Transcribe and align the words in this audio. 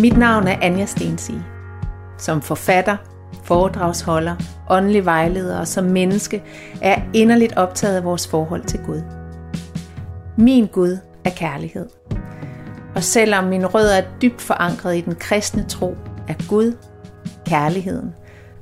Mit 0.00 0.16
navn 0.16 0.48
er 0.48 0.56
Anja 0.62 0.86
Stensi. 0.86 1.34
Som 2.18 2.42
forfatter, 2.42 2.96
foredragsholder, 3.44 4.36
åndelig 4.70 5.04
vejleder 5.04 5.58
og 5.58 5.68
som 5.68 5.84
menneske 5.84 6.42
er 6.82 6.88
jeg 6.88 7.04
inderligt 7.14 7.56
optaget 7.56 7.96
af 7.96 8.04
vores 8.04 8.28
forhold 8.28 8.64
til 8.64 8.80
Gud. 8.86 9.02
Min 10.36 10.66
Gud 10.66 10.98
er 11.24 11.30
kærlighed. 11.30 11.88
Og 12.94 13.02
selvom 13.02 13.44
min 13.44 13.66
rødder 13.66 13.94
er 13.94 14.04
dybt 14.22 14.40
forankret 14.40 14.96
i 14.96 15.00
den 15.00 15.14
kristne 15.14 15.64
tro, 15.68 15.96
er 16.28 16.34
Gud, 16.48 16.76
kærligheden, 17.46 18.14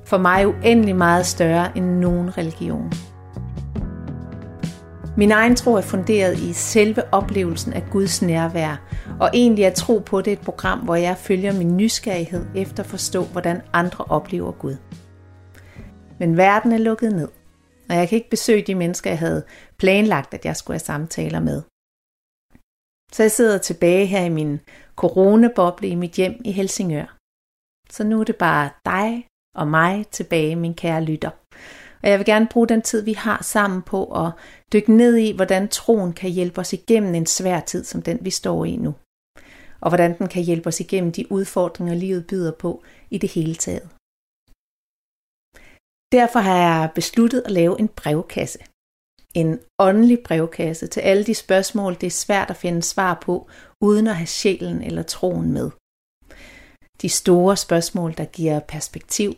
for 0.05 0.19
mig 0.19 0.48
uendelig 0.48 0.97
meget 0.97 1.27
større 1.27 1.78
end 1.78 1.86
nogen 1.86 2.39
religion. 2.39 2.92
Min 5.18 5.32
egen 5.32 5.56
tro 5.56 5.74
er 5.74 5.80
funderet 5.80 6.38
i 6.38 6.52
selve 6.52 7.14
oplevelsen 7.14 7.72
af 7.72 7.82
Guds 7.90 8.22
nærvær, 8.22 8.88
og 9.20 9.30
egentlig 9.34 9.64
er 9.64 9.70
tro 9.70 9.98
på 9.98 10.20
det 10.20 10.32
et 10.32 10.41
program, 10.41 10.78
hvor 10.78 10.94
jeg 10.94 11.16
følger 11.16 11.52
min 11.52 11.77
nysgerrighed 11.77 12.46
efter 12.54 12.82
at 12.82 12.88
forstå, 12.88 13.24
hvordan 13.24 13.62
andre 13.72 14.04
oplever 14.04 14.52
Gud. 14.52 14.77
Men 16.18 16.36
verden 16.36 16.72
er 16.72 16.78
lukket 16.78 17.12
ned, 17.12 17.28
og 17.88 17.94
jeg 17.96 18.08
kan 18.08 18.16
ikke 18.16 18.30
besøge 18.30 18.62
de 18.62 18.74
mennesker, 18.74 19.10
jeg 19.10 19.18
havde 19.18 19.44
planlagt, 19.78 20.34
at 20.34 20.44
jeg 20.44 20.56
skulle 20.56 20.74
have 20.74 20.91
samtaler 20.92 21.41
med. 21.41 21.62
Så 23.12 23.22
jeg 23.22 23.32
sidder 23.32 23.58
tilbage 23.58 24.06
her 24.06 24.24
i 24.24 24.28
min 24.28 24.60
coronaboble 24.97 25.88
i 25.88 25.94
mit 25.94 26.12
hjem 26.12 26.41
i 26.44 26.53
Helsingør. 26.53 27.16
Så 27.91 28.05
nu 28.05 28.20
er 28.20 28.25
det 28.25 28.36
bare 28.36 28.70
dig 28.84 29.27
og 29.56 29.69
mig 29.69 30.06
tilbage, 30.06 30.56
min 30.56 30.75
kære 30.75 31.05
lytter. 31.05 31.30
Og 32.02 32.08
jeg 32.08 32.18
vil 32.18 32.27
gerne 32.27 32.48
bruge 32.50 32.68
den 32.68 32.82
tid, 32.82 33.02
vi 33.02 33.12
har 33.12 33.42
sammen 33.42 33.82
på 33.82 34.04
at 34.04 34.32
dykke 34.72 34.92
ned 34.92 35.16
i, 35.16 35.32
hvordan 35.32 35.68
troen 35.68 36.12
kan 36.12 36.30
hjælpe 36.30 36.60
os 36.60 36.72
igennem 36.72 37.14
en 37.14 37.27
svær 37.27 37.60
tid 37.60 37.84
som 37.84 38.02
den, 38.02 38.18
vi 38.20 38.30
står 38.30 38.64
i 38.64 38.77
nu. 38.77 38.94
Og 39.80 39.91
hvordan 39.91 40.19
den 40.19 40.28
kan 40.28 40.42
hjælpe 40.42 40.66
os 40.66 40.80
igennem 40.80 41.12
de 41.12 41.32
udfordringer, 41.32 41.94
livet 41.94 42.26
byder 42.26 42.52
på 42.52 42.82
i 43.10 43.19
det 43.19 43.30
hele 43.30 43.54
taget. 43.54 43.88
Derfor 46.12 46.38
har 46.38 46.56
jeg 46.56 46.91
besluttet 46.94 47.42
at 47.44 47.50
lave 47.50 47.80
en 47.80 47.88
brevkasse. 47.88 48.58
En 49.34 49.60
åndelig 49.78 50.19
brevkasse 50.24 50.86
til 50.86 51.00
alle 51.00 51.24
de 51.24 51.34
spørgsmål, 51.34 51.94
det 51.94 52.06
er 52.06 52.10
svært 52.10 52.50
at 52.50 52.56
finde 52.56 52.82
svar 52.82 53.19
på, 53.22 53.48
uden 53.80 54.06
at 54.06 54.16
have 54.16 54.26
sjælen 54.26 54.82
eller 54.82 55.02
troen 55.02 55.52
med. 55.52 55.70
De 57.02 57.08
store 57.08 57.56
spørgsmål, 57.56 58.14
der 58.16 58.24
giver 58.24 58.60
perspektiv, 58.60 59.34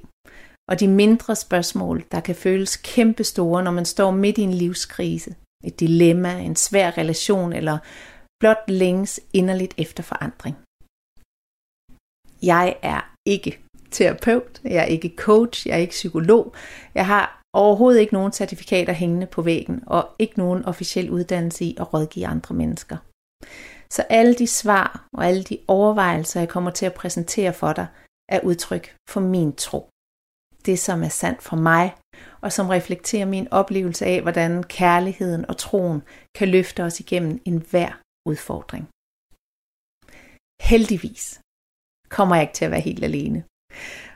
og 0.70 0.80
de 0.80 0.88
mindre 0.88 1.36
spørgsmål, 1.36 2.04
der 2.12 2.20
kan 2.20 2.34
føles 2.34 2.76
kæmpestore, 2.76 3.62
når 3.62 3.70
man 3.70 3.84
står 3.84 4.10
midt 4.10 4.38
i 4.38 4.42
en 4.42 4.54
livskrise, 4.54 5.34
et 5.64 5.80
dilemma, 5.80 6.38
en 6.38 6.56
svær 6.56 6.98
relation 6.98 7.52
eller 7.52 7.78
blot 8.40 8.64
længes 8.68 9.20
inderligt 9.32 9.74
efter 9.78 10.02
forandring. 10.02 10.56
Jeg 12.42 12.76
er 12.82 13.14
ikke 13.26 13.60
terapeut, 13.90 14.60
jeg 14.64 14.82
er 14.82 14.84
ikke 14.84 15.14
coach, 15.16 15.66
jeg 15.66 15.74
er 15.74 15.80
ikke 15.80 15.90
psykolog, 15.90 16.54
jeg 16.94 17.06
har 17.06 17.42
overhovedet 17.52 18.00
ikke 18.00 18.12
nogen 18.14 18.32
certifikater 18.32 18.92
hængende 18.92 19.26
på 19.26 19.42
væggen 19.42 19.82
og 19.86 20.08
ikke 20.18 20.38
nogen 20.38 20.64
officiel 20.64 21.10
uddannelse 21.10 21.64
i 21.64 21.76
at 21.80 21.94
rådgive 21.94 22.26
andre 22.26 22.54
mennesker. 22.54 22.96
Så 23.90 24.02
alle 24.10 24.34
de 24.34 24.46
svar 24.46 25.08
og 25.12 25.26
alle 25.26 25.42
de 25.42 25.58
overvejelser, 25.68 26.40
jeg 26.40 26.48
kommer 26.48 26.70
til 26.70 26.86
at 26.86 26.94
præsentere 26.94 27.52
for 27.52 27.72
dig, 27.72 27.86
er 28.28 28.40
udtryk 28.40 28.94
for 29.08 29.20
min 29.20 29.52
tro 29.52 29.89
det, 30.66 30.78
som 30.78 31.02
er 31.02 31.08
sandt 31.08 31.42
for 31.42 31.56
mig, 31.56 31.94
og 32.40 32.52
som 32.52 32.68
reflekterer 32.68 33.26
min 33.26 33.48
oplevelse 33.50 34.06
af, 34.06 34.22
hvordan 34.22 34.62
kærligheden 34.62 35.46
og 35.50 35.56
troen 35.56 36.02
kan 36.34 36.48
løfte 36.48 36.82
os 36.82 37.00
igennem 37.00 37.40
enhver 37.44 38.00
udfordring. 38.28 38.88
Heldigvis 40.62 41.40
kommer 42.08 42.34
jeg 42.34 42.42
ikke 42.42 42.54
til 42.54 42.64
at 42.64 42.70
være 42.70 42.80
helt 42.80 43.04
alene, 43.04 43.44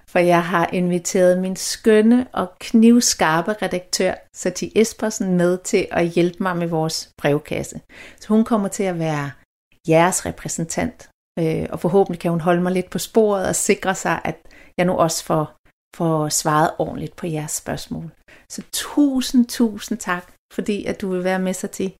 for 0.08 0.18
jeg 0.18 0.44
har 0.44 0.70
inviteret 0.72 1.38
min 1.38 1.56
skønne 1.56 2.26
og 2.32 2.52
knivskarpe 2.60 3.52
redaktør, 3.52 4.14
Sati 4.36 4.72
Espersen, 4.76 5.36
med 5.36 5.58
til 5.58 5.86
at 5.90 6.08
hjælpe 6.08 6.42
mig 6.42 6.56
med 6.56 6.66
vores 6.66 7.10
brevkasse. 7.18 7.80
Så 8.20 8.28
hun 8.28 8.44
kommer 8.44 8.68
til 8.68 8.82
at 8.82 8.98
være 8.98 9.30
jeres 9.88 10.26
repræsentant, 10.26 11.08
øh, 11.38 11.66
og 11.70 11.80
forhåbentlig 11.80 12.20
kan 12.20 12.30
hun 12.30 12.40
holde 12.40 12.62
mig 12.62 12.72
lidt 12.72 12.90
på 12.90 12.98
sporet 12.98 13.48
og 13.48 13.56
sikre 13.56 13.94
sig, 13.94 14.20
at 14.24 14.36
jeg 14.78 14.86
nu 14.86 14.92
også 14.92 15.24
får 15.24 15.56
får 15.94 16.28
svaret 16.28 16.70
ordentligt 16.78 17.16
på 17.16 17.26
jeres 17.26 17.52
spørgsmål. 17.52 18.10
Så 18.48 18.62
tusind, 18.72 19.46
tusind 19.46 19.98
tak, 19.98 20.32
fordi 20.52 20.84
at 20.84 21.00
du 21.00 21.08
vil 21.10 21.24
være 21.24 21.38
med 21.38 21.54
sig 21.54 21.70
til. 21.70 21.92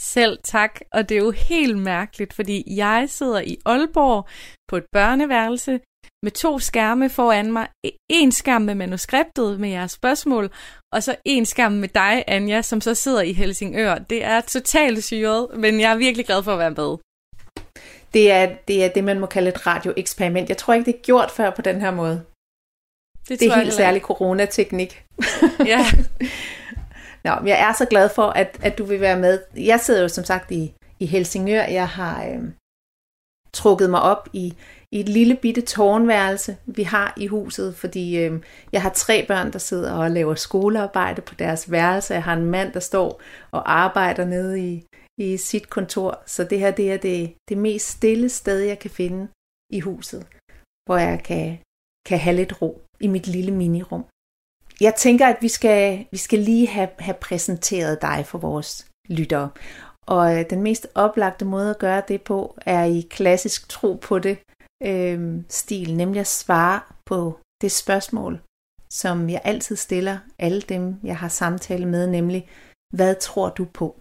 Selv 0.00 0.38
tak, 0.44 0.80
og 0.92 1.08
det 1.08 1.14
er 1.14 1.22
jo 1.22 1.30
helt 1.30 1.78
mærkeligt, 1.78 2.32
fordi 2.32 2.76
jeg 2.76 3.06
sidder 3.08 3.40
i 3.40 3.56
Aalborg 3.66 4.28
på 4.68 4.76
et 4.76 4.84
børneværelse 4.92 5.80
med 6.22 6.32
to 6.32 6.58
skærme 6.58 7.10
foran 7.10 7.52
mig. 7.52 7.68
En 8.10 8.32
skærm 8.32 8.62
med 8.62 8.74
manuskriptet 8.74 9.60
med 9.60 9.68
jeres 9.68 9.92
spørgsmål, 9.92 10.50
og 10.92 11.02
så 11.02 11.16
en 11.24 11.46
skærm 11.46 11.72
med 11.72 11.88
dig, 11.88 12.24
Anja, 12.26 12.62
som 12.62 12.80
så 12.80 12.94
sidder 12.94 13.22
i 13.22 13.32
Helsingør. 13.32 13.94
Det 13.94 14.24
er 14.24 14.40
totalt 14.40 15.04
syret, 15.04 15.48
men 15.56 15.80
jeg 15.80 15.92
er 15.92 15.96
virkelig 15.96 16.26
glad 16.26 16.42
for 16.42 16.52
at 16.52 16.58
være 16.58 16.70
med. 16.70 16.96
Det 18.14 18.30
er, 18.30 18.54
det 18.68 18.84
er 18.84 18.88
det, 18.88 19.04
man 19.04 19.20
må 19.20 19.26
kalde 19.26 19.48
et 19.48 19.66
radioeksperiment. 19.66 20.48
Jeg 20.48 20.56
tror 20.56 20.74
ikke, 20.74 20.86
det 20.86 20.94
er 20.94 21.02
gjort 21.02 21.30
før 21.30 21.50
på 21.50 21.62
den 21.62 21.80
her 21.80 21.90
måde. 21.90 22.22
Det, 23.28 23.40
det 23.40 23.48
er 23.48 23.54
helt 23.54 23.72
særlig 23.72 24.02
coronateknik. 24.02 25.04
Ja. 25.66 25.84
Nå, 27.24 27.30
jeg 27.46 27.60
er 27.68 27.72
så 27.72 27.84
glad 27.84 28.08
for, 28.08 28.22
at, 28.22 28.58
at 28.62 28.78
du 28.78 28.84
vil 28.84 29.00
være 29.00 29.18
med. 29.18 29.38
Jeg 29.56 29.80
sidder 29.80 30.02
jo 30.02 30.08
som 30.08 30.24
sagt 30.24 30.50
i, 30.50 30.74
i 31.00 31.06
Helsingør. 31.06 31.62
Jeg 31.62 31.88
har 31.88 32.26
øh, 32.26 32.42
trukket 33.52 33.90
mig 33.90 34.02
op 34.02 34.28
i, 34.32 34.54
i 34.92 35.00
et 35.00 35.08
lille 35.08 35.36
bitte 35.36 35.60
tårnværelse, 35.60 36.56
vi 36.66 36.82
har 36.82 37.14
i 37.16 37.26
huset, 37.26 37.76
fordi 37.76 38.18
øh, 38.18 38.42
jeg 38.72 38.82
har 38.82 38.90
tre 38.90 39.26
børn, 39.28 39.52
der 39.52 39.58
sidder 39.58 39.92
og 39.92 40.10
laver 40.10 40.34
skolearbejde 40.34 41.22
på 41.22 41.34
deres 41.34 41.70
værelse. 41.70 42.14
Jeg 42.14 42.24
har 42.24 42.34
en 42.36 42.44
mand, 42.44 42.72
der 42.72 42.80
står 42.80 43.20
og 43.50 43.72
arbejder 43.72 44.24
nede 44.24 44.60
i, 44.60 44.84
i 45.18 45.36
sit 45.36 45.70
kontor. 45.70 46.22
Så 46.26 46.44
det 46.44 46.58
her 46.58 46.70
det 46.70 46.92
er 46.92 46.96
det, 46.96 47.34
det 47.48 47.58
mest 47.58 47.88
stille 47.88 48.28
sted, 48.28 48.58
jeg 48.58 48.78
kan 48.78 48.90
finde 48.90 49.28
i 49.72 49.80
huset, 49.80 50.26
hvor 50.86 50.96
jeg 50.96 51.22
kan, 51.24 51.58
kan 52.06 52.18
have 52.18 52.36
lidt 52.36 52.62
ro 52.62 52.83
i 53.00 53.06
mit 53.06 53.26
lille 53.26 53.50
minirum. 53.50 54.04
Jeg 54.80 54.94
tænker, 54.94 55.26
at 55.26 55.36
vi 55.40 55.48
skal, 55.48 56.06
vi 56.10 56.16
skal 56.16 56.38
lige 56.38 56.66
have, 56.66 56.88
have 56.98 57.16
præsenteret 57.20 58.02
dig 58.02 58.26
for 58.26 58.38
vores 58.38 58.90
lyttere. 59.08 59.50
Og 60.06 60.38
øh, 60.38 60.50
den 60.50 60.62
mest 60.62 60.86
oplagte 60.94 61.44
måde 61.44 61.70
at 61.70 61.78
gøre 61.78 62.02
det 62.08 62.22
på, 62.22 62.58
er 62.66 62.84
i 62.84 63.00
klassisk 63.10 63.68
tro 63.68 63.94
på 63.94 64.18
det 64.18 64.38
øh, 64.82 65.42
stil, 65.48 65.96
nemlig 65.96 66.20
at 66.20 66.26
svare 66.26 66.80
på 67.06 67.38
det 67.60 67.72
spørgsmål, 67.72 68.40
som 68.90 69.30
jeg 69.30 69.40
altid 69.44 69.76
stiller 69.76 70.18
alle 70.38 70.60
dem, 70.60 71.00
jeg 71.02 71.18
har 71.18 71.28
samtale 71.28 71.86
med, 71.86 72.06
nemlig, 72.06 72.48
hvad 72.94 73.14
tror 73.14 73.48
du 73.50 73.64
på? 73.64 74.00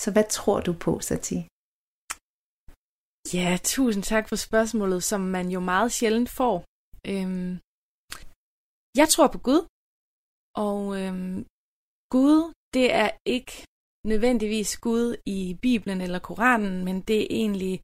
Så 0.00 0.10
hvad 0.12 0.24
tror 0.30 0.60
du 0.60 0.72
på, 0.72 1.00
Sati? 1.00 1.48
Ja, 3.34 3.58
tusind 3.62 4.02
tak 4.02 4.28
for 4.28 4.36
spørgsmålet, 4.36 5.02
som 5.04 5.20
man 5.20 5.48
jo 5.50 5.60
meget 5.60 5.92
sjældent 5.92 6.30
får. 6.30 6.64
Øhm, 7.06 7.58
jeg 9.00 9.08
tror 9.08 9.28
på 9.34 9.38
Gud, 9.48 9.62
og 10.66 10.80
øhm, 11.00 11.38
Gud, 12.14 12.38
det 12.74 12.86
er 13.02 13.10
ikke 13.36 13.54
nødvendigvis 14.10 14.70
Gud 14.86 15.16
i 15.26 15.58
Bibelen 15.62 16.00
eller 16.00 16.18
Koranen, 16.28 16.84
men 16.84 16.96
det 17.08 17.18
er 17.22 17.26
egentlig, 17.42 17.74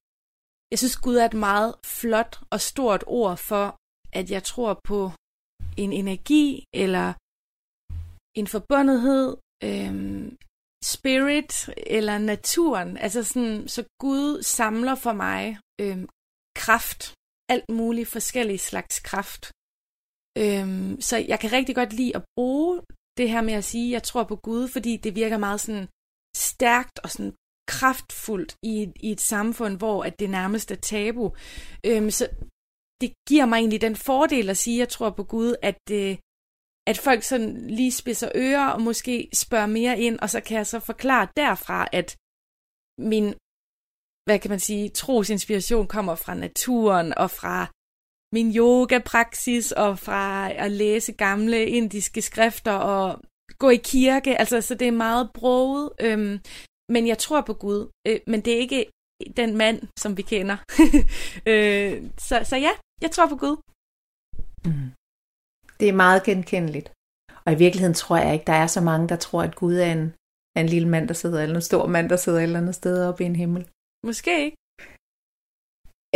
jeg 0.70 0.78
synes 0.78 0.96
Gud 1.04 1.16
er 1.16 1.26
et 1.26 1.42
meget 1.48 1.74
flot 1.98 2.34
og 2.54 2.60
stort 2.60 3.04
ord 3.06 3.36
for, 3.36 3.66
at 4.18 4.30
jeg 4.30 4.42
tror 4.44 4.80
på 4.90 5.00
en 5.82 5.92
energi 5.92 6.64
eller 6.82 7.06
en 8.40 8.46
forbundethed, 8.54 9.28
øhm, 9.68 10.36
spirit 10.94 11.52
eller 11.96 12.18
naturen. 12.18 12.96
Altså 12.96 13.20
sådan, 13.24 13.68
så 13.68 13.80
Gud 14.04 14.42
samler 14.42 14.94
for 14.94 15.12
mig 15.12 15.42
øhm, 15.80 16.08
kraft, 16.62 17.00
alt 17.52 17.68
muligt 17.80 18.08
forskellige 18.08 18.58
slags 18.70 19.00
kraft. 19.10 19.42
Øhm, 20.38 21.00
så 21.00 21.16
jeg 21.16 21.38
kan 21.40 21.52
rigtig 21.52 21.74
godt 21.74 21.92
lide 21.92 22.16
at 22.16 22.24
bruge 22.36 22.82
det 23.18 23.30
her 23.30 23.42
med 23.42 23.54
at 23.54 23.64
sige, 23.64 23.88
at 23.88 23.92
jeg 23.92 24.02
tror 24.02 24.24
på 24.24 24.36
Gud, 24.36 24.68
fordi 24.68 24.96
det 24.96 25.14
virker 25.14 25.38
meget 25.38 25.60
sådan 25.60 25.88
stærkt 26.36 26.98
og 27.04 27.10
sådan 27.10 27.34
kraftfuldt 27.68 28.56
i, 28.62 28.92
i 29.06 29.10
et 29.12 29.20
samfund, 29.20 29.76
hvor 29.78 30.04
at 30.04 30.18
det 30.20 30.30
nærmest 30.30 30.70
er 30.70 30.76
tabu. 30.76 31.26
Øhm, 31.86 32.10
så 32.10 32.24
det 33.00 33.12
giver 33.28 33.46
mig 33.46 33.56
egentlig 33.58 33.80
den 33.80 33.96
fordel 33.96 34.50
at 34.50 34.56
sige, 34.56 34.76
at 34.76 34.80
jeg 34.80 34.88
tror 34.88 35.10
på 35.10 35.24
Gud, 35.24 35.54
at, 35.62 35.82
øh, 35.90 36.16
at 36.90 36.98
folk 36.98 37.22
sådan 37.22 37.70
lige 37.78 37.92
spidser 37.92 38.30
ører 38.34 38.68
og 38.74 38.80
måske 38.82 39.28
spørger 39.34 39.66
mere 39.66 40.00
ind, 40.00 40.18
og 40.18 40.30
så 40.30 40.40
kan 40.40 40.56
jeg 40.56 40.66
så 40.66 40.80
forklare 40.80 41.28
derfra, 41.36 41.88
at 41.92 42.08
min, 43.10 43.26
hvad 44.26 44.38
kan 44.38 44.50
man 44.50 44.60
sige, 44.60 44.88
trosinspiration 44.88 45.86
kommer 45.86 46.14
fra 46.14 46.34
naturen 46.34 47.08
og 47.22 47.30
fra 47.30 47.56
min 48.32 48.56
yoga-praksis 48.56 49.72
og 49.72 49.98
fra 49.98 50.52
at 50.52 50.70
læse 50.70 51.12
gamle 51.12 51.66
indiske 51.66 52.22
skrifter 52.22 52.72
og 52.72 53.20
gå 53.58 53.70
i 53.70 53.80
kirke. 53.84 54.40
Altså, 54.40 54.60
så 54.60 54.74
det 54.74 54.88
er 54.88 54.92
meget 55.06 55.30
broget. 55.34 55.92
Øhm, 56.00 56.40
men 56.88 57.06
jeg 57.06 57.18
tror 57.18 57.40
på 57.40 57.54
Gud. 57.54 57.90
Øh, 58.08 58.20
men 58.26 58.40
det 58.40 58.52
er 58.54 58.58
ikke 58.58 58.86
den 59.36 59.56
mand, 59.56 59.82
som 59.98 60.16
vi 60.16 60.22
kender. 60.22 60.56
øh, 61.50 62.10
så, 62.18 62.36
så 62.44 62.56
ja, 62.56 62.72
jeg 63.00 63.10
tror 63.10 63.28
på 63.28 63.36
Gud. 63.36 63.56
Mm. 64.66 64.90
Det 65.80 65.88
er 65.88 66.02
meget 66.04 66.22
genkendeligt. 66.22 66.92
Og 67.44 67.52
i 67.52 67.56
virkeligheden 67.64 67.94
tror 67.94 68.16
jeg 68.16 68.32
ikke, 68.32 68.44
der 68.52 68.52
er 68.52 68.66
så 68.66 68.80
mange, 68.80 69.08
der 69.08 69.16
tror, 69.16 69.42
at 69.42 69.56
Gud 69.56 69.76
er 69.76 69.92
en, 69.92 70.04
er 70.56 70.60
en 70.60 70.72
lille 70.74 70.88
mand, 70.88 71.08
der 71.08 71.14
sidder, 71.14 71.42
eller 71.42 71.56
en 71.56 71.70
stor 71.70 71.86
mand, 71.86 72.08
der 72.08 72.16
sidder 72.16 72.38
et 72.38 72.42
eller 72.42 72.60
andet 72.60 72.74
sted 72.74 73.08
oppe 73.08 73.22
i 73.24 73.26
en 73.26 73.36
himmel. 73.36 73.62
Måske 74.06 74.44
ikke. 74.44 74.56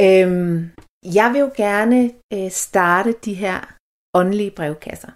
Øhm, 0.01 0.71
jeg 1.19 1.29
vil 1.33 1.41
jo 1.41 1.51
gerne 1.57 2.13
øh, 2.35 2.51
starte 2.51 3.13
de 3.25 3.35
her 3.35 3.77
åndelige 4.15 4.51
brevkasser 4.51 5.13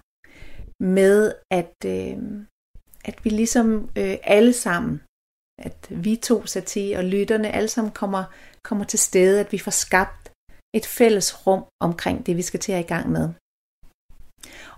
med, 0.83 1.35
at, 1.51 1.75
øh, 1.87 2.19
at 3.05 3.25
vi 3.25 3.31
ligesom 3.31 3.91
øh, 3.99 4.17
alle 4.23 4.53
sammen, 4.53 5.03
at 5.59 5.89
vi 5.91 6.17
to 6.17 6.47
sati 6.47 6.95
og 6.97 7.05
lytterne 7.05 7.51
alle 7.51 7.69
sammen 7.69 7.93
kommer, 7.93 8.25
kommer 8.65 8.85
til 8.85 8.99
stede, 8.99 9.41
at 9.41 9.53
vi 9.53 9.59
får 9.59 9.71
skabt 9.71 10.33
et 10.75 10.87
fælles 10.87 11.47
rum 11.47 11.65
omkring 11.81 12.27
det, 12.27 12.37
vi 12.37 12.43
skal 12.43 12.61
til 12.61 12.73
at 12.73 12.85
i 12.85 12.93
gang 12.95 13.11
med. 13.11 13.29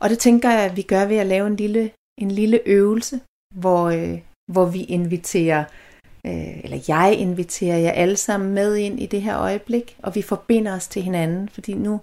Og 0.01 0.11
det 0.11 0.19
tænker 0.19 0.51
jeg, 0.51 0.65
at 0.71 0.77
vi 0.77 0.83
gør 0.83 1.05
ved 1.07 1.17
at 1.17 1.27
lave 1.27 1.47
en 1.47 1.57
lille, 1.57 1.93
en 2.21 2.31
lille 2.31 2.61
øvelse, 2.67 3.21
hvor, 3.55 3.83
øh, 3.91 4.21
hvor 4.53 4.67
vi 4.67 4.85
inviterer, 4.85 5.65
øh, 6.27 6.65
eller 6.65 6.79
jeg 6.89 7.15
inviterer 7.19 7.79
jer 7.79 7.91
alle 7.91 8.17
sammen 8.17 8.55
med 8.55 8.77
ind 8.77 9.01
i 9.01 9.07
det 9.07 9.23
her 9.23 9.39
øjeblik, 9.39 9.97
og 10.03 10.15
vi 10.15 10.23
forbinder 10.23 10.77
os 10.77 10.89
til 10.89 11.03
hinanden, 11.03 11.49
fordi 11.49 11.75
nu 11.75 12.01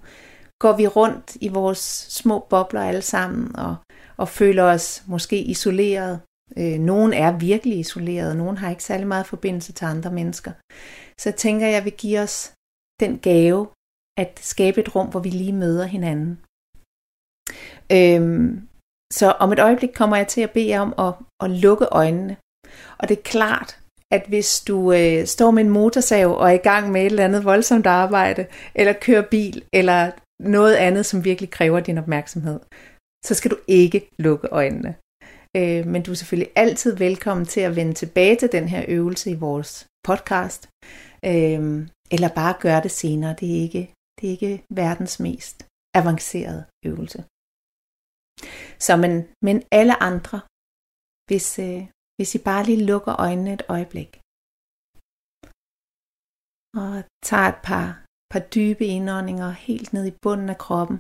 går 0.60 0.78
vi 0.78 0.88
rundt 0.88 1.38
i 1.42 1.48
vores 1.48 2.08
små 2.10 2.46
bobler 2.50 2.82
alle 2.82 3.02
sammen, 3.02 3.56
og, 3.56 3.76
og 4.18 4.30
føler 4.30 4.64
os 4.64 5.04
måske 5.08 5.42
isoleret. 5.42 6.20
Øh, 6.58 6.80
nogen 6.80 7.14
er 7.14 7.38
virkelig 7.38 7.80
isoleret, 7.80 8.38
nogen 8.38 8.58
har 8.58 8.70
ikke 8.70 8.84
særlig 8.84 9.08
meget 9.08 9.26
forbindelse 9.26 9.74
til 9.74 9.86
andre 9.86 10.12
mennesker. 10.12 10.52
Så 11.20 11.30
jeg 11.30 11.36
tænker, 11.36 11.68
jeg 11.68 11.86
vil 11.86 11.94
give 11.94 12.20
os 12.20 12.54
den 13.00 13.20
gave 13.20 13.68
at 14.18 14.40
skabe 14.42 14.82
et 14.82 14.96
rum, 14.96 15.08
hvor 15.08 15.20
vi 15.20 15.30
lige 15.30 15.54
møder 15.54 15.86
hinanden. 15.86 16.40
Øhm, 17.92 18.68
så 19.14 19.32
om 19.32 19.52
et 19.52 19.60
øjeblik 19.60 19.90
kommer 19.96 20.16
jeg 20.18 20.28
til 20.28 20.42
at 20.42 20.52
bede 20.52 20.70
jer 20.70 20.82
om 20.82 20.94
at, 20.98 21.14
at 21.44 21.50
lukke 21.50 21.86
øjnene. 21.86 22.38
Og 22.98 23.10
det 23.10 23.18
er 23.18 23.22
klart, 23.22 23.80
at 24.12 24.24
hvis 24.28 24.62
du 24.62 24.94
øh, 24.94 25.26
står 25.26 25.52
med 25.52 25.64
en 25.64 25.70
motorsav 25.70 26.28
og 26.38 26.50
er 26.50 26.54
i 26.54 26.68
gang 26.72 26.92
med 26.92 27.02
et 27.02 27.06
eller 27.06 27.26
andet 27.26 27.46
voldsomt 27.46 27.86
arbejde, 27.86 28.48
eller 28.76 28.94
kører 28.94 29.30
bil, 29.32 29.64
eller 29.74 30.12
noget 30.40 30.76
andet, 30.76 31.06
som 31.06 31.26
virkelig 31.26 31.50
kræver 31.50 31.80
din 31.80 31.98
opmærksomhed, 31.98 32.60
så 33.26 33.34
skal 33.36 33.52
du 33.52 33.58
ikke 33.68 34.10
lukke 34.20 34.48
øjnene. 34.52 34.96
Øh, 35.58 35.88
men 35.88 36.04
du 36.04 36.12
er 36.12 36.16
selvfølgelig 36.16 36.52
altid 36.56 36.96
velkommen 36.96 37.46
til 37.46 37.62
at 37.62 37.76
vende 37.76 37.94
tilbage 37.94 38.36
til 38.36 38.52
den 38.52 38.68
her 38.68 38.86
øvelse 38.88 39.32
i 39.32 39.42
vores 39.48 39.88
podcast, 40.04 40.70
øh, 41.26 41.88
eller 42.12 42.30
bare 42.36 42.56
gøre 42.60 42.82
det 42.84 42.92
senere. 42.92 43.36
Det 43.40 43.50
er 43.58 43.62
ikke, 43.62 43.94
det 44.22 44.28
er 44.28 44.32
ikke 44.32 44.64
verdens 44.70 45.20
mest 45.20 45.66
avancerede 45.96 46.66
øvelse. 46.86 47.24
Så 48.80 48.98
men, 49.04 49.14
men 49.42 49.64
alle 49.72 50.04
andre, 50.04 50.40
hvis, 51.30 51.60
øh, 51.60 51.84
hvis 52.20 52.36
I 52.36 52.40
bare 52.50 52.64
lige 52.70 52.86
lukker 52.92 53.14
øjnene 53.26 53.52
et 53.58 53.64
øjeblik. 53.76 54.12
Og 56.82 56.94
tager 57.30 57.48
et 57.54 57.62
par, 57.70 57.88
par 58.32 58.44
dybe 58.56 58.86
indåndinger 58.96 59.50
helt 59.68 59.90
ned 59.96 60.06
i 60.12 60.18
bunden 60.24 60.50
af 60.56 60.60
kroppen. 60.66 60.98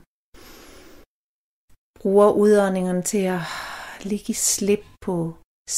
Bruger 1.99 2.29
udåndingerne 2.43 3.03
til 3.11 3.23
at 3.37 3.43
lige 4.11 4.35
slip 4.53 4.83
på 5.05 5.15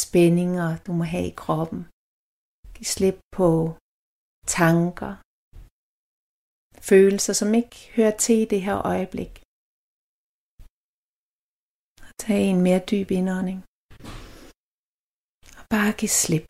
spændinger, 0.02 0.68
du 0.86 0.92
må 1.00 1.04
have 1.14 1.28
i 1.32 1.36
kroppen. 1.44 1.82
Giv 2.76 2.86
slip 2.96 3.18
på 3.38 3.50
tanker, 4.60 5.12
følelser, 6.90 7.34
som 7.42 7.50
ikke 7.60 7.78
hører 7.96 8.16
til 8.26 8.38
i 8.44 8.50
det 8.54 8.62
her 8.68 8.78
øjeblik. 8.94 9.34
Tag 12.24 12.42
en 12.54 12.62
mere 12.68 12.82
dyb 12.92 13.10
indånding. 13.20 13.60
Bare 15.74 15.92
giv 16.00 16.12
slip 16.24 16.50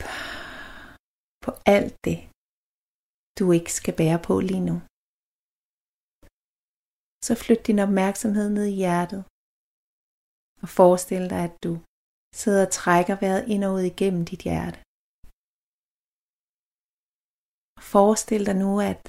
på 1.45 1.51
alt 1.75 1.95
det, 2.07 2.19
du 3.39 3.45
ikke 3.57 3.71
skal 3.79 3.95
bære 4.01 4.19
på 4.27 4.33
lige 4.49 4.65
nu. 4.69 4.77
Så 7.27 7.33
flyt 7.43 7.63
din 7.69 7.79
opmærksomhed 7.85 8.47
ned 8.57 8.65
i 8.73 8.77
hjertet. 8.83 9.21
Og 10.63 10.67
forestil 10.79 11.23
dig, 11.31 11.41
at 11.47 11.55
du 11.65 11.73
sidder 12.41 12.61
og 12.65 12.71
trækker 12.79 13.15
vejret 13.23 13.43
ind 13.53 13.63
og 13.67 13.71
ud 13.77 13.85
igennem 13.93 14.23
dit 14.31 14.41
hjerte. 14.47 14.79
Og 17.77 17.83
forestil 17.93 18.41
dig 18.49 18.57
nu, 18.63 18.71
at 18.91 19.03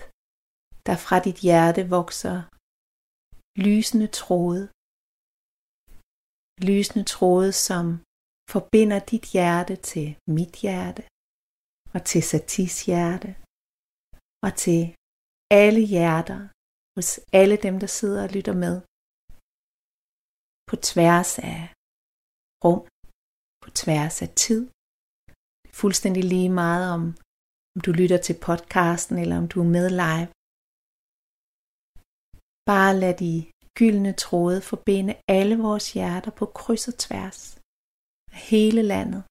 der 0.87 0.97
fra 1.07 1.17
dit 1.27 1.39
hjerte 1.47 1.83
vokser 1.97 2.37
lysende 3.67 4.09
tråde 4.21 4.65
lysende 6.69 7.05
tråde, 7.15 7.51
som 7.67 7.85
forbinder 8.53 9.01
dit 9.13 9.25
hjerte 9.35 9.75
til 9.91 10.09
mit 10.37 10.55
hjerte, 10.65 11.03
og 11.95 12.01
til 12.11 12.23
Satis 12.31 12.75
hjerte, 12.91 13.31
og 14.45 14.51
til 14.65 14.83
alle 15.63 15.83
hjerter 15.95 16.41
hos 16.97 17.09
alle 17.41 17.57
dem, 17.67 17.75
der 17.83 17.91
sidder 17.99 18.21
og 18.27 18.31
lytter 18.37 18.57
med. 18.65 18.77
På 20.69 20.77
tværs 20.91 21.33
af 21.53 21.61
rum, 22.65 22.83
på 23.63 23.69
tværs 23.81 24.17
af 24.25 24.31
tid. 24.45 24.63
Fuldstændig 25.81 26.25
lige 26.35 26.53
meget 26.63 26.85
om, 26.97 27.03
om 27.75 27.81
du 27.87 27.91
lytter 28.01 28.21
til 28.27 28.37
podcasten, 28.49 29.17
eller 29.23 29.37
om 29.43 29.47
du 29.53 29.57
er 29.65 29.71
med 29.77 29.89
live. 30.03 30.29
Bare 32.71 32.93
lad 33.03 33.15
de 33.25 33.35
gyldne 33.79 34.13
tråde 34.25 34.59
forbinde 34.71 35.13
alle 35.39 35.57
vores 35.67 35.87
hjerter 35.97 36.33
på 36.41 36.47
kryds 36.61 36.85
og 36.89 36.97
tværs 37.07 37.62
hele 38.33 38.83
landet. 38.93 39.23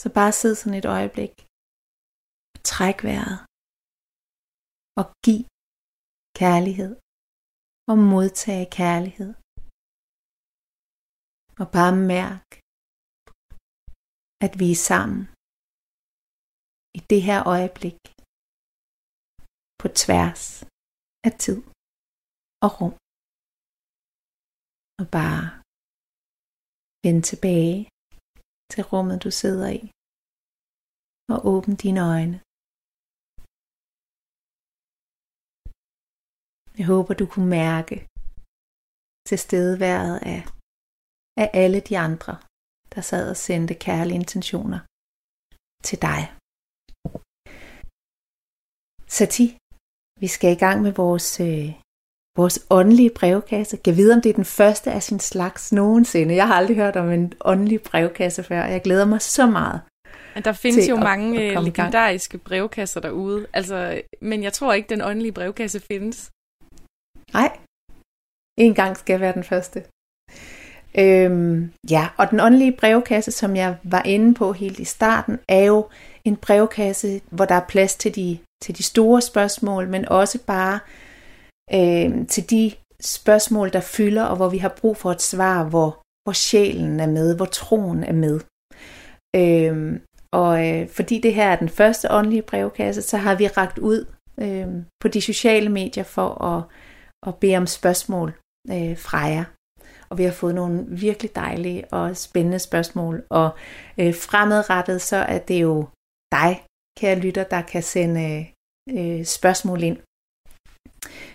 Så 0.00 0.06
bare 0.18 0.32
sid 0.40 0.54
sådan 0.54 0.78
et 0.80 0.88
øjeblik. 0.96 1.34
Træk 2.70 2.98
vejret. 3.08 3.38
Og 5.00 5.06
giv 5.26 5.42
kærlighed. 6.40 6.92
Og 7.90 7.96
modtage 8.12 8.66
kærlighed. 8.80 9.30
Og 11.60 11.66
bare 11.76 11.94
mærk, 12.12 12.46
at 14.46 14.52
vi 14.60 14.68
er 14.72 14.80
sammen 14.90 15.22
i 16.98 17.00
det 17.12 17.20
her 17.28 17.40
øjeblik 17.54 18.00
på 19.80 19.86
tværs 20.02 20.44
af 21.26 21.32
tid 21.44 21.58
og 22.64 22.70
rum. 22.80 22.94
Og 25.00 25.06
bare 25.18 25.61
vend 27.04 27.22
tilbage 27.30 27.78
til 28.72 28.82
rummet, 28.90 29.16
du 29.24 29.30
sidder 29.40 29.68
i. 29.80 29.82
Og 31.32 31.38
åbn 31.52 31.74
dine 31.84 32.00
øjne. 32.12 32.36
Jeg 36.78 36.86
håber, 36.92 37.12
du 37.20 37.26
kunne 37.32 37.50
mærke 37.60 37.96
tilstedeværet 39.28 40.16
af, 40.34 40.40
af 41.42 41.48
alle 41.62 41.80
de 41.88 41.94
andre, 42.06 42.34
der 42.94 43.00
sad 43.10 43.24
og 43.32 43.38
sendte 43.46 43.74
kærlige 43.86 44.20
intentioner 44.22 44.80
til 45.88 45.98
dig. 46.08 46.22
Sati, 49.16 49.46
vi 50.22 50.28
skal 50.34 50.50
i 50.56 50.60
gang 50.64 50.78
med 50.86 50.92
vores 51.02 51.28
øh, 51.48 51.68
vores 52.36 52.66
åndelige 52.70 53.10
brevkasse. 53.10 53.76
Kan 53.76 53.96
vide, 53.96 54.14
om 54.14 54.20
det 54.20 54.30
er 54.30 54.34
den 54.34 54.44
første 54.44 54.92
af 54.92 55.02
sin 55.02 55.20
slags 55.20 55.72
nogensinde. 55.72 56.34
Jeg 56.34 56.46
har 56.46 56.54
aldrig 56.54 56.76
hørt 56.76 56.96
om 56.96 57.10
en 57.10 57.32
åndelig 57.40 57.82
brevkasse 57.82 58.42
før, 58.42 58.62
og 58.62 58.72
jeg 58.72 58.82
glæder 58.82 59.04
mig 59.04 59.20
så 59.22 59.46
meget. 59.46 59.80
Der 60.44 60.52
findes 60.52 60.88
jo 60.88 60.96
at, 60.96 61.02
mange 61.02 61.40
at 61.40 61.58
øh, 61.58 61.64
legendariske 61.64 62.38
brevkasser 62.38 63.00
derude, 63.00 63.46
altså, 63.52 64.00
men 64.20 64.42
jeg 64.42 64.52
tror 64.52 64.72
ikke, 64.72 64.88
den 64.88 65.02
åndelige 65.02 65.32
brevkasse 65.32 65.80
findes. 65.80 66.30
Nej, 67.32 67.58
en 68.58 68.74
gang 68.74 68.96
skal 68.96 69.12
jeg 69.12 69.20
være 69.20 69.34
den 69.34 69.44
første. 69.44 69.84
Øhm, 70.98 71.72
ja, 71.90 72.08
og 72.16 72.30
den 72.30 72.40
åndelige 72.40 72.72
brevkasse, 72.72 73.30
som 73.30 73.56
jeg 73.56 73.76
var 73.82 74.02
inde 74.02 74.34
på 74.34 74.52
helt 74.52 74.78
i 74.78 74.84
starten, 74.84 75.38
er 75.48 75.64
jo 75.64 75.88
en 76.24 76.36
brevkasse, 76.36 77.20
hvor 77.30 77.44
der 77.44 77.54
er 77.54 77.66
plads 77.68 77.96
til 77.96 78.16
de, 78.16 78.38
til 78.62 78.78
de 78.78 78.82
store 78.82 79.20
spørgsmål, 79.20 79.88
men 79.88 80.08
også 80.08 80.38
bare 80.46 80.74
øh, 80.74 81.11
øh, 81.74 82.26
til 82.26 82.50
de 82.50 82.72
spørgsmål, 83.00 83.72
der 83.72 83.80
fylder, 83.80 84.24
og 84.24 84.36
hvor 84.36 84.48
vi 84.48 84.58
har 84.58 84.74
brug 84.80 84.96
for 84.96 85.10
et 85.10 85.22
svar, 85.22 85.68
hvor, 85.68 86.02
hvor 86.24 86.32
sjælen 86.32 87.00
er 87.00 87.06
med, 87.06 87.36
hvor 87.36 87.44
troen 87.44 88.04
er 88.04 88.12
med. 88.12 88.40
Øh, 89.36 90.00
og 90.32 90.68
øh, 90.68 90.88
fordi 90.88 91.20
det 91.20 91.34
her 91.34 91.48
er 91.48 91.56
den 91.56 91.68
første 91.68 92.10
åndelige 92.10 92.42
brevkasse, 92.42 93.02
så 93.02 93.16
har 93.16 93.34
vi 93.34 93.46
ragt 93.46 93.78
ud 93.78 94.06
øh, 94.40 94.68
på 95.00 95.08
de 95.08 95.20
sociale 95.20 95.68
medier 95.68 96.04
for 96.04 96.44
at, 96.44 96.64
at 97.26 97.34
bede 97.34 97.56
om 97.56 97.66
spørgsmål 97.66 98.32
øh, 98.70 98.98
fra 98.98 99.18
jer. 99.18 99.44
Og 100.08 100.18
vi 100.18 100.24
har 100.24 100.32
fået 100.32 100.54
nogle 100.54 100.84
virkelig 100.88 101.34
dejlige 101.34 101.84
og 101.92 102.16
spændende 102.16 102.58
spørgsmål. 102.58 103.24
Og 103.30 103.50
øh, 103.98 104.14
fremadrettet, 104.14 105.00
så 105.00 105.16
er 105.16 105.38
det 105.38 105.62
jo 105.62 105.88
dig, 106.32 106.64
kære 107.00 107.18
lytter, 107.18 107.44
der 107.44 107.62
kan 107.62 107.82
sende 107.82 108.46
øh, 108.90 109.18
øh 109.18 109.24
spørgsmål 109.24 109.82
ind. 109.82 109.98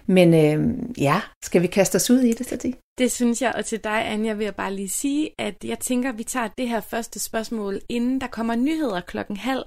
Men 0.07 0.33
øh, 0.33 0.59
ja, 1.01 1.21
skal 1.43 1.61
vi 1.61 1.67
kaste 1.67 1.95
os 1.95 2.09
ud 2.09 2.19
i 2.19 2.33
det, 2.33 2.45
Sati? 2.45 2.75
Det 2.97 3.11
synes 3.11 3.41
jeg, 3.41 3.53
og 3.55 3.65
til 3.65 3.83
dig, 3.83 4.11
Anja, 4.11 4.33
vil 4.33 4.43
jeg 4.43 4.55
bare 4.55 4.73
lige 4.73 4.89
sige, 4.89 5.29
at 5.39 5.63
jeg 5.63 5.79
tænker, 5.79 6.09
at 6.09 6.17
vi 6.17 6.23
tager 6.23 6.47
det 6.47 6.69
her 6.69 6.81
første 6.81 7.19
spørgsmål, 7.19 7.81
inden 7.89 8.21
der 8.21 8.27
kommer 8.27 8.55
nyheder 8.55 9.01
klokken 9.01 9.37
halv. 9.37 9.63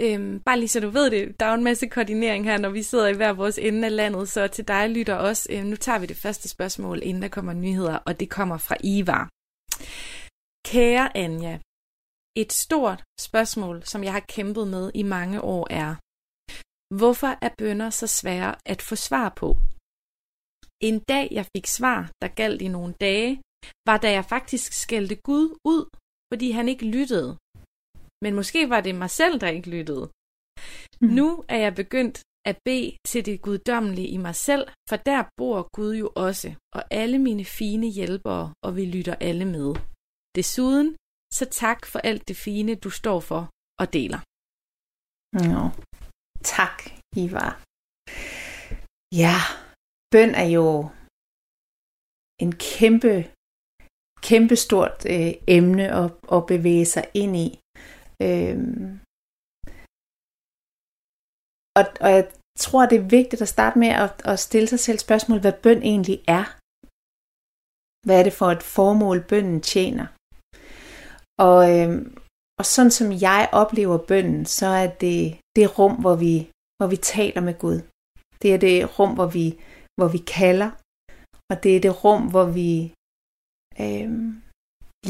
Øhm, 0.00 0.40
bare 0.40 0.58
lige 0.58 0.68
så 0.68 0.80
du 0.80 0.90
ved 0.90 1.10
det, 1.10 1.40
der 1.40 1.46
er 1.46 1.54
en 1.54 1.64
masse 1.64 1.86
koordinering 1.86 2.44
her, 2.44 2.58
når 2.58 2.70
vi 2.70 2.82
sidder 2.82 3.06
i 3.06 3.16
hver 3.16 3.32
vores 3.32 3.58
ende 3.58 3.86
af 3.86 3.96
landet, 3.96 4.28
så 4.28 4.48
til 4.48 4.68
dig 4.68 4.90
lytter 4.90 5.14
også. 5.14 5.48
Øhm, 5.52 5.66
nu 5.66 5.76
tager 5.76 5.98
vi 5.98 6.06
det 6.06 6.16
første 6.16 6.48
spørgsmål, 6.48 7.00
inden 7.02 7.22
der 7.22 7.28
kommer 7.28 7.52
nyheder, 7.52 7.94
og 7.94 8.20
det 8.20 8.30
kommer 8.30 8.58
fra 8.58 8.76
Ivar. 8.84 9.28
Kære 10.68 11.16
Anja, 11.16 11.58
et 12.36 12.52
stort 12.52 13.04
spørgsmål, 13.20 13.82
som 13.84 14.04
jeg 14.04 14.12
har 14.12 14.24
kæmpet 14.28 14.68
med 14.68 14.90
i 14.94 15.02
mange 15.02 15.40
år 15.40 15.66
er, 15.70 15.94
hvorfor 17.00 17.32
er 17.46 17.50
bønder 17.58 17.90
så 17.90 18.06
svære 18.06 18.54
at 18.72 18.82
få 18.82 18.94
svar 18.96 19.28
på? 19.40 19.48
En 20.88 20.98
dag 21.12 21.28
jeg 21.38 21.46
fik 21.56 21.66
svar, 21.66 22.10
der 22.22 22.28
galt 22.28 22.62
i 22.62 22.68
nogle 22.68 22.94
dage, 23.00 23.42
var 23.88 23.98
da 24.04 24.08
jeg 24.12 24.24
faktisk 24.24 24.72
skældte 24.72 25.16
Gud 25.28 25.46
ud, 25.64 25.82
fordi 26.32 26.50
han 26.50 26.68
ikke 26.68 26.86
lyttede. 26.96 27.30
Men 28.24 28.34
måske 28.34 28.60
var 28.70 28.80
det 28.80 28.94
mig 28.94 29.10
selv, 29.10 29.40
der 29.40 29.48
ikke 29.48 29.70
lyttede. 29.70 30.04
Mm. 31.00 31.08
Nu 31.18 31.44
er 31.48 31.58
jeg 31.66 31.74
begyndt 31.74 32.16
at 32.50 32.58
bede 32.64 32.96
til 33.10 33.26
det 33.26 33.42
guddommelige 33.42 34.08
i 34.08 34.16
mig 34.16 34.34
selv, 34.34 34.64
for 34.88 34.96
der 34.96 35.20
bor 35.36 35.68
Gud 35.76 35.94
jo 36.02 36.08
også, 36.16 36.54
og 36.76 36.82
alle 36.90 37.18
mine 37.18 37.44
fine 37.44 37.88
hjælpere, 37.98 38.54
og 38.64 38.76
vi 38.76 38.84
lytter 38.84 39.14
alle 39.28 39.44
med. 39.44 39.70
Desuden, 40.36 40.96
så 41.38 41.44
tak 41.50 41.86
for 41.86 41.98
alt 41.98 42.28
det 42.28 42.36
fine, 42.36 42.74
du 42.74 42.90
står 42.90 43.20
for 43.20 43.42
og 43.80 43.92
deler. 43.92 44.20
Ja. 45.44 45.62
Tak, 46.42 46.76
Ivar. 47.16 47.50
Ja, 49.22 49.38
bøn 50.12 50.30
er 50.44 50.48
jo 50.58 50.68
en 52.44 52.52
kæmpe, 52.70 53.14
kæmpe 54.28 54.56
stort 54.56 54.96
øh, 55.14 55.32
emne 55.56 55.84
at, 56.02 56.08
at 56.36 56.46
bevæge 56.52 56.86
sig 56.94 57.04
ind 57.22 57.34
i. 57.46 57.48
Øhm, 58.26 59.00
og, 61.78 61.84
og 62.04 62.10
jeg 62.16 62.24
tror, 62.64 62.82
det 62.86 62.98
er 62.98 63.12
vigtigt 63.18 63.42
at 63.42 63.52
starte 63.54 63.78
med 63.78 63.88
at, 64.04 64.12
at 64.32 64.38
stille 64.46 64.68
sig 64.68 64.80
selv 64.80 64.98
spørgsmål, 64.98 65.40
hvad 65.40 65.56
bøn 65.64 65.82
egentlig 65.82 66.18
er. 66.38 66.46
Hvad 68.06 68.16
er 68.18 68.24
det 68.28 68.38
for 68.40 68.48
et 68.56 68.64
formål, 68.76 69.18
bønnen 69.30 69.60
tjener? 69.72 70.06
Og, 71.48 71.60
øhm, 71.76 72.04
og 72.58 72.64
sådan 72.66 72.94
som 72.98 73.08
jeg 73.26 73.42
oplever 73.52 73.98
bønnen, 74.10 74.46
så 74.46 74.66
er 74.66 74.88
det 75.04 75.20
det 75.56 75.78
rum, 75.78 75.94
hvor 76.04 76.16
vi, 76.24 76.34
hvor 76.78 76.88
vi 76.94 76.96
taler 76.96 77.40
med 77.48 77.54
Gud. 77.64 77.78
Det 78.42 78.54
er 78.54 78.58
det 78.66 78.98
rum, 78.98 79.12
hvor 79.14 79.28
vi, 79.36 79.46
hvor 79.98 80.08
vi 80.16 80.20
kalder. 80.38 80.70
Og 81.50 81.62
det 81.62 81.72
er 81.76 81.80
det 81.80 82.04
rum, 82.04 82.22
hvor 82.32 82.46
vi 82.58 82.70
øh, 83.84 84.10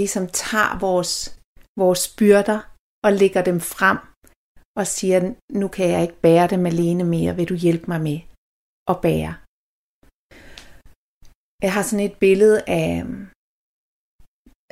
ligesom 0.01 0.25
tager 0.45 0.73
vores, 0.87 1.13
vores 1.83 2.05
byrder 2.19 2.59
og 3.07 3.11
lægger 3.21 3.43
dem 3.51 3.59
frem 3.75 3.99
og 4.81 4.87
siger, 4.87 5.19
nu 5.63 5.69
kan 5.69 5.87
jeg 5.93 6.03
ikke 6.03 6.21
bære 6.27 6.49
dem 6.55 6.67
alene 6.67 7.05
mere, 7.05 7.37
vil 7.37 7.49
du 7.53 7.55
hjælpe 7.65 7.87
mig 7.93 8.01
med 8.09 8.19
at 8.93 8.97
bære? 9.07 9.33
Jeg 11.65 11.73
har 11.77 11.83
sådan 11.83 12.07
et 12.09 12.17
billede 12.25 12.59
af, 12.81 12.91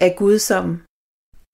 af 0.04 0.10
Gud 0.20 0.38
som, 0.50 0.64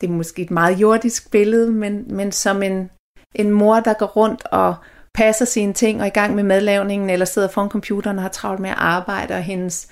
det 0.00 0.08
er 0.08 0.12
måske 0.12 0.42
et 0.42 0.50
meget 0.50 0.80
jordisk 0.80 1.30
billede, 1.30 1.72
men, 1.72 2.14
men 2.16 2.32
som 2.32 2.62
en, 2.62 2.90
en 3.34 3.50
mor, 3.50 3.80
der 3.80 3.94
går 3.94 4.06
rundt 4.06 4.46
og 4.46 4.74
passer 5.14 5.44
sine 5.44 5.72
ting 5.72 6.00
og 6.00 6.06
er 6.06 6.10
i 6.10 6.18
gang 6.20 6.34
med 6.34 6.42
madlavningen, 6.42 7.10
eller 7.10 7.26
sidder 7.26 7.48
foran 7.48 7.68
computeren 7.68 8.16
og 8.18 8.22
har 8.22 8.28
travlt 8.28 8.60
med 8.60 8.70
at 8.70 8.76
arbejde, 8.78 9.34
og 9.34 9.42
hendes, 9.42 9.88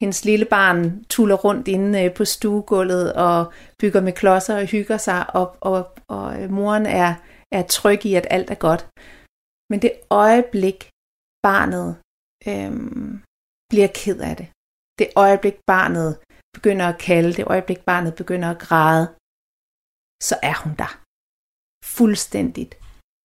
hendes 0.00 0.24
lille 0.24 0.44
barn 0.44 1.04
tuller 1.04 1.36
rundt 1.36 1.68
inde 1.68 2.04
øh, 2.04 2.14
på 2.14 2.24
stuegulvet 2.24 3.12
og 3.12 3.52
bygger 3.78 4.00
med 4.00 4.12
klodser 4.12 4.56
og 4.56 4.64
hygger 4.64 4.96
sig, 4.96 5.34
og, 5.34 5.56
og, 5.60 5.88
og 6.08 6.42
øh, 6.42 6.50
moren 6.50 6.86
er, 6.86 7.14
er 7.52 7.62
tryg 7.62 8.06
i, 8.06 8.14
at 8.14 8.26
alt 8.30 8.50
er 8.50 8.54
godt. 8.54 8.88
Men 9.70 9.82
det 9.82 9.92
øjeblik, 10.10 10.88
barnet 11.42 11.96
øhm, 12.48 13.22
bliver 13.70 13.88
ked 13.94 14.20
af 14.20 14.36
det, 14.36 14.48
det 14.98 15.08
øjeblik, 15.16 15.56
barnet 15.66 16.18
begynder 16.54 16.86
at 16.88 16.98
kalde, 16.98 17.32
det 17.32 17.44
øjeblik, 17.46 17.80
barnet 17.84 18.14
begynder 18.14 18.50
at 18.50 18.58
græde, 18.58 19.08
så 20.28 20.34
er 20.50 20.56
hun 20.62 20.72
der. 20.82 20.92
Fuldstændigt 21.96 22.72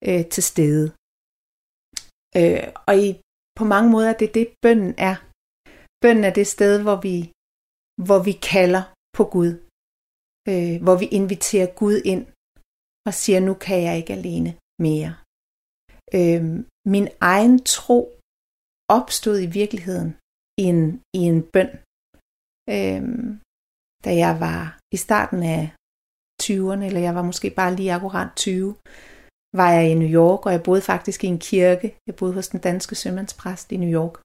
øh, 0.10 0.24
til 0.34 0.44
stede. 0.52 0.86
Øh, 2.40 2.66
og 2.88 2.94
i, 3.06 3.08
på 3.60 3.64
mange 3.74 3.90
måder 3.96 4.12
det 4.20 4.26
er 4.30 4.36
det, 4.40 4.48
bønden 4.64 4.94
er. 5.10 5.16
Bønden 6.02 6.26
er 6.30 6.34
det 6.40 6.48
sted, 6.56 6.74
hvor 6.86 6.98
vi, 7.08 7.16
hvor 8.08 8.20
vi 8.28 8.34
kalder 8.54 8.84
på 9.18 9.24
Gud. 9.36 9.52
Øh, 10.52 10.76
hvor 10.86 10.96
vi 11.02 11.08
inviterer 11.20 11.70
Gud 11.82 11.98
ind 12.14 12.24
og 13.08 13.14
siger, 13.22 13.40
nu 13.40 13.54
kan 13.66 13.78
jeg 13.88 13.96
ikke 13.98 14.14
alene 14.20 14.52
mere. 14.86 15.12
Øh, 16.20 16.44
min 16.94 17.08
egen 17.34 17.56
tro 17.76 18.00
opstod 18.98 19.38
i 19.46 19.54
virkeligheden 19.60 20.10
i 20.62 20.64
en, 20.74 20.82
i 21.20 21.22
en 21.32 21.42
bøn. 21.54 21.72
Øh, 22.76 23.04
da 24.06 24.12
jeg 24.24 24.34
var 24.46 24.62
i 24.96 24.98
starten 25.06 25.42
af 25.56 25.64
20'erne, 26.44 26.84
eller 26.84 27.00
jeg 27.00 27.16
var 27.16 27.22
måske 27.22 27.50
bare 27.50 27.76
lige 27.76 27.94
akkurat 27.94 28.28
20, 28.36 28.76
var 29.56 29.72
jeg 29.72 29.90
i 29.90 29.94
New 29.94 30.10
York, 30.10 30.46
og 30.46 30.52
jeg 30.52 30.64
boede 30.64 30.82
faktisk 30.82 31.24
i 31.24 31.28
en 31.28 31.40
kirke. 31.40 31.98
Jeg 32.08 32.16
boede 32.16 32.34
hos 32.34 32.48
den 32.48 32.60
danske 32.60 32.96
sømandspræst 32.96 33.72
i 33.72 33.78
New 33.78 33.90
York. 33.90 34.22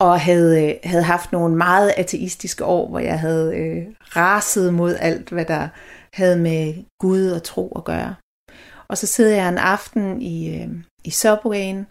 Og 0.00 0.20
havde, 0.20 0.64
øh, 0.64 0.74
havde 0.84 1.02
haft 1.02 1.32
nogle 1.32 1.56
meget 1.56 1.94
ateistiske 1.96 2.64
år, 2.64 2.88
hvor 2.88 2.98
jeg 2.98 3.20
havde 3.20 3.56
øh, 3.56 3.86
raset 4.00 4.74
mod 4.74 4.96
alt, 5.00 5.28
hvad 5.28 5.44
der 5.44 5.68
havde 6.12 6.38
med 6.38 6.84
Gud 6.98 7.30
og 7.30 7.42
tro 7.42 7.72
at 7.76 7.84
gøre. 7.84 8.14
Og 8.88 8.98
så 8.98 9.06
sidder 9.06 9.36
jeg 9.36 9.48
en 9.48 9.58
aften 9.58 10.22
i, 10.22 10.62
øh, 10.62 10.68
i 11.04 11.10
Subwayen 11.10 11.86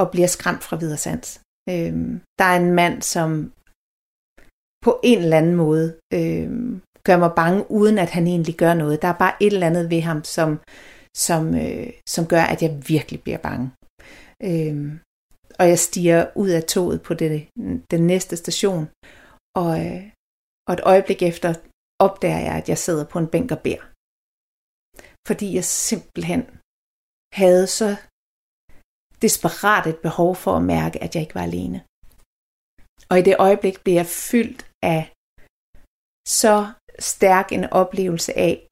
og 0.00 0.10
bliver 0.10 0.26
skræmt 0.26 0.64
fra 0.64 0.76
videre 0.76 0.96
sans. 0.96 1.40
Øh, 1.68 1.92
der 2.38 2.44
er 2.44 2.56
en 2.56 2.72
mand, 2.72 3.02
som 3.02 3.52
på 4.84 5.00
en 5.02 5.18
eller 5.18 5.36
anden 5.36 5.54
måde 5.54 5.98
øh, 6.14 6.80
gør 7.08 7.18
mig 7.24 7.32
bange, 7.42 7.60
uden 7.78 7.96
at 8.04 8.10
han 8.16 8.26
egentlig 8.26 8.56
gør 8.62 8.74
noget. 8.74 9.02
Der 9.02 9.08
er 9.08 9.18
bare 9.24 9.36
et 9.44 9.52
eller 9.52 9.70
andet 9.70 9.90
ved 9.90 10.02
ham, 10.08 10.20
som, 10.36 10.50
som, 11.26 11.42
øh, 11.62 11.88
som 12.14 12.24
gør, 12.32 12.44
at 12.52 12.62
jeg 12.64 12.72
virkelig 12.92 13.20
bliver 13.22 13.42
bange. 13.48 13.66
Øh, 14.50 14.76
og 15.60 15.64
jeg 15.72 15.78
stiger 15.78 16.20
ud 16.42 16.50
af 16.58 16.64
toget 16.74 16.98
på 17.02 17.12
det, 17.14 17.48
den 17.94 18.02
næste 18.12 18.34
station, 18.36 18.84
og, 19.62 19.72
øh, 19.86 20.02
og 20.68 20.72
et 20.74 20.82
øjeblik 20.92 21.20
efter 21.22 21.50
opdager 22.06 22.42
jeg, 22.48 22.54
at 22.60 22.68
jeg 22.68 22.78
sidder 22.78 23.04
på 23.12 23.18
en 23.18 23.30
bænk 23.34 23.50
og 23.56 23.60
beder. 23.66 23.84
Fordi 25.28 25.54
jeg 25.58 25.64
simpelthen 25.64 26.42
havde 27.40 27.66
så 27.66 27.90
desperat 29.24 29.84
et 29.86 29.98
behov 30.06 30.30
for 30.42 30.52
at 30.56 30.68
mærke, 30.74 30.96
at 31.04 31.10
jeg 31.14 31.22
ikke 31.22 31.38
var 31.40 31.46
alene. 31.50 31.78
Og 33.10 33.18
i 33.18 33.22
det 33.28 33.36
øjeblik 33.46 33.76
blev 33.84 33.94
jeg 33.94 34.08
fyldt 34.30 34.62
af 34.82 35.02
så 36.42 36.54
stærk 36.98 37.52
en 37.52 37.64
oplevelse 37.64 38.32
af 38.38 38.68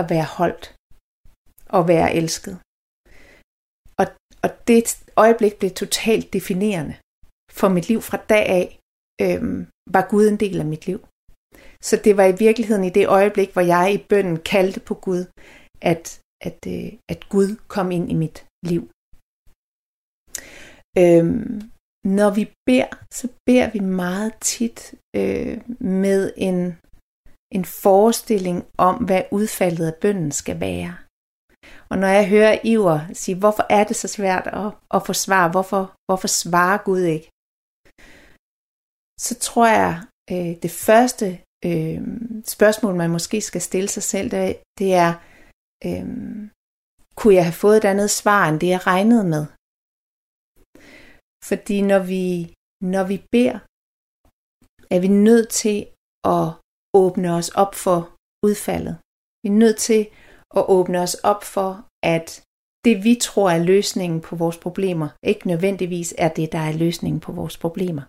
at 0.00 0.10
være 0.10 0.24
holdt 0.24 0.74
og 1.76 1.88
være 1.88 2.14
elsket. 2.14 2.54
Og, 4.00 4.06
og 4.44 4.50
det 4.68 4.84
øjeblik 5.16 5.54
blev 5.58 5.70
totalt 5.70 6.32
definerende 6.32 6.94
for 7.60 7.68
mit 7.68 7.88
liv 7.88 8.00
fra 8.02 8.18
dag 8.28 8.46
af, 8.60 8.78
øhm, 9.24 9.66
var 9.94 10.08
Gud 10.10 10.28
en 10.28 10.40
del 10.44 10.60
af 10.60 10.66
mit 10.66 10.86
liv. 10.86 11.00
Så 11.80 11.94
det 12.04 12.16
var 12.16 12.24
i 12.24 12.38
virkeligheden 12.38 12.84
i 12.84 12.90
det 12.90 13.06
øjeblik, 13.08 13.52
hvor 13.52 13.62
jeg 13.74 13.94
i 13.94 14.04
bønden 14.10 14.38
kaldte 14.52 14.80
på 14.80 14.94
Gud, 14.94 15.22
at, 15.80 16.20
at, 16.48 16.58
øh, 16.66 16.92
at 17.12 17.28
Gud 17.28 17.56
kom 17.74 17.90
ind 17.90 18.10
i 18.10 18.14
mit 18.14 18.46
liv. 18.70 18.82
Øhm, 21.02 21.60
når 22.18 22.30
vi 22.34 22.44
beder, 22.66 22.90
så 23.18 23.28
beder 23.46 23.70
vi 23.70 23.80
meget 23.80 24.32
tit 24.40 24.94
øh, 25.16 25.56
med 25.80 26.32
en 26.36 26.60
en 27.54 27.64
forestilling 27.64 28.66
om, 28.78 28.94
hvad 29.04 29.22
udfaldet 29.30 29.86
af 29.86 29.94
bønden 30.00 30.32
skal 30.32 30.60
være. 30.60 30.96
Og 31.90 31.98
når 31.98 32.06
jeg 32.06 32.28
hører 32.28 32.58
Iver 32.64 33.00
sige, 33.12 33.38
hvorfor 33.38 33.66
er 33.70 33.84
det 33.84 33.96
så 33.96 34.08
svært 34.08 34.46
at, 34.46 34.70
at 34.96 35.06
få 35.06 35.12
svar, 35.12 35.50
hvorfor, 35.50 35.82
hvorfor 36.06 36.28
svarer 36.28 36.78
Gud 36.88 37.02
ikke? 37.16 37.28
Så 39.26 39.34
tror 39.46 39.66
jeg, 39.66 39.92
øh, 40.32 40.52
det 40.64 40.72
første 40.86 41.26
øh, 41.68 42.00
spørgsmål, 42.54 42.94
man 42.94 43.10
måske 43.10 43.40
skal 43.40 43.60
stille 43.60 43.88
sig 43.88 44.02
selv, 44.02 44.30
det, 44.30 44.62
det 44.78 44.90
er, 45.04 45.12
øh, 45.88 46.06
kunne 47.18 47.34
jeg 47.34 47.44
have 47.48 47.62
fået 47.64 47.76
et 47.76 47.90
andet 47.92 48.10
svar, 48.10 48.42
end 48.48 48.60
det 48.60 48.68
jeg 48.74 48.86
regnede 48.86 49.24
med? 49.34 49.44
Fordi 51.50 51.76
når 51.92 52.02
vi, 52.12 52.24
når 52.94 53.04
vi 53.10 53.16
beder, 53.32 53.58
er 54.94 55.00
vi 55.04 55.08
nødt 55.08 55.48
til 55.62 55.78
at 56.36 56.46
åbne 57.02 57.28
os 57.38 57.48
op 57.62 57.72
for 57.84 57.98
udfaldet. 58.48 58.94
Vi 59.42 59.48
er 59.52 59.58
nødt 59.64 59.78
til 59.88 60.02
at 60.58 60.64
åbne 60.76 60.98
os 61.06 61.14
op 61.32 61.42
for, 61.54 61.70
at 62.14 62.26
det 62.86 62.96
vi 63.06 63.14
tror 63.26 63.48
er 63.56 63.62
løsningen 63.72 64.20
på 64.28 64.32
vores 64.42 64.58
problemer, 64.66 65.08
ikke 65.30 65.44
nødvendigvis 65.52 66.10
er 66.24 66.30
det, 66.38 66.52
der 66.52 66.62
er 66.68 66.78
løsningen 66.84 67.20
på 67.26 67.32
vores 67.40 67.56
problemer. 67.64 68.04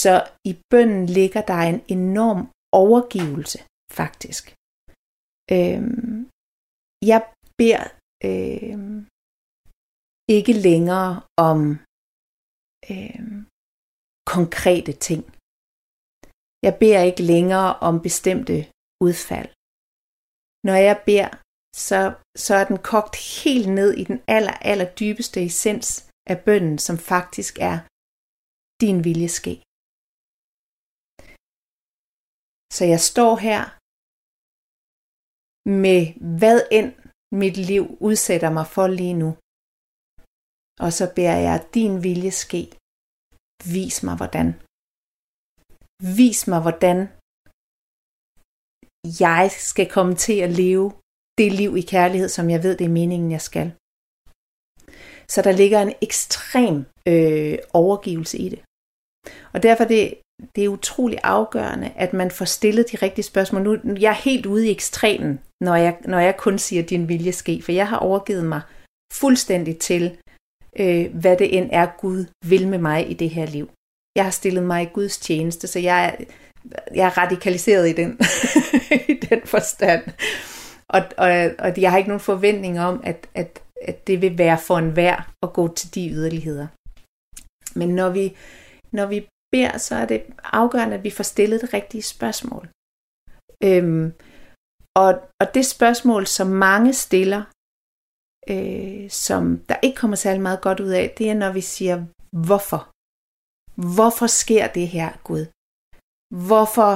Så 0.00 0.14
i 0.50 0.52
bønden 0.70 1.06
ligger 1.18 1.42
der 1.50 1.60
en 1.72 1.80
enorm 1.96 2.40
overgivelse, 2.84 3.58
faktisk. 4.00 4.44
Øhm, 5.56 6.30
jeg 7.10 7.20
beder 7.58 7.84
øhm, 8.30 8.98
ikke 10.38 10.54
længere 10.68 11.12
om 11.50 11.58
øhm, 12.90 13.38
konkrete 14.34 14.92
ting. 15.08 15.22
Jeg 16.66 16.74
beder 16.82 17.02
ikke 17.10 17.22
længere 17.34 17.70
om 17.88 17.94
bestemte 18.06 18.56
udfald. 19.06 19.50
Når 20.68 20.76
jeg 20.88 20.96
beder, 21.08 21.30
så, 21.88 22.00
så 22.44 22.52
er 22.60 22.64
den 22.70 22.78
kogt 22.92 23.14
helt 23.42 23.68
ned 23.78 23.90
i 24.00 24.04
den 24.10 24.18
aller, 24.36 24.56
aller 24.70 24.88
dybeste 25.00 25.38
essens 25.48 25.88
af 26.32 26.36
bønden, 26.46 26.78
som 26.86 26.96
faktisk 27.12 27.54
er 27.70 27.76
din 28.82 28.98
vilje 29.06 29.30
ske. 29.38 29.54
Så 32.76 32.84
jeg 32.92 33.00
står 33.10 33.32
her 33.48 33.62
med 35.80 36.00
hvad 36.38 36.58
end 36.78 36.90
mit 37.42 37.56
liv 37.70 37.84
udsætter 38.08 38.50
mig 38.56 38.66
for 38.74 38.86
lige 39.00 39.18
nu. 39.22 39.30
Og 40.84 40.90
så 40.98 41.04
beder 41.16 41.38
jeg 41.48 41.56
din 41.74 41.94
vilje 42.06 42.32
ske. 42.44 42.62
Vis 43.74 43.96
mig 44.06 44.16
hvordan. 44.16 44.63
Vis 46.02 46.46
mig 46.46 46.60
hvordan 46.60 46.98
jeg 49.20 49.50
skal 49.50 49.88
komme 49.90 50.14
til 50.14 50.38
at 50.40 50.50
leve 50.50 50.92
det 51.38 51.52
liv 51.52 51.76
i 51.76 51.80
kærlighed, 51.80 52.28
som 52.28 52.50
jeg 52.50 52.62
ved, 52.62 52.76
det 52.76 52.84
er 52.84 52.98
meningen, 53.02 53.30
jeg 53.30 53.40
skal. 53.40 53.72
Så 55.28 55.42
der 55.42 55.52
ligger 55.52 55.80
en 55.82 55.94
ekstrem 56.02 56.84
øh, 57.08 57.58
overgivelse 57.72 58.38
i 58.38 58.48
det. 58.48 58.62
Og 59.52 59.62
derfor 59.62 59.84
det, 59.84 60.14
det 60.54 60.64
er 60.64 60.68
utrolig 60.68 61.18
afgørende, 61.22 61.88
at 61.96 62.12
man 62.12 62.30
får 62.30 62.44
stillet 62.44 62.92
de 62.92 62.96
rigtige 62.96 63.24
spørgsmål. 63.24 63.62
Nu 63.62 63.96
jeg 64.00 64.10
er 64.10 64.24
helt 64.28 64.46
ude 64.46 64.66
i 64.66 64.70
ekstremen, 64.70 65.40
når 65.60 65.76
jeg, 65.76 65.98
når 66.04 66.18
jeg 66.18 66.36
kun 66.36 66.58
siger, 66.58 66.82
at 66.82 66.90
din 66.90 67.08
vilje 67.08 67.32
ske, 67.32 67.62
for 67.62 67.72
jeg 67.72 67.88
har 67.88 67.96
overgivet 67.96 68.44
mig 68.44 68.60
fuldstændig 69.12 69.78
til, 69.78 70.18
øh, 70.78 71.14
hvad 71.20 71.36
det 71.36 71.58
end 71.58 71.68
er, 71.72 71.86
Gud 71.98 72.26
vil 72.46 72.68
med 72.68 72.78
mig 72.78 73.10
i 73.10 73.14
det 73.14 73.30
her 73.30 73.46
liv. 73.46 73.68
Jeg 74.16 74.24
har 74.24 74.30
stillet 74.30 74.62
mig 74.62 74.82
i 74.82 74.90
Guds 74.94 75.18
tjeneste, 75.18 75.66
så 75.66 75.78
jeg 75.78 76.04
er, 76.04 76.24
jeg 76.94 77.06
er 77.06 77.18
radikaliseret 77.18 77.88
i 77.88 77.92
den, 77.92 78.18
i 79.12 79.14
den 79.28 79.40
forstand. 79.44 80.02
Og, 80.88 81.02
og, 81.16 81.30
og 81.58 81.80
jeg 81.82 81.90
har 81.90 81.98
ikke 81.98 82.08
nogen 82.08 82.20
forventning 82.20 82.80
om, 82.80 83.00
at, 83.04 83.28
at, 83.34 83.62
at 83.82 84.06
det 84.06 84.22
vil 84.22 84.38
være 84.38 84.58
for 84.58 84.78
en 84.78 84.96
værd 84.96 85.28
at 85.42 85.52
gå 85.52 85.74
til 85.74 85.94
de 85.94 86.10
yderligheder. 86.10 86.66
Men 87.78 87.88
når 87.88 88.10
vi, 88.10 88.36
når 88.92 89.06
vi 89.06 89.26
beder, 89.52 89.78
så 89.78 89.94
er 89.94 90.06
det 90.06 90.22
afgørende, 90.44 90.96
at 90.96 91.04
vi 91.04 91.10
får 91.10 91.24
stillet 91.24 91.60
det 91.60 91.74
rigtige 91.74 92.02
spørgsmål. 92.02 92.68
Øhm, 93.64 94.12
og, 94.96 95.10
og 95.40 95.54
det 95.54 95.66
spørgsmål, 95.66 96.26
som 96.26 96.46
mange 96.46 96.92
stiller, 96.92 97.42
øh, 98.48 99.10
som 99.10 99.58
der 99.68 99.76
ikke 99.82 99.96
kommer 99.96 100.16
særlig 100.16 100.42
meget 100.42 100.60
godt 100.60 100.80
ud 100.80 100.88
af, 100.88 101.14
det 101.18 101.30
er, 101.30 101.34
når 101.34 101.52
vi 101.52 101.60
siger, 101.60 102.04
hvorfor? 102.32 102.93
Hvorfor 103.96 104.26
sker 104.26 104.66
det 104.66 104.88
her, 104.88 105.10
Gud? 105.28 105.44
Hvorfor 106.48 106.92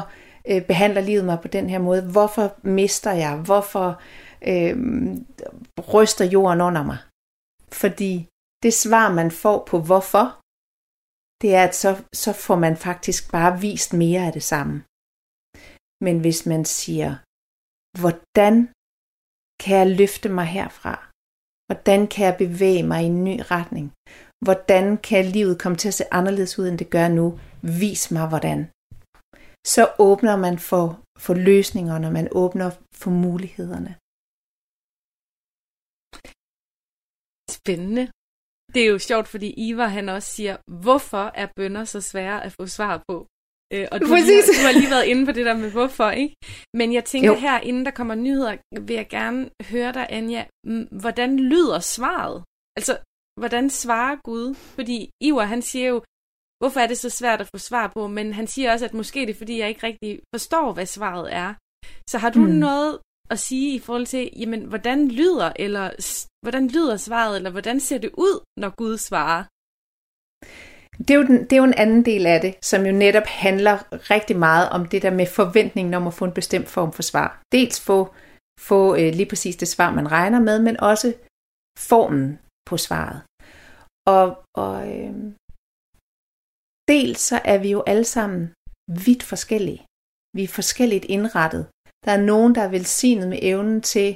øh, 0.50 0.66
behandler 0.66 1.00
livet 1.00 1.24
mig 1.24 1.38
på 1.42 1.48
den 1.48 1.70
her 1.70 1.78
måde? 1.78 2.02
Hvorfor 2.12 2.46
mister 2.66 3.12
jeg? 3.12 3.34
Hvorfor 3.48 3.88
øh, 4.52 4.74
ryster 5.94 6.24
jorden 6.24 6.60
under 6.60 6.82
mig? 6.90 6.98
Fordi 7.80 8.12
det 8.62 8.74
svar, 8.74 9.06
man 9.20 9.30
får 9.30 9.58
på 9.70 9.76
hvorfor, 9.88 10.26
det 11.42 11.50
er, 11.58 11.64
at 11.68 11.74
så, 11.82 11.90
så 12.22 12.32
får 12.44 12.56
man 12.56 12.76
faktisk 12.76 13.32
bare 13.32 13.60
vist 13.60 13.92
mere 13.92 14.22
af 14.26 14.32
det 14.32 14.42
samme. 14.52 14.74
Men 16.04 16.16
hvis 16.24 16.40
man 16.52 16.64
siger, 16.64 17.10
hvordan 18.00 18.54
kan 19.62 19.74
jeg 19.80 19.88
løfte 20.00 20.28
mig 20.28 20.46
herfra? 20.56 20.94
Hvordan 21.68 22.00
kan 22.12 22.22
jeg 22.28 22.36
bevæge 22.44 22.84
mig 22.90 23.00
i 23.02 23.10
en 23.14 23.24
ny 23.28 23.36
retning? 23.54 23.86
Hvordan 24.46 24.84
kan 25.08 25.24
livet 25.24 25.60
komme 25.62 25.76
til 25.78 25.88
at 25.88 25.94
se 25.94 26.04
anderledes 26.18 26.58
ud, 26.58 26.68
end 26.68 26.78
det 26.78 26.90
gør 26.90 27.08
nu? 27.08 27.26
Vis 27.80 28.10
mig 28.10 28.28
hvordan. 28.28 28.60
Så 29.74 29.82
åbner 29.98 30.36
man 30.36 30.58
for, 30.58 30.84
for 31.18 31.34
løsningerne, 31.34 32.10
man 32.10 32.28
åbner 32.42 32.70
for 33.00 33.10
mulighederne. 33.10 33.92
Spændende. 37.50 38.04
Det 38.74 38.80
er 38.82 38.90
jo 38.94 38.98
sjovt, 38.98 39.28
fordi 39.28 39.48
Ivar 39.68 39.86
han 39.98 40.08
også 40.08 40.28
siger, 40.36 40.56
hvorfor 40.82 41.24
er 41.34 41.48
bønder 41.56 41.84
så 41.84 42.00
svære 42.00 42.44
at 42.44 42.52
få 42.52 42.66
svar 42.66 43.02
på? 43.08 43.26
Øh, 43.74 43.86
og 43.92 44.00
du, 44.00 44.06
lige, 44.06 44.42
du 44.58 44.62
har 44.66 44.72
lige 44.80 44.94
været 44.96 45.06
inde 45.12 45.26
på 45.26 45.32
det 45.32 45.46
der 45.46 45.56
med 45.56 45.70
hvorfor, 45.70 46.10
ikke? 46.10 46.34
Men 46.74 46.92
jeg 46.92 47.04
tænker 47.04 47.32
jo. 47.32 47.34
her, 47.34 47.60
inden 47.60 47.84
der 47.84 47.90
kommer 47.90 48.14
nyheder, 48.14 48.56
vil 48.86 48.96
jeg 48.96 49.08
gerne 49.08 49.50
høre 49.72 49.92
dig, 49.92 50.06
Anja, 50.10 50.42
hvordan 51.02 51.30
lyder 51.52 51.80
svaret? 51.80 52.44
Altså, 52.78 52.92
hvordan 53.38 53.70
svarer 53.70 54.16
Gud? 54.24 54.54
Fordi 54.54 55.10
Ivar, 55.20 55.44
han 55.44 55.62
siger 55.62 55.88
jo, 55.88 55.98
hvorfor 56.60 56.80
er 56.80 56.86
det 56.86 56.98
så 56.98 57.10
svært 57.10 57.40
at 57.40 57.50
få 57.54 57.58
svar 57.58 57.92
på? 57.96 58.06
Men 58.06 58.32
han 58.32 58.46
siger 58.46 58.72
også, 58.72 58.84
at 58.84 58.94
måske 58.94 59.20
det 59.20 59.30
er, 59.30 59.38
fordi 59.38 59.58
jeg 59.58 59.68
ikke 59.68 59.86
rigtig 59.86 60.20
forstår, 60.34 60.72
hvad 60.72 60.86
svaret 60.86 61.34
er. 61.34 61.54
Så 62.10 62.18
har 62.18 62.30
du 62.30 62.40
mm. 62.40 62.54
noget 62.66 62.98
at 63.30 63.38
sige 63.38 63.74
i 63.74 63.78
forhold 63.78 64.06
til, 64.06 64.30
jamen, 64.36 64.62
hvordan 64.64 65.08
lyder, 65.08 65.52
eller 65.56 65.86
hvordan 66.44 66.68
lyder 66.68 66.96
svaret, 66.96 67.36
eller 67.36 67.50
hvordan 67.50 67.80
ser 67.80 67.98
det 67.98 68.10
ud, 68.26 68.40
når 68.56 68.70
Gud 68.76 68.98
svarer? 68.98 69.44
Det 70.98 71.10
er, 71.10 71.14
jo 71.14 71.26
den, 71.26 71.38
det 71.44 71.52
er 71.52 71.56
jo 71.56 71.64
en 71.64 71.82
anden 71.84 72.04
del 72.04 72.26
af 72.26 72.40
det, 72.40 72.54
som 72.62 72.86
jo 72.86 72.92
netop 72.92 73.26
handler 73.26 73.76
rigtig 74.10 74.36
meget 74.36 74.68
om 74.68 74.86
det 74.86 75.02
der 75.02 75.10
med 75.10 75.26
forventningen 75.26 75.94
om 75.94 76.06
at 76.06 76.14
få 76.14 76.24
en 76.24 76.32
bestemt 76.32 76.68
form 76.68 76.92
for 76.92 77.02
svar. 77.02 77.42
Dels 77.52 77.80
få, 77.80 78.14
få 78.60 78.96
øh, 78.96 79.12
lige 79.14 79.28
præcis 79.28 79.56
det 79.56 79.68
svar, 79.68 79.94
man 79.94 80.12
regner 80.12 80.40
med, 80.40 80.62
men 80.62 80.80
også 80.80 81.14
formen 81.78 82.38
på 82.66 82.76
svaret. 82.76 83.22
Og, 84.16 84.26
og 84.64 84.74
øh, 84.94 85.14
dels 86.88 87.20
så 87.20 87.36
er 87.44 87.58
vi 87.58 87.70
jo 87.70 87.80
alle 87.92 88.04
sammen 88.04 88.42
vidt 89.06 89.22
forskellige. 89.22 89.84
Vi 90.36 90.42
er 90.44 90.56
forskelligt 90.60 91.04
indrettet. 91.04 91.62
Der 92.04 92.12
er 92.12 92.26
nogen, 92.32 92.54
der 92.54 92.62
er 92.62 92.74
velsignet 92.76 93.28
med 93.28 93.38
evnen 93.42 93.80
til 93.82 94.10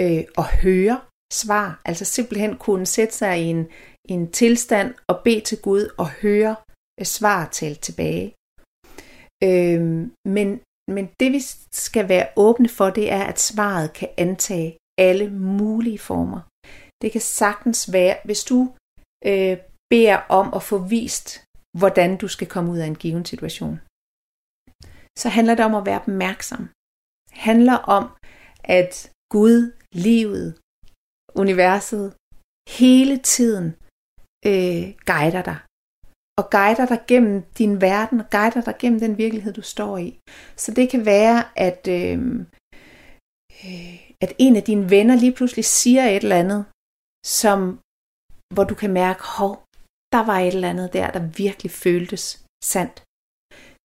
øh, 0.00 0.24
at 0.38 0.46
høre 0.64 1.00
svar, 1.32 1.80
altså 1.84 2.04
simpelthen 2.04 2.56
kunne 2.56 2.86
sætte 2.86 3.14
sig 3.14 3.42
i 3.42 3.44
en, 3.44 3.62
i 4.08 4.12
en 4.12 4.32
tilstand 4.32 4.94
og 5.10 5.16
bede 5.24 5.40
til 5.40 5.58
Gud 5.62 5.94
og 5.98 6.08
høre 6.10 6.56
øh, 7.00 7.06
svar 7.06 7.48
til 7.48 7.76
tilbage. 7.76 8.34
Øh, 9.44 9.82
men, 10.36 10.48
men 10.94 11.06
det 11.20 11.32
vi 11.32 11.40
skal 11.72 12.08
være 12.08 12.28
åbne 12.36 12.68
for, 12.68 12.90
det 12.90 13.12
er, 13.12 13.24
at 13.24 13.40
svaret 13.40 13.92
kan 13.92 14.08
antage 14.16 14.76
alle 14.98 15.30
mulige 15.30 15.98
former. 15.98 16.40
Det 17.02 17.12
kan 17.12 17.20
sagtens 17.20 17.92
være, 17.92 18.16
hvis 18.24 18.44
du 18.44 18.74
øh, 19.24 19.56
beder 19.90 20.16
om 20.28 20.54
at 20.54 20.62
få 20.62 20.78
vist, 20.78 21.44
hvordan 21.78 22.16
du 22.16 22.28
skal 22.28 22.48
komme 22.48 22.70
ud 22.72 22.78
af 22.78 22.86
en 22.86 23.02
given 23.04 23.24
situation, 23.24 23.80
så 25.18 25.28
handler 25.28 25.54
det 25.54 25.64
om 25.64 25.74
at 25.74 25.86
være 25.86 26.00
opmærksom 26.00 26.68
handler 27.32 27.78
om, 27.98 28.04
at 28.64 29.12
Gud, 29.34 29.72
livet, 29.92 30.48
universet, 31.42 32.06
hele 32.78 33.16
tiden 33.34 33.66
øh, 34.50 34.84
guider 35.10 35.42
dig. 35.50 35.58
Og 36.38 36.44
guider 36.50 36.86
dig 36.92 37.00
gennem 37.10 37.42
din 37.58 37.80
verden, 37.80 38.20
og 38.20 38.30
guider 38.30 38.60
dig 38.60 38.76
gennem 38.78 39.00
den 39.00 39.18
virkelighed, 39.18 39.52
du 39.52 39.62
står 39.62 39.98
i. 39.98 40.18
Så 40.56 40.68
det 40.78 40.90
kan 40.90 41.06
være, 41.06 41.38
at, 41.68 41.88
øh, 41.98 42.18
øh, 43.66 43.96
at 44.24 44.32
en 44.38 44.56
af 44.56 44.62
dine 44.62 44.90
venner 44.90 45.16
lige 45.16 45.36
pludselig 45.38 45.64
siger 45.64 46.04
et 46.04 46.22
eller 46.22 46.42
andet, 46.44 46.64
som, 47.40 47.60
hvor 48.54 48.64
du 48.64 48.74
kan 48.74 48.92
mærke, 48.92 49.22
hov, 49.22 49.52
der 50.12 50.22
var 50.26 50.38
et 50.38 50.54
eller 50.54 50.70
andet 50.70 50.92
der, 50.92 51.10
der 51.10 51.30
virkelig 51.36 51.70
føltes 51.72 52.44
sandt. 52.64 53.02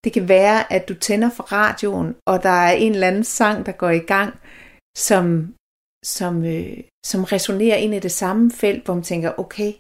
Det 0.05 0.13
kan 0.13 0.29
være, 0.29 0.73
at 0.73 0.89
du 0.89 0.95
tænder 0.95 1.31
for 1.31 1.43
radioen, 1.43 2.17
og 2.27 2.43
der 2.43 2.57
er 2.69 2.73
en 2.73 2.93
eller 2.93 3.07
anden 3.07 3.25
sang, 3.25 3.67
der 3.67 3.73
går 3.73 3.91
i 3.91 4.07
gang, 4.15 4.41
som, 4.99 5.55
som, 6.05 6.45
øh, 6.45 6.79
som 7.07 7.25
resonerer 7.25 7.77
ind 7.77 7.95
i 7.95 7.99
det 7.99 8.13
samme 8.13 8.51
felt, 8.51 8.85
hvor 8.85 8.95
man 8.95 9.03
tænker, 9.03 9.39
okay, 9.39 9.73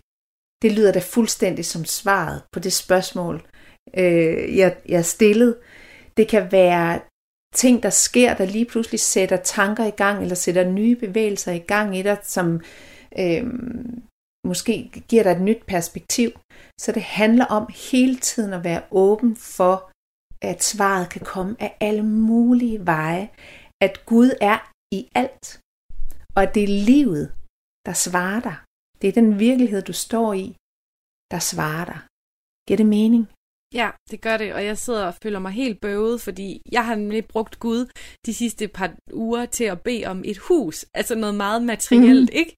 det 0.63 0.73
lyder 0.73 0.93
da 0.93 1.01
fuldstændig 1.01 1.65
som 1.65 1.85
svaret 1.85 2.43
på 2.53 2.61
det 2.61 2.73
spørgsmål, 2.73 3.47
øh, 3.97 4.57
jeg, 4.57 4.77
jeg 4.89 5.05
stillede. 5.05 5.59
Det 6.17 6.29
kan 6.29 6.53
være 6.53 7.01
ting, 7.55 7.83
der 7.83 7.91
sker, 7.91 8.35
der 8.35 8.45
lige 8.45 8.65
pludselig 8.65 9.01
sætter 9.01 9.37
tanker 9.37 9.85
i 9.85 9.91
gang, 9.91 10.23
eller 10.23 10.35
sætter 10.35 10.71
nye 10.71 10.97
bevægelser 10.97 11.53
i 11.53 11.59
gang 11.59 11.99
i 11.99 12.03
dig, 12.03 12.19
som 12.23 12.61
øh, 13.19 13.47
måske 14.51 14.75
giver 15.09 15.23
dig 15.23 15.33
et 15.33 15.43
nyt 15.49 15.63
perspektiv. 15.67 16.31
Så 16.81 16.93
det 16.93 17.03
handler 17.03 17.47
om 17.59 17.65
hele 17.91 18.17
tiden 18.17 18.53
at 18.53 18.65
være 18.65 18.83
åben 18.91 19.37
for 19.37 19.93
at 20.51 20.63
svaret 20.63 21.11
kan 21.11 21.25
komme 21.35 21.57
af 21.61 21.77
alle 21.81 22.03
mulige 22.03 22.87
veje, 22.87 23.31
at 23.81 24.07
Gud 24.07 24.31
er 24.41 24.59
i 24.99 25.09
alt, 25.15 25.61
og 26.35 26.43
at 26.43 26.55
det 26.55 26.63
er 26.65 26.79
livet, 26.93 27.25
der 27.87 27.93
svarer 27.93 28.41
dig. 28.41 28.57
Det 29.01 29.09
er 29.09 29.13
den 29.13 29.39
virkelighed, 29.39 29.83
du 29.83 29.93
står 29.93 30.33
i, 30.33 30.47
der 31.33 31.39
svarer 31.51 31.85
dig. 31.85 32.01
Giver 32.67 32.77
det 32.77 32.87
mening? 32.87 33.25
Ja, 33.75 33.91
det 34.11 34.21
gør 34.21 34.37
det, 34.37 34.55
og 34.55 34.65
jeg 34.65 34.79
sidder 34.79 35.05
og 35.07 35.15
føler 35.23 35.39
mig 35.39 35.53
helt 35.53 35.81
bøvet, 35.81 36.21
fordi 36.21 36.63
jeg 36.73 36.87
har 36.87 36.95
nemlig 36.95 37.25
brugt 37.27 37.59
Gud 37.59 37.81
de 38.27 38.35
sidste 38.35 38.69
par 38.69 38.91
uger 39.13 39.47
til 39.47 39.65
at 39.65 39.81
bede 39.81 40.05
om 40.07 40.23
et 40.25 40.39
hus, 40.39 40.87
altså 40.95 41.15
noget 41.15 41.35
meget 41.35 41.63
materielt, 41.63 42.31
mm. 42.33 42.39
ikke? 42.41 42.57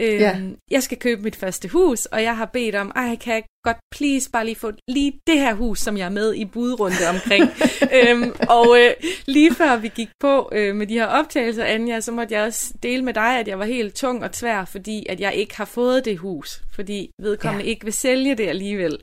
Øhm, 0.00 0.20
ja. 0.20 0.36
Jeg 0.70 0.82
skal 0.82 0.98
købe 0.98 1.22
mit 1.22 1.36
første 1.36 1.68
hus, 1.68 2.06
og 2.06 2.22
jeg 2.22 2.36
har 2.36 2.44
bedt 2.44 2.74
om, 2.74 2.92
ej, 2.96 3.16
kan 3.16 3.34
jeg 3.34 3.44
godt 3.64 3.76
please 3.96 4.30
bare 4.30 4.44
lige 4.44 4.56
få 4.56 4.72
lige 4.88 5.20
det 5.26 5.38
her 5.38 5.54
hus, 5.54 5.78
som 5.78 5.96
jeg 5.96 6.04
er 6.04 6.10
med 6.10 6.34
i 6.34 6.44
budrunde 6.44 7.08
omkring. 7.14 7.44
øhm, 7.98 8.32
og 8.48 8.78
øh, 8.80 8.94
lige 9.26 9.54
før 9.54 9.76
vi 9.76 9.88
gik 9.94 10.08
på 10.20 10.48
øh, 10.52 10.76
med 10.76 10.86
de 10.86 10.94
her 10.94 11.06
optagelser, 11.06 11.64
Anja, 11.64 12.00
så 12.00 12.12
måtte 12.12 12.34
jeg 12.34 12.44
også 12.44 12.74
dele 12.82 13.04
med 13.04 13.14
dig, 13.14 13.38
at 13.38 13.48
jeg 13.48 13.58
var 13.58 13.64
helt 13.64 13.94
tung 13.94 14.24
og 14.24 14.32
tvær, 14.32 14.64
fordi 14.64 15.06
at 15.08 15.20
jeg 15.20 15.34
ikke 15.34 15.56
har 15.56 15.64
fået 15.64 16.04
det 16.04 16.18
hus, 16.18 16.62
fordi 16.74 17.10
vedkommende 17.22 17.64
ja. 17.64 17.70
ikke 17.70 17.84
vil 17.84 17.92
sælge 17.92 18.34
det 18.34 18.48
alligevel. 18.48 18.98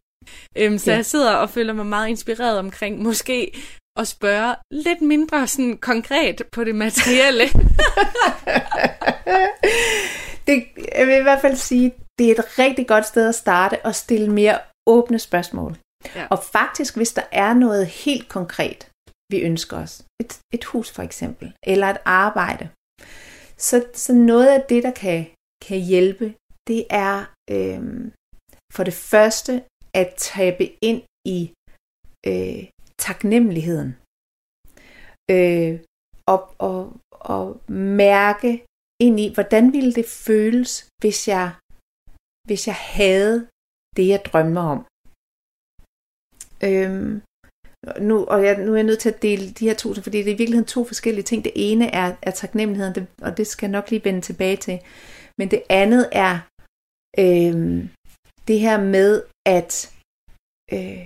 Øhm, 0.58 0.78
så 0.78 0.92
ja. 0.92 0.96
jeg 0.96 1.06
sidder 1.06 1.34
og 1.34 1.50
føler 1.50 1.74
mig 1.74 1.86
meget 1.86 2.10
inspireret 2.10 2.60
omkring 2.60 3.02
måske 3.02 3.52
at 4.00 4.08
spørge 4.08 4.56
lidt 4.72 5.02
mindre 5.02 5.48
sådan 5.48 5.78
konkret 5.78 6.42
på 6.52 6.64
det 6.64 6.76
materielle. 6.76 7.44
det, 10.48 10.68
jeg 10.98 11.08
vil 11.08 11.18
i 11.20 11.28
hvert 11.28 11.42
fald 11.42 11.56
sige, 11.56 11.94
det 12.20 12.28
er 12.28 12.32
et 12.32 12.60
rigtig 12.60 12.88
godt 12.88 13.06
sted 13.06 13.30
at 13.30 13.36
starte 13.36 13.86
og 13.86 13.96
stille 13.96 14.32
mere 14.32 14.60
åbne 14.88 15.20
spørgsmål. 15.20 15.78
Ja. 16.16 16.28
Og 16.32 16.40
faktisk, 16.44 16.96
hvis 16.96 17.14
der 17.14 17.24
er 17.32 17.54
noget 17.54 17.88
helt 17.88 18.30
konkret, 18.30 18.90
vi 19.32 19.42
ønsker 19.42 19.78
os, 19.78 20.06
et, 20.22 20.40
et 20.54 20.64
hus 20.66 20.92
for 20.92 21.04
eksempel, 21.04 21.54
eller 21.64 21.88
et 21.88 22.02
arbejde, 22.06 22.70
så, 23.58 23.86
så 23.94 24.14
noget 24.14 24.48
af 24.48 24.62
det, 24.70 24.84
der 24.84 24.92
kan, 24.92 25.26
kan 25.68 25.80
hjælpe, 25.80 26.34
det 26.68 26.86
er 26.90 27.16
øhm, 27.50 28.12
for 28.76 28.84
det 28.84 28.94
første 28.94 29.64
at 29.94 30.14
tabe 30.18 30.66
ind 30.82 31.02
i 31.26 31.40
øh, 32.28 32.70
taknemmeligheden. 33.00 33.90
Øh, 35.32 35.80
og, 36.28 36.42
og, 36.58 36.80
og 37.12 37.62
mærke 38.04 38.66
ind 39.06 39.20
i, 39.20 39.34
hvordan 39.34 39.74
ville 39.74 39.94
det 40.00 40.08
føles, 40.28 40.72
hvis 41.02 41.28
jeg, 41.28 41.48
hvis 42.48 42.62
jeg 42.68 42.76
havde 43.00 43.48
det, 43.98 44.06
jeg 44.08 44.22
drømmer 44.26 44.62
om. 44.74 44.80
Øhm, 46.68 47.22
nu, 48.10 48.16
og 48.34 48.44
jeg, 48.46 48.54
nu 48.66 48.72
er 48.72 48.76
jeg 48.76 48.90
nødt 48.90 49.00
til 49.00 49.14
at 49.14 49.22
dele 49.22 49.46
de 49.52 49.68
her 49.68 49.76
to, 49.76 49.94
fordi 49.94 50.18
det 50.18 50.30
er 50.30 50.36
i 50.36 50.42
virkeligheden 50.42 50.74
to 50.76 50.86
forskellige 50.86 51.24
ting. 51.24 51.44
Det 51.44 51.52
ene 51.56 51.88
er, 52.02 52.16
er 52.22 52.32
taknemmeligheden, 52.32 52.96
det, 52.96 53.08
og 53.22 53.38
det 53.38 53.48
skal 53.48 53.66
jeg 53.68 53.72
nok 53.72 53.90
lige 53.90 54.06
vende 54.06 54.22
tilbage 54.22 54.58
til. 54.58 54.80
Men 55.38 55.52
det 55.52 55.64
andet 55.70 56.10
er 56.12 56.36
øhm, 57.20 57.90
det 58.48 58.60
her 58.60 58.78
med 58.96 59.24
at 59.58 59.94
øh, 60.74 61.04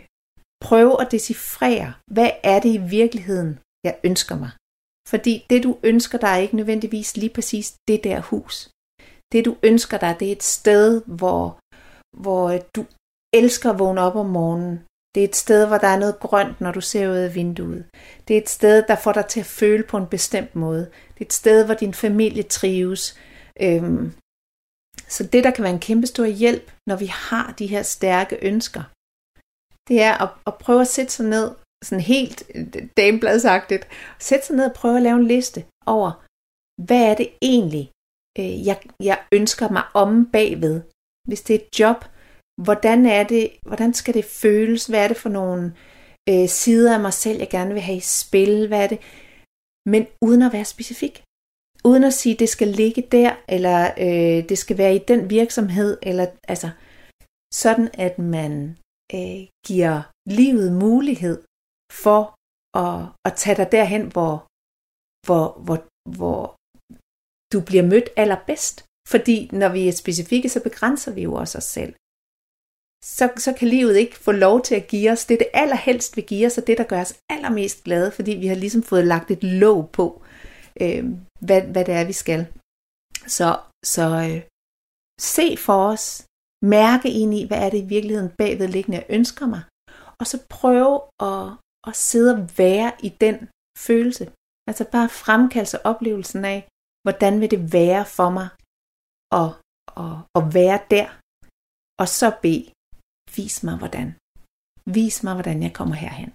prøve 0.62 1.02
at 1.02 1.12
decifrere, 1.12 1.94
hvad 2.12 2.32
er 2.44 2.60
det 2.60 2.70
i 2.70 2.82
virkeligheden, 3.00 3.60
jeg 3.84 4.00
ønsker 4.04 4.36
mig. 4.44 4.52
Fordi 5.08 5.46
det 5.50 5.64
du 5.64 5.78
ønsker 5.84 6.18
dig 6.18 6.28
er 6.28 6.36
ikke 6.36 6.56
nødvendigvis 6.56 7.18
lige 7.18 7.34
præcis 7.34 7.76
det 7.88 8.04
der 8.04 8.20
hus. 8.22 8.70
Det 9.32 9.46
du 9.46 9.58
ønsker 9.64 9.98
dig, 9.98 10.16
det 10.20 10.28
er 10.28 10.32
et 10.32 10.44
sted, 10.44 11.02
hvor, 11.06 11.60
hvor 12.18 12.58
du 12.76 12.86
elsker 13.34 13.70
at 13.70 13.80
vågne 13.80 14.02
op 14.02 14.16
om 14.16 14.26
morgenen. 14.26 14.84
Det 15.16 15.24
er 15.24 15.28
et 15.28 15.36
sted, 15.36 15.68
hvor 15.68 15.78
der 15.78 15.88
er 15.88 16.00
noget 16.00 16.20
grønt, 16.20 16.62
når 16.62 16.72
du 16.72 16.82
ser 16.82 17.10
ud 17.10 17.16
af 17.16 17.36
vinduet. 17.36 17.86
Det 18.28 18.34
er 18.34 18.42
et 18.42 18.50
sted, 18.50 18.84
der 18.88 18.96
får 18.96 19.14
dig 19.14 19.26
til 19.26 19.40
at 19.40 19.46
føle 19.46 19.84
på 19.84 19.98
en 19.98 20.08
bestemt 20.08 20.56
måde. 20.56 20.86
Det 21.14 21.22
er 21.22 21.26
et 21.26 21.34
sted, 21.34 21.66
hvor 21.66 21.74
din 21.74 21.94
familie 21.94 22.44
trives. 22.44 23.20
Øhm, 23.62 24.14
så 25.08 25.24
det, 25.24 25.44
der 25.44 25.52
kan 25.52 25.64
være 25.64 25.74
en 25.74 25.80
kæmpe 25.80 26.08
stor 26.08 26.26
hjælp, 26.26 26.72
når 26.88 26.96
vi 26.96 27.06
har 27.06 27.54
de 27.60 27.68
her 27.68 27.84
stærke 27.84 28.38
ønsker, 28.42 28.84
det 29.88 30.02
er 30.02 30.14
at, 30.24 30.30
at 30.48 30.58
prøve 30.58 30.82
at 30.82 30.88
sætte 30.88 31.12
sig 31.14 31.26
ned 31.26 31.52
sådan 31.84 32.04
helt 32.04 32.44
øh, 32.56 32.68
damebladsagtigt, 32.98 33.88
sætte 34.20 34.46
sig 34.46 34.56
ned 34.56 34.66
og 34.66 34.74
prøve 34.74 34.98
at 34.98 35.04
lave 35.04 35.20
en 35.20 35.28
liste 35.28 35.66
over, 35.86 36.12
hvad 36.88 37.04
er 37.12 37.16
det 37.16 37.30
egentlig, 37.42 37.92
øh, 38.40 38.66
jeg, 38.68 38.78
jeg 39.04 39.20
ønsker 39.32 39.70
mig 39.70 39.84
om 39.94 40.30
bagved. 40.32 40.82
Hvis 41.28 41.42
det 41.42 41.56
er 41.56 41.60
et 41.60 41.80
job, 41.80 42.06
hvordan 42.64 43.06
er 43.06 43.24
det, 43.24 43.52
hvordan 43.66 43.94
skal 43.94 44.14
det 44.14 44.26
føles, 44.26 44.86
hvad 44.86 45.04
er 45.04 45.08
det 45.08 45.18
for 45.18 45.30
nogle 45.30 45.74
øh, 46.30 46.48
sider 46.48 46.94
af 46.94 47.00
mig 47.00 47.14
selv, 47.14 47.38
jeg 47.38 47.50
gerne 47.50 47.74
vil 47.74 47.82
have 47.82 47.98
i 47.98 48.10
spil, 48.22 48.68
hvad 48.68 48.84
er 48.84 48.88
det, 48.88 49.00
men 49.86 50.08
uden 50.22 50.42
at 50.42 50.54
være 50.54 50.66
specifik. 50.66 51.24
Uden 51.86 52.04
at 52.04 52.14
sige, 52.14 52.36
det 52.36 52.50
skal 52.50 52.68
ligge 52.68 53.02
der, 53.12 53.36
eller 53.48 53.92
øh, 53.98 54.50
det 54.50 54.58
skal 54.58 54.78
være 54.78 54.96
i 54.96 55.06
den 55.08 55.30
virksomhed, 55.30 55.98
eller 56.04 56.28
altså 56.48 56.70
sådan, 57.54 57.90
at 57.94 58.20
man 58.20 58.78
øh, 59.14 59.48
giver 59.68 60.02
livet 60.26 60.72
mulighed 60.74 61.44
for 62.04 62.22
at, 62.84 63.00
at 63.28 63.34
tage 63.42 63.58
dig 63.62 63.70
derhen, 63.78 64.04
hvor, 64.16 64.34
hvor, 65.28 65.46
hvor, 65.66 65.78
hvor 66.18 66.42
du 67.54 67.60
bliver 67.68 67.86
mødt 67.92 68.10
allerbedst. 68.24 68.78
Fordi 69.14 69.38
når 69.62 69.70
vi 69.70 69.82
er 69.88 70.02
specifikke, 70.04 70.50
så 70.50 70.60
begrænser 70.64 71.12
vi 71.14 71.22
jo 71.28 71.34
også 71.34 71.58
os 71.58 71.70
selv. 71.78 71.94
Så, 73.18 73.26
så 73.38 73.54
kan 73.58 73.68
livet 73.68 73.96
ikke 73.98 74.16
få 74.16 74.32
lov 74.32 74.62
til 74.62 74.76
at 74.76 74.88
give 74.88 75.12
os 75.12 75.26
det, 75.26 75.40
det 75.40 75.50
allerhelst 75.54 76.16
vil 76.16 76.26
give 76.26 76.46
os, 76.48 76.58
og 76.58 76.68
det, 76.68 76.78
der 76.78 76.84
gør 76.84 77.02
os 77.02 77.18
allermest 77.30 77.84
glade, 77.84 78.12
fordi 78.12 78.32
vi 78.32 78.48
har 78.48 78.56
ligesom 78.56 78.84
fået 78.84 79.06
lagt 79.08 79.32
et 79.32 79.44
låg 79.44 79.90
på, 79.90 80.06
øh, 80.82 81.04
hvad, 81.48 81.62
hvad 81.62 81.86
det 81.86 81.94
er, 81.94 82.06
vi 82.06 82.14
skal. 82.14 82.48
Så, 83.28 83.60
så 83.86 84.06
øh, 84.30 84.42
se 85.20 85.58
for 85.58 85.80
os, 85.94 86.26
mærke 86.66 87.10
ind 87.22 87.34
i, 87.34 87.48
hvad 87.48 87.60
er 87.66 87.70
det 87.70 87.78
i 87.78 87.88
virkeligheden 87.96 88.32
bagvedliggende, 88.38 88.98
jeg 88.98 89.06
ønsker 89.10 89.46
mig, 89.48 89.62
og 90.20 90.28
så 90.28 90.38
prøve 90.50 90.96
at, 91.30 91.44
at 91.90 91.96
sidde 91.96 92.30
og 92.36 92.50
være 92.58 92.92
i 93.08 93.10
den 93.10 93.38
følelse. 93.88 94.26
Altså 94.70 94.84
bare 94.92 95.10
fremkalde 95.10 95.78
oplevelsen 95.92 96.46
af, 96.46 96.60
hvordan 97.06 97.34
vil 97.42 97.52
det 97.52 97.74
være 97.74 98.06
for 98.18 98.30
mig 98.38 98.48
at, 99.42 99.50
at, 100.04 100.16
at 100.38 100.44
være 100.58 100.80
der, 100.96 101.08
og 102.02 102.08
så 102.20 102.28
bede, 102.44 102.66
vis 103.38 103.64
mig 103.64 103.78
hvordan. 103.78 104.08
Vis 104.98 105.24
mig, 105.24 105.34
hvordan 105.34 105.64
jeg 105.64 105.74
kommer 105.80 105.96
herhen. 105.96 106.32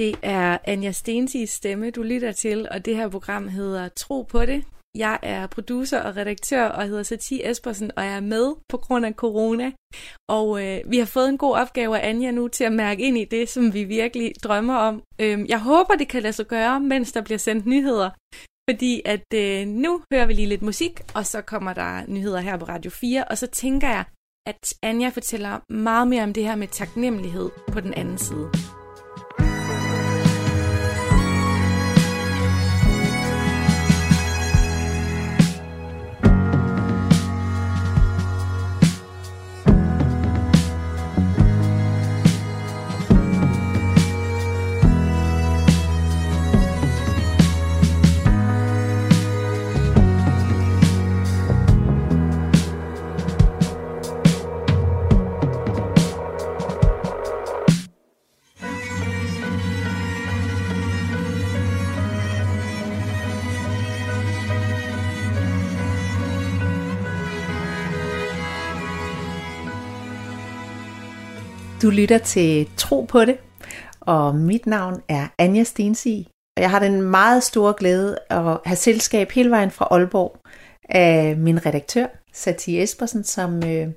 Det 0.00 0.12
er 0.22 0.58
Anja 0.72 0.92
Stensis 0.92 1.50
stemme, 1.50 1.90
du 1.90 2.02
lytter 2.02 2.32
til, 2.32 2.68
og 2.72 2.84
det 2.84 2.96
her 2.96 3.08
program 3.08 3.48
hedder 3.48 3.88
Tro 3.88 4.22
på 4.22 4.40
det. 4.50 4.60
Jeg 4.98 5.18
er 5.22 5.46
producer 5.46 6.00
og 6.00 6.16
redaktør 6.16 6.64
og 6.64 6.84
hedder 6.84 7.02
Satie 7.02 7.50
Espersen, 7.50 7.90
og 7.96 8.04
jeg 8.04 8.16
er 8.16 8.20
med 8.20 8.54
på 8.68 8.76
grund 8.76 9.06
af 9.06 9.12
corona. 9.12 9.72
Og 10.28 10.66
øh, 10.66 10.80
vi 10.86 10.98
har 10.98 11.06
fået 11.06 11.28
en 11.28 11.38
god 11.38 11.56
opgave 11.56 11.98
af 11.98 12.08
Anja 12.08 12.30
nu 12.30 12.48
til 12.48 12.64
at 12.64 12.72
mærke 12.72 13.02
ind 13.02 13.18
i 13.18 13.24
det, 13.24 13.48
som 13.48 13.74
vi 13.74 13.84
virkelig 13.84 14.32
drømmer 14.44 14.74
om. 14.74 15.02
Øh, 15.18 15.48
jeg 15.48 15.60
håber, 15.60 15.94
det 15.94 16.08
kan 16.08 16.22
lade 16.22 16.32
sig 16.32 16.46
gøre, 16.46 16.80
mens 16.80 17.12
der 17.12 17.20
bliver 17.20 17.38
sendt 17.38 17.66
nyheder. 17.66 18.10
Fordi 18.70 19.02
at 19.04 19.34
øh, 19.34 19.66
nu 19.66 20.02
hører 20.12 20.26
vi 20.26 20.32
lige 20.32 20.48
lidt 20.48 20.62
musik, 20.62 21.00
og 21.14 21.26
så 21.26 21.40
kommer 21.40 21.72
der 21.72 22.02
nyheder 22.08 22.40
her 22.40 22.56
på 22.56 22.64
Radio 22.64 22.90
4, 22.90 23.24
og 23.24 23.38
så 23.38 23.46
tænker 23.46 23.88
jeg, 23.88 24.04
at 24.46 24.74
Anja 24.82 25.08
fortæller 25.08 25.72
meget 25.72 26.08
mere 26.08 26.22
om 26.22 26.32
det 26.32 26.44
her 26.44 26.56
med 26.56 26.68
taknemmelighed 26.68 27.50
på 27.72 27.80
den 27.80 27.94
anden 27.94 28.18
side. 28.18 28.50
Du 71.82 71.90
lytter 71.90 72.18
til 72.18 72.68
Tro 72.76 73.00
på 73.00 73.24
det, 73.24 73.38
og 74.00 74.34
mit 74.34 74.66
navn 74.66 75.02
er 75.08 75.28
Anja 75.38 75.64
Stensi, 75.64 76.28
og 76.56 76.62
jeg 76.62 76.70
har 76.70 76.78
den 76.78 77.02
meget 77.02 77.42
store 77.42 77.74
glæde 77.78 78.18
at 78.30 78.58
have 78.64 78.76
selskab 78.76 79.30
hele 79.30 79.50
vejen 79.50 79.70
fra 79.70 79.88
Aalborg 79.90 80.36
af 80.88 81.36
min 81.36 81.66
redaktør, 81.66 82.06
Satie 82.32 82.82
Espersen, 82.82 83.24
som, 83.24 83.64
øh, 83.66 83.88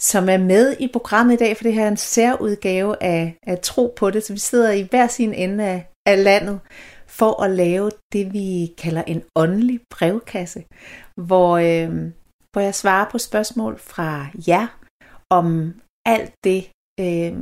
som 0.00 0.28
er 0.28 0.38
med 0.38 0.76
i 0.80 0.88
programmet 0.92 1.34
i 1.34 1.36
dag, 1.36 1.56
for 1.56 1.62
det 1.62 1.74
her 1.74 1.84
er 1.84 1.88
en 1.88 1.96
særudgave 1.96 3.02
af, 3.02 3.36
af 3.46 3.58
Tro 3.58 3.94
på 3.96 4.10
det, 4.10 4.24
så 4.24 4.32
vi 4.32 4.38
sidder 4.38 4.72
i 4.72 4.86
hver 4.90 5.06
sin 5.06 5.34
ende 5.34 5.64
af, 5.64 5.86
af 6.06 6.24
landet 6.24 6.60
for 7.06 7.42
at 7.42 7.50
lave 7.50 7.90
det, 8.12 8.32
vi 8.32 8.74
kalder 8.78 9.02
en 9.02 9.22
åndelig 9.36 9.80
brevkasse, 9.90 10.64
hvor, 11.16 11.56
øh, 11.56 12.12
hvor 12.52 12.60
jeg 12.60 12.74
svarer 12.74 13.10
på 13.10 13.18
spørgsmål 13.18 13.78
fra 13.78 14.26
jer 14.48 14.66
om 15.30 15.74
alt 16.06 16.32
det, 16.44 16.70
øh, 17.00 17.32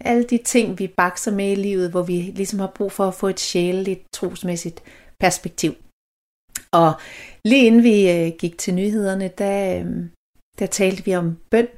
alle 0.00 0.24
de 0.24 0.38
ting, 0.38 0.78
vi 0.78 0.86
bakser 0.86 1.32
med 1.32 1.52
i 1.52 1.54
livet, 1.54 1.90
hvor 1.90 2.02
vi 2.02 2.12
ligesom 2.12 2.58
har 2.58 2.72
brug 2.74 2.92
for 2.92 3.08
at 3.08 3.14
få 3.14 3.28
et 3.28 3.40
sjæleligt, 3.40 4.02
trosmæssigt 4.12 4.82
perspektiv. 5.20 5.74
Og 6.72 6.92
lige 7.44 7.66
inden 7.66 7.82
vi 7.82 8.10
øh, 8.10 8.32
gik 8.38 8.58
til 8.58 8.74
nyhederne, 8.74 9.28
der, 9.38 9.80
øh, 9.80 9.86
der 10.58 10.66
talte 10.66 11.04
vi 11.04 11.16
om 11.16 11.38
bøn. 11.50 11.68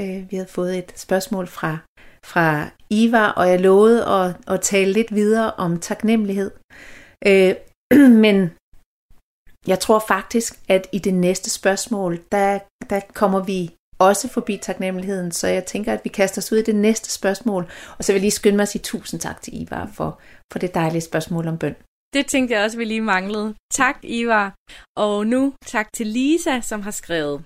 Øh, 0.00 0.30
vi 0.30 0.36
havde 0.36 0.48
fået 0.48 0.78
et 0.78 0.98
spørgsmål 0.98 1.46
fra, 1.46 1.78
fra 2.24 2.70
Ivar, 2.90 3.28
og 3.32 3.48
jeg 3.48 3.60
lovede 3.60 4.06
at, 4.06 4.36
at 4.46 4.60
tale 4.60 4.92
lidt 4.92 5.14
videre 5.14 5.52
om 5.52 5.80
taknemmelighed. 5.80 6.50
Øh, 7.26 7.54
men 8.24 8.50
jeg 9.66 9.80
tror 9.80 9.98
faktisk, 10.08 10.60
at 10.68 10.88
i 10.92 10.98
det 10.98 11.14
næste 11.14 11.50
spørgsmål, 11.50 12.20
der, 12.32 12.58
der 12.90 13.00
kommer 13.14 13.44
vi 13.44 13.74
også 13.98 14.28
forbi 14.28 14.56
taknemmeligheden, 14.62 15.32
så 15.32 15.48
jeg 15.48 15.64
tænker, 15.64 15.92
at 15.92 16.00
vi 16.04 16.08
kaster 16.08 16.40
os 16.42 16.52
ud 16.52 16.58
i 16.58 16.62
det 16.62 16.74
næste 16.74 17.10
spørgsmål, 17.10 17.70
og 17.98 18.04
så 18.04 18.12
vil 18.12 18.18
jeg 18.18 18.20
lige 18.20 18.30
skynde 18.30 18.56
mig 18.56 18.62
at 18.62 18.68
sige 18.68 18.82
tusind 18.82 19.20
tak 19.20 19.42
til 19.42 19.62
Ivar 19.62 19.90
for, 19.94 20.20
for 20.52 20.58
det 20.58 20.74
dejlige 20.74 21.00
spørgsmål 21.00 21.48
om 21.48 21.58
bøn. 21.58 21.76
Det 22.14 22.26
tænkte 22.26 22.54
jeg 22.54 22.64
også, 22.64 22.78
vi 22.78 22.84
lige 22.84 23.00
manglede. 23.00 23.54
Tak, 23.72 23.96
Ivar. 24.02 24.54
Og 24.96 25.26
nu 25.26 25.54
tak 25.66 25.92
til 25.92 26.06
Lisa, 26.06 26.60
som 26.60 26.82
har 26.82 26.90
skrevet. 26.90 27.44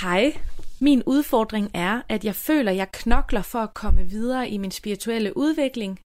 Hej, 0.00 0.36
min 0.80 1.02
udfordring 1.06 1.70
er, 1.74 2.02
at 2.08 2.24
jeg 2.24 2.34
føler, 2.34 2.70
at 2.70 2.76
jeg 2.76 2.92
knokler 2.92 3.42
for 3.42 3.58
at 3.58 3.74
komme 3.74 4.04
videre 4.04 4.48
i 4.48 4.58
min 4.58 4.70
spirituelle 4.70 5.36
udvikling, 5.36 6.00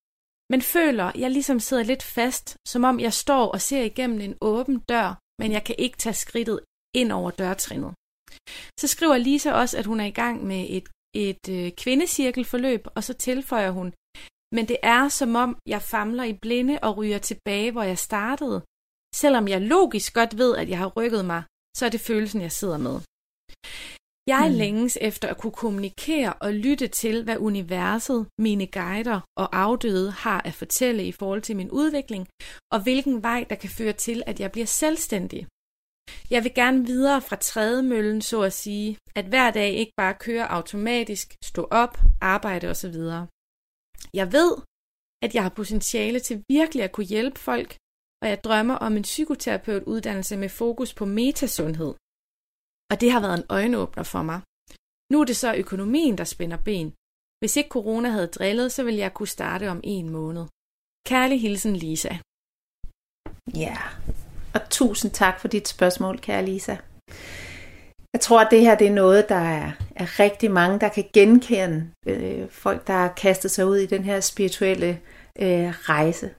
men 0.51 0.61
føler, 0.61 1.03
at 1.03 1.15
jeg 1.15 1.31
ligesom 1.31 1.59
sidder 1.59 1.83
lidt 1.83 2.03
fast, 2.03 2.57
som 2.67 2.83
om 2.83 2.99
jeg 2.99 3.13
står 3.13 3.51
og 3.51 3.61
ser 3.61 3.83
igennem 3.83 4.21
en 4.21 4.35
åben 4.41 4.79
dør, 4.79 5.19
men 5.41 5.51
jeg 5.51 5.63
kan 5.63 5.75
ikke 5.77 5.97
tage 5.97 6.13
skridtet 6.13 6.59
ind 6.95 7.11
over 7.11 7.31
dørtrinnet. 7.31 7.93
Så 8.79 8.87
skriver 8.87 9.17
Lisa 9.17 9.51
også, 9.51 9.77
at 9.77 9.85
hun 9.85 9.99
er 9.99 10.05
i 10.05 10.17
gang 10.21 10.43
med 10.43 10.65
et, 10.69 10.87
et 11.15 11.43
øh, 11.49 11.71
kvindecirkelforløb, 11.71 12.87
og 12.95 13.03
så 13.03 13.13
tilføjer 13.13 13.71
hun, 13.71 13.93
men 14.55 14.67
det 14.67 14.77
er 14.83 15.09
som 15.09 15.35
om, 15.35 15.57
jeg 15.67 15.81
famler 15.81 16.23
i 16.23 16.39
blinde 16.41 16.79
og 16.81 16.97
ryger 16.97 17.17
tilbage, 17.17 17.71
hvor 17.71 17.83
jeg 17.83 17.97
startede. 17.97 18.61
Selvom 19.15 19.47
jeg 19.47 19.61
logisk 19.61 20.13
godt 20.13 20.37
ved, 20.37 20.55
at 20.57 20.69
jeg 20.69 20.77
har 20.77 20.87
rykket 20.87 21.25
mig, 21.25 21.43
så 21.77 21.85
er 21.85 21.89
det 21.89 22.01
følelsen, 22.01 22.41
jeg 22.41 22.51
sidder 22.51 22.77
med. 22.77 22.99
Jeg 24.27 24.47
hmm. 24.47 24.57
længes 24.57 24.97
efter 25.01 25.27
at 25.27 25.37
kunne 25.37 25.57
kommunikere 25.63 26.33
og 26.33 26.53
lytte 26.53 26.87
til, 26.87 27.23
hvad 27.23 27.37
universet, 27.37 28.27
mine 28.39 28.67
guider 28.67 29.19
og 29.37 29.47
afdøde 29.65 30.11
har 30.11 30.41
at 30.41 30.53
fortælle 30.53 31.07
i 31.07 31.11
forhold 31.11 31.41
til 31.41 31.55
min 31.55 31.71
udvikling, 31.71 32.27
og 32.71 32.83
hvilken 32.83 33.23
vej, 33.23 33.45
der 33.49 33.55
kan 33.55 33.69
føre 33.69 33.93
til, 33.93 34.23
at 34.25 34.39
jeg 34.39 34.51
bliver 34.51 34.65
selvstændig. 34.65 35.47
Jeg 36.33 36.43
vil 36.43 36.53
gerne 36.53 36.85
videre 36.85 37.21
fra 37.21 37.35
trædemøllen, 37.35 38.21
så 38.21 38.41
at 38.41 38.53
sige, 38.53 38.97
at 39.15 39.25
hver 39.25 39.51
dag 39.51 39.69
ikke 39.81 39.93
bare 39.97 40.15
køre 40.25 40.51
automatisk, 40.51 41.27
stå 41.43 41.67
op, 41.71 41.93
arbejde 42.21 42.67
osv. 42.73 42.97
Jeg 44.19 44.27
ved, 44.37 44.51
at 45.25 45.31
jeg 45.35 45.43
har 45.43 45.53
potentiale 45.59 46.19
til 46.19 46.43
virkelig 46.49 46.83
at 46.83 46.91
kunne 46.91 47.13
hjælpe 47.15 47.39
folk, 47.39 47.69
og 48.21 48.27
jeg 48.31 48.43
drømmer 48.43 48.75
om 48.75 48.97
en 48.97 49.09
psykoterapeutuddannelse 49.11 50.37
med 50.37 50.49
fokus 50.49 50.93
på 50.93 51.05
metasundhed. 51.05 51.93
Og 52.91 52.95
det 53.01 53.09
har 53.11 53.21
været 53.25 53.37
en 53.37 53.49
øjenåbner 53.49 54.03
for 54.13 54.23
mig. 54.29 54.39
Nu 55.11 55.21
er 55.21 55.25
det 55.25 55.37
så 55.43 55.49
økonomien, 55.63 56.17
der 56.17 56.23
spænder 56.23 56.59
ben. 56.69 56.89
Hvis 57.39 57.57
ikke 57.57 57.75
corona 57.77 58.09
havde 58.09 58.27
drillet, 58.37 58.71
så 58.71 58.83
ville 58.83 58.99
jeg 58.99 59.13
kunne 59.13 59.35
starte 59.37 59.69
om 59.73 59.79
en 59.83 60.09
måned. 60.09 60.45
Kærlig 61.11 61.41
hilsen, 61.41 61.75
Lisa. 61.75 62.13
Ja, 63.63 63.77
og 64.53 64.61
tusind 64.69 65.11
tak 65.11 65.39
for 65.39 65.47
dit 65.47 65.67
spørgsmål, 65.67 66.19
kære 66.19 66.45
Lisa. 66.45 66.75
Jeg 68.13 68.21
tror, 68.21 68.41
at 68.41 68.47
det 68.51 68.61
her 68.61 68.75
det 68.75 68.87
er 68.87 68.91
noget, 68.91 69.29
der 69.29 69.35
er, 69.35 69.71
er 69.95 70.19
rigtig 70.19 70.51
mange, 70.51 70.79
der 70.79 70.89
kan 70.89 71.03
genkende. 71.13 71.87
Øh, 72.07 72.49
folk, 72.49 72.87
der 72.87 72.93
har 72.93 73.13
kastet 73.17 73.51
sig 73.51 73.65
ud 73.65 73.77
i 73.77 73.85
den 73.85 74.03
her 74.03 74.19
spirituelle 74.19 74.99
øh, 75.39 75.69
rejse. 75.69 76.29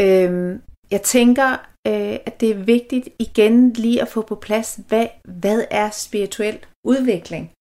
Øh, 0.00 0.58
jeg 0.90 1.02
tænker, 1.02 1.50
øh, 1.86 2.18
at 2.26 2.40
det 2.40 2.50
er 2.50 2.64
vigtigt 2.64 3.08
igen 3.18 3.72
lige 3.72 4.02
at 4.02 4.08
få 4.08 4.22
på 4.22 4.34
plads, 4.34 4.80
hvad, 4.88 5.06
hvad 5.24 5.64
er 5.70 5.90
spirituel 5.90 6.58
udvikling? 6.84 7.52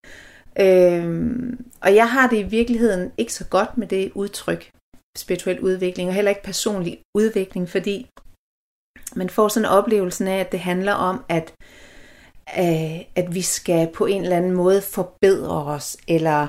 Øh, 0.60 1.54
og 1.82 1.96
jeg 1.96 2.10
har 2.10 2.30
det 2.30 2.38
i 2.38 2.44
virkeligheden 2.44 3.12
ikke 3.18 3.34
så 3.34 3.46
godt 3.46 3.78
med 3.78 3.88
det 3.88 4.12
udtryk, 4.16 4.72
spirituel 5.18 5.60
udvikling, 5.60 6.10
og 6.10 6.16
heller 6.16 6.30
ikke 6.30 6.44
personlig 6.44 7.00
udvikling, 7.18 7.70
fordi 7.70 8.08
man 9.16 9.30
får 9.30 9.48
sådan 9.48 9.66
en 9.66 9.72
oplevelse 9.72 10.30
af, 10.30 10.40
at 10.40 10.52
det 10.52 10.60
handler 10.60 10.94
om, 10.94 11.26
at 11.30 11.54
øh, 12.60 13.02
at 13.16 13.36
vi 13.36 13.42
skal 13.42 13.92
på 13.94 14.06
en 14.06 14.24
eller 14.24 14.38
anden 14.38 14.52
måde 14.52 14.82
forbedre 14.82 15.64
os, 15.64 15.98
eller, 16.08 16.48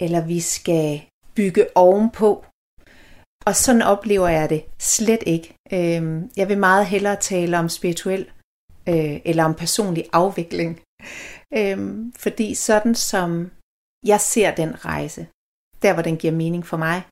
eller 0.00 0.26
vi 0.26 0.40
skal 0.40 1.02
bygge 1.34 1.66
ovenpå. 1.74 2.44
Og 3.46 3.56
sådan 3.56 3.82
oplever 3.82 4.28
jeg 4.28 4.50
det 4.50 4.64
slet 4.78 5.22
ikke. 5.26 5.54
Øh, 5.72 6.22
jeg 6.36 6.48
vil 6.48 6.58
meget 6.58 6.86
hellere 6.86 7.16
tale 7.16 7.58
om 7.58 7.68
spirituel 7.68 8.30
øh, 8.88 9.20
eller 9.24 9.44
om 9.44 9.54
personlig 9.54 10.04
afvikling. 10.12 10.80
Øh, 11.54 11.78
fordi 12.16 12.54
sådan 12.54 12.94
som 12.94 13.50
jeg 14.06 14.20
ser 14.20 14.54
den 14.54 14.84
rejse, 14.84 15.26
der 15.82 15.92
hvor 15.94 16.02
den 16.02 16.16
giver 16.16 16.32
mening 16.32 16.66
for 16.66 16.76
mig, 16.76 17.02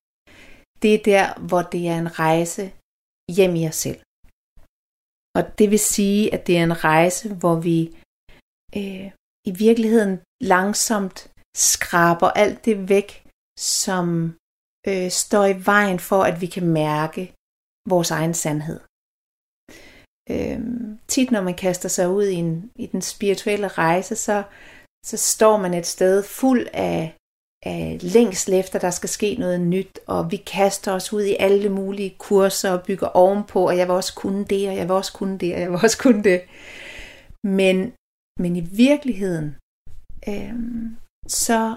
det 0.82 0.94
er 0.94 1.02
der, 1.04 1.40
hvor 1.48 1.62
det 1.62 1.88
er 1.88 1.98
en 1.98 2.18
rejse 2.18 2.72
hjem 3.36 3.54
i 3.54 3.68
os 3.68 3.76
selv. 3.76 4.00
Og 5.36 5.58
det 5.58 5.70
vil 5.70 5.78
sige, 5.78 6.34
at 6.34 6.46
det 6.46 6.58
er 6.58 6.64
en 6.64 6.84
rejse, 6.84 7.34
hvor 7.34 7.56
vi 7.60 7.78
øh, 8.76 9.10
i 9.50 9.52
virkeligheden 9.66 10.20
langsomt 10.40 11.18
skraber 11.56 12.30
alt 12.42 12.64
det 12.64 12.88
væk, 12.88 13.26
som 13.58 14.36
øh, 14.88 15.10
står 15.10 15.44
i 15.46 15.66
vejen 15.66 15.98
for, 15.98 16.22
at 16.30 16.40
vi 16.40 16.46
kan 16.46 16.66
mærke 16.66 17.34
vores 17.88 18.10
egen 18.10 18.34
sandhed. 18.34 18.80
Øh, 20.30 20.60
tit 21.08 21.30
når 21.30 21.42
man 21.42 21.56
kaster 21.64 21.88
sig 21.88 22.08
ud 22.08 22.24
i, 22.24 22.34
en, 22.34 22.72
i 22.76 22.86
den 22.86 23.02
spirituelle 23.02 23.68
rejse, 23.68 24.16
så, 24.16 24.44
så 25.06 25.16
står 25.16 25.56
man 25.56 25.74
et 25.74 25.86
sted 25.86 26.22
fuld 26.22 26.66
af, 26.72 27.16
øh, 27.66 28.02
længsel 28.02 28.54
efter, 28.54 28.78
der 28.78 28.90
skal 28.90 29.08
ske 29.08 29.34
noget 29.38 29.60
nyt, 29.60 29.98
og 30.06 30.30
vi 30.30 30.36
kaster 30.36 30.92
os 30.92 31.12
ud 31.12 31.22
i 31.22 31.36
alle 31.40 31.68
mulige 31.68 32.16
kurser 32.18 32.70
og 32.70 32.82
bygger 32.86 33.06
ovenpå, 33.06 33.68
og 33.68 33.76
jeg 33.76 33.86
vil 33.86 33.94
også 33.94 34.14
kunne 34.14 34.44
det, 34.44 34.68
og 34.68 34.76
jeg 34.76 34.88
vil 34.88 34.94
også 34.94 35.12
kunne 35.12 35.38
det, 35.38 35.54
og 35.54 35.60
jeg 35.60 35.70
vil 35.70 35.80
også 35.82 35.98
kunne 35.98 36.24
det. 36.24 36.40
Men 37.44 37.92
men 38.42 38.56
i 38.56 38.64
virkeligheden, 38.86 39.48
øh, 40.30 40.54
så 41.26 41.76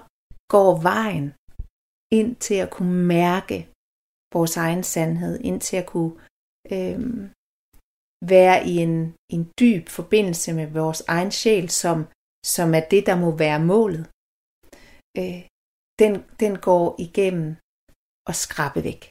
går 0.54 0.70
vejen 0.92 1.26
ind 2.18 2.36
til 2.36 2.54
at 2.64 2.70
kunne 2.70 2.98
mærke 3.18 3.68
vores 4.34 4.56
egen 4.56 4.82
sandhed, 4.82 5.40
ind 5.40 5.60
til 5.60 5.76
at 5.76 5.86
kunne 5.86 6.14
øh, 6.74 7.00
være 8.34 8.58
i 8.72 8.74
en, 8.86 9.14
en 9.34 9.44
dyb 9.60 9.88
forbindelse 9.88 10.52
med 10.52 10.66
vores 10.66 11.00
egen 11.08 11.30
sjæl, 11.30 11.68
som, 11.70 11.98
som 12.54 12.74
er 12.74 12.84
det, 12.92 13.06
der 13.06 13.16
må 13.24 13.36
være 13.44 13.60
målet. 13.72 14.04
Øh, 15.20 15.42
den, 15.98 16.14
den 16.42 16.54
går 16.68 16.86
igennem 17.06 17.48
og 18.28 18.34
skrabe 18.44 18.80
væk. 18.88 19.02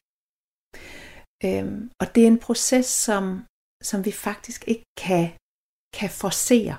Øhm, 1.45 1.79
og 2.01 2.05
det 2.13 2.21
er 2.23 2.31
en 2.35 2.43
proces, 2.47 2.87
som, 3.05 3.25
som 3.89 3.99
vi 4.07 4.11
faktisk 4.27 4.61
ikke 4.71 4.87
kan, 5.05 5.25
kan 5.99 6.11
forsere. 6.23 6.75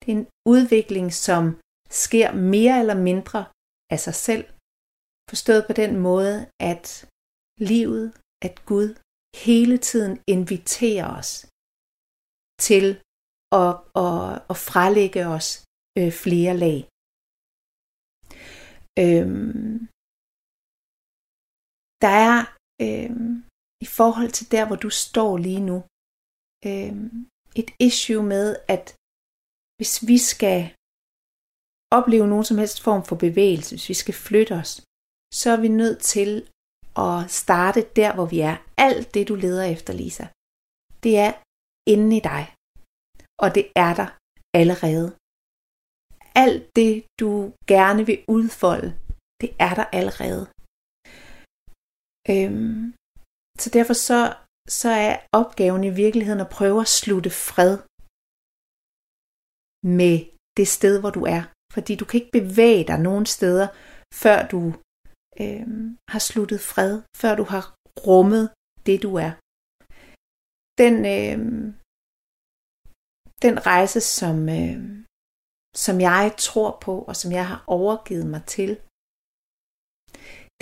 Det 0.00 0.06
er 0.12 0.16
en 0.20 0.28
udvikling, 0.54 1.08
som 1.26 1.42
sker 2.04 2.28
mere 2.54 2.74
eller 2.82 2.98
mindre 3.08 3.40
af 3.94 4.00
sig 4.06 4.16
selv. 4.26 4.44
Forstået 5.30 5.62
på 5.66 5.72
den 5.82 5.92
måde, 6.08 6.36
at 6.72 6.86
livet, 7.72 8.06
at 8.46 8.54
Gud 8.70 8.88
hele 9.46 9.78
tiden 9.78 10.14
inviterer 10.36 11.08
os 11.18 11.30
til 12.66 12.86
at, 13.62 13.72
at, 14.04 14.18
at 14.50 14.56
frelægge 14.68 15.22
os 15.36 15.48
øh, 15.98 16.12
flere 16.24 16.54
lag. 16.64 16.78
Øhm, 19.04 19.78
der 22.04 22.14
er 22.28 22.38
øhm, 22.84 23.32
i 23.84 23.86
forhold 23.98 24.30
til 24.38 24.46
der, 24.54 24.64
hvor 24.66 24.78
du 24.84 24.90
står 24.90 25.32
lige 25.46 25.64
nu, 25.70 25.78
øhm, 26.70 27.10
et 27.60 27.70
issue 27.88 28.24
med, 28.34 28.46
at 28.74 28.84
hvis 29.78 29.94
vi 30.10 30.18
skal 30.32 30.60
opleve 31.98 32.26
nogen 32.32 32.46
som 32.50 32.58
helst 32.62 32.78
form 32.86 33.02
for 33.08 33.16
bevægelse, 33.26 33.70
hvis 33.74 33.88
vi 33.92 33.96
skal 34.02 34.16
flytte 34.26 34.52
os, 34.60 34.72
så 35.40 35.46
er 35.54 35.60
vi 35.64 35.70
nødt 35.82 36.00
til 36.14 36.30
at 37.06 37.16
starte 37.40 37.80
der, 37.98 38.10
hvor 38.14 38.26
vi 38.34 38.38
er. 38.50 38.56
Alt 38.86 39.14
det, 39.14 39.28
du 39.30 39.34
leder 39.44 39.64
efter, 39.74 39.92
Lisa, 39.92 40.26
det 41.04 41.12
er 41.26 41.32
inde 41.94 42.10
i 42.16 42.22
dig. 42.30 42.42
Og 43.42 43.48
det 43.56 43.64
er 43.84 43.92
der 44.00 44.08
allerede. 44.60 45.08
Alt 46.44 46.76
det, 46.78 46.94
du 47.20 47.32
gerne 47.74 48.02
vil 48.10 48.24
udfolde, 48.36 48.90
det 49.40 49.50
er 49.66 49.74
der 49.78 49.86
allerede. 49.98 50.44
Øhm, 52.32 52.82
så 53.62 53.68
derfor 53.76 53.96
så, 54.08 54.20
så 54.80 54.90
er 55.08 55.14
opgaven 55.40 55.84
i 55.84 55.96
virkeligheden 56.04 56.40
at 56.44 56.52
prøve 56.58 56.80
at 56.80 56.92
slutte 57.00 57.30
fred 57.30 57.74
med 59.98 60.16
det 60.56 60.68
sted, 60.76 60.94
hvor 61.00 61.12
du 61.18 61.22
er. 61.36 61.42
Fordi 61.74 61.92
du 61.96 62.04
kan 62.04 62.18
ikke 62.20 62.36
bevæge 62.40 62.84
dig 62.90 62.98
nogen 63.08 63.26
steder, 63.36 63.68
før 64.22 64.38
du 64.52 64.60
øhm, 65.42 65.84
har 66.12 66.22
sluttet 66.28 66.60
fred, 66.60 66.94
før 67.20 67.32
du 67.40 67.44
har 67.52 67.64
rummet 68.06 68.44
det, 68.86 69.02
du 69.06 69.10
er. 69.26 69.32
Den, 70.82 70.94
øhm, 71.16 71.64
den 73.44 73.56
rejse, 73.70 74.00
som, 74.00 74.36
øhm, 74.48 75.05
som 75.84 75.96
jeg 76.08 76.24
tror 76.46 76.70
på, 76.86 76.94
og 77.08 77.14
som 77.16 77.30
jeg 77.38 77.46
har 77.52 77.60
overgivet 77.66 78.26
mig 78.34 78.42
til, 78.56 78.70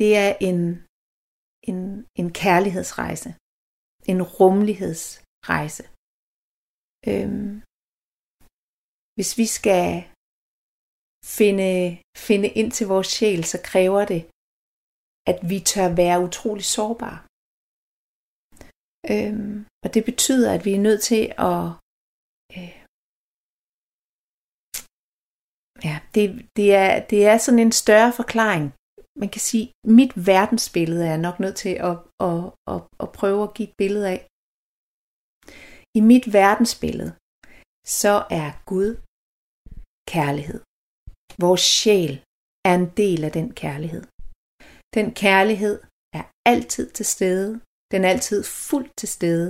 det 0.00 0.10
er 0.24 0.30
en, 0.48 0.62
en, 1.70 1.78
en 2.20 2.28
kærlighedsrejse, 2.42 3.30
en 4.10 4.20
rummelighedsrejse. 4.36 5.84
Øhm, 7.10 7.52
hvis 9.16 9.32
vi 9.40 9.46
skal 9.58 9.88
finde, 11.38 11.72
finde 12.28 12.48
ind 12.60 12.70
til 12.76 12.86
vores 12.92 13.08
sjæl, 13.16 13.42
så 13.52 13.58
kræver 13.70 14.02
det, 14.12 14.22
at 15.30 15.38
vi 15.50 15.58
tør 15.72 15.88
være 16.02 16.22
utrolig 16.26 16.66
sårbare. 16.76 17.18
Øhm, 19.12 19.56
og 19.84 19.88
det 19.94 20.02
betyder, 20.10 20.48
at 20.56 20.64
vi 20.66 20.72
er 20.74 20.86
nødt 20.88 21.02
til 21.10 21.24
at 21.50 21.64
øh, 22.56 22.83
ja, 25.86 25.94
det, 26.14 26.24
det, 26.56 26.68
er, 26.74 26.90
det 27.10 27.20
er 27.26 27.38
sådan 27.38 27.64
en 27.66 27.72
større 27.72 28.12
forklaring. 28.20 28.66
Man 29.22 29.30
kan 29.34 29.40
sige, 29.48 29.66
mit 29.98 30.12
verdensbillede 30.32 31.06
er 31.06 31.16
nok 31.26 31.36
nødt 31.40 31.56
til 31.64 31.74
at, 31.90 31.96
at, 32.28 32.40
at, 32.72 32.80
at 33.02 33.08
prøve 33.18 33.42
at 33.44 33.54
give 33.56 33.68
et 33.68 33.74
billede 33.82 34.06
af. 34.14 34.20
I 35.98 36.00
mit 36.12 36.26
verdensbillede, 36.32 37.12
så 38.00 38.14
er 38.40 38.48
Gud 38.70 38.90
kærlighed. 40.12 40.60
Vores 41.44 41.64
sjæl 41.78 42.14
er 42.68 42.74
en 42.82 42.90
del 43.02 43.20
af 43.28 43.32
den 43.38 43.48
kærlighed. 43.62 44.04
Den 44.96 45.06
kærlighed 45.22 45.76
er 46.18 46.24
altid 46.52 46.86
til 46.90 47.06
stede. 47.14 47.60
Den 47.92 48.04
er 48.04 48.08
altid 48.14 48.44
fuldt 48.44 48.92
til 49.00 49.08
stede. 49.08 49.48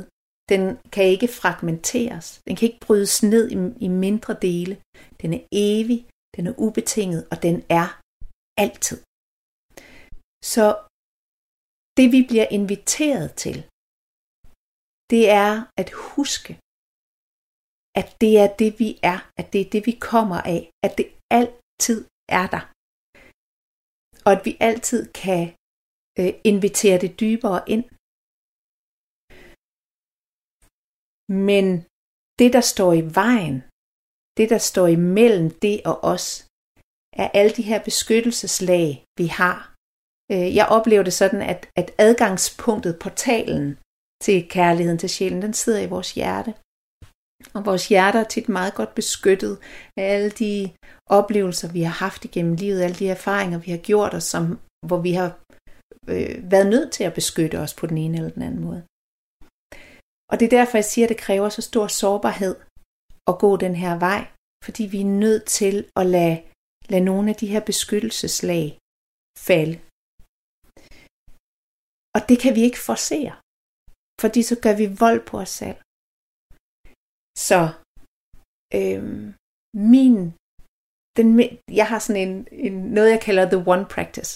Den 0.52 0.62
kan 0.94 1.04
ikke 1.04 1.28
fragmenteres. 1.28 2.26
Den 2.46 2.56
kan 2.56 2.66
ikke 2.68 2.86
brydes 2.86 3.22
ned 3.22 3.44
i, 3.50 3.56
i 3.86 3.88
mindre 3.88 4.34
dele. 4.48 4.74
Den 5.22 5.30
er 5.34 5.42
evig, 5.52 6.00
den 6.36 6.44
er 6.50 6.54
ubetinget, 6.66 7.22
og 7.32 7.36
den 7.46 7.56
er 7.80 7.88
altid. 8.64 8.98
Så 10.52 10.66
det 11.98 12.06
vi 12.14 12.20
bliver 12.30 12.48
inviteret 12.58 13.28
til, 13.42 13.56
det 15.12 15.24
er 15.44 15.52
at 15.80 15.90
huske, 16.14 16.52
at 18.00 18.08
det 18.22 18.32
er 18.42 18.48
det 18.60 18.70
vi 18.82 18.90
er, 19.12 19.18
at 19.40 19.46
det 19.52 19.60
er 19.64 19.68
det 19.74 19.82
vi 19.88 19.94
kommer 20.10 20.40
af, 20.54 20.60
at 20.86 20.92
det 20.98 21.08
altid 21.38 21.98
er 22.40 22.46
der. 22.54 22.64
Og 24.26 24.30
at 24.36 24.42
vi 24.46 24.52
altid 24.68 25.02
kan 25.24 25.42
øh, 26.20 26.32
invitere 26.50 26.98
det 27.04 27.12
dybere 27.22 27.60
ind. 27.74 27.84
Men 31.48 31.66
det, 32.38 32.48
der 32.56 32.64
står 32.72 32.92
i 33.00 33.04
vejen, 33.20 33.56
det, 34.36 34.50
der 34.50 34.58
står 34.58 34.86
imellem 34.86 35.50
det 35.50 35.80
og 35.84 36.04
os, 36.04 36.46
er 37.16 37.28
alle 37.34 37.52
de 37.58 37.62
her 37.62 37.80
beskyttelseslag, 37.84 39.04
vi 39.18 39.26
har. 39.26 39.74
Øh, 40.32 40.56
jeg 40.56 40.66
oplever 40.66 41.02
det 41.02 41.12
sådan, 41.12 41.42
at, 41.42 41.68
at 41.76 41.90
adgangspunktet, 41.98 42.98
portalen 42.98 43.78
til 44.22 44.48
kærligheden 44.48 44.98
til 44.98 45.08
sjælen, 45.08 45.42
den 45.42 45.54
sidder 45.54 45.80
i 45.80 45.92
vores 45.94 46.14
hjerte. 46.14 46.54
Og 47.54 47.66
vores 47.66 47.88
hjerte 47.88 48.18
er 48.18 48.24
tit 48.24 48.48
meget 48.48 48.74
godt 48.74 48.94
beskyttet 48.94 49.58
af 49.96 50.04
alle 50.14 50.30
de 50.30 50.70
oplevelser, 51.06 51.72
vi 51.72 51.82
har 51.82 51.92
haft 52.06 52.24
igennem 52.24 52.54
livet, 52.54 52.82
alle 52.82 52.96
de 52.96 53.08
erfaringer, 53.08 53.58
vi 53.58 53.70
har 53.70 53.78
gjort 53.78 54.14
os, 54.14 54.24
som, 54.24 54.58
hvor 54.86 55.00
vi 55.00 55.12
har 55.12 55.38
øh, 56.08 56.50
været 56.50 56.66
nødt 56.66 56.92
til 56.92 57.04
at 57.04 57.14
beskytte 57.14 57.58
os 57.58 57.74
på 57.74 57.86
den 57.86 57.98
ene 57.98 58.16
eller 58.16 58.30
den 58.30 58.42
anden 58.42 58.60
måde. 58.60 58.82
Og 60.30 60.40
det 60.40 60.46
er 60.46 60.58
derfor, 60.58 60.76
jeg 60.76 60.84
siger, 60.84 61.04
at 61.04 61.08
det 61.08 61.16
kræver 61.16 61.48
så 61.48 61.62
stor 61.62 61.86
sårbarhed 61.86 62.56
at 63.30 63.38
gå 63.44 63.50
den 63.64 63.74
her 63.82 63.94
vej, 64.06 64.22
fordi 64.64 64.82
vi 64.94 65.00
er 65.00 65.12
nødt 65.24 65.44
til 65.60 65.76
at 66.00 66.06
lade, 66.16 66.36
lade 66.92 67.04
nogle 67.10 67.26
af 67.32 67.36
de 67.36 67.46
her 67.52 67.62
beskyttelseslag 67.70 68.66
falde. 69.48 69.76
Og 72.16 72.20
det 72.28 72.36
kan 72.42 72.52
vi 72.56 72.62
ikke 72.68 72.84
forsere 72.90 73.34
fordi 74.22 74.40
så 74.50 74.56
gør 74.64 74.74
vi 74.80 74.86
vold 75.04 75.20
på 75.30 75.34
os 75.44 75.52
selv. 75.62 75.78
Så 77.48 77.60
øhm, 78.78 79.24
min, 79.92 80.16
den, 81.18 81.28
jeg 81.80 81.86
har 81.90 81.98
sådan 81.98 82.22
en, 82.26 82.32
en, 82.66 82.74
noget, 82.96 83.10
jeg 83.14 83.22
kalder 83.26 83.44
The 83.54 83.64
One 83.74 83.86
Practice, 83.94 84.32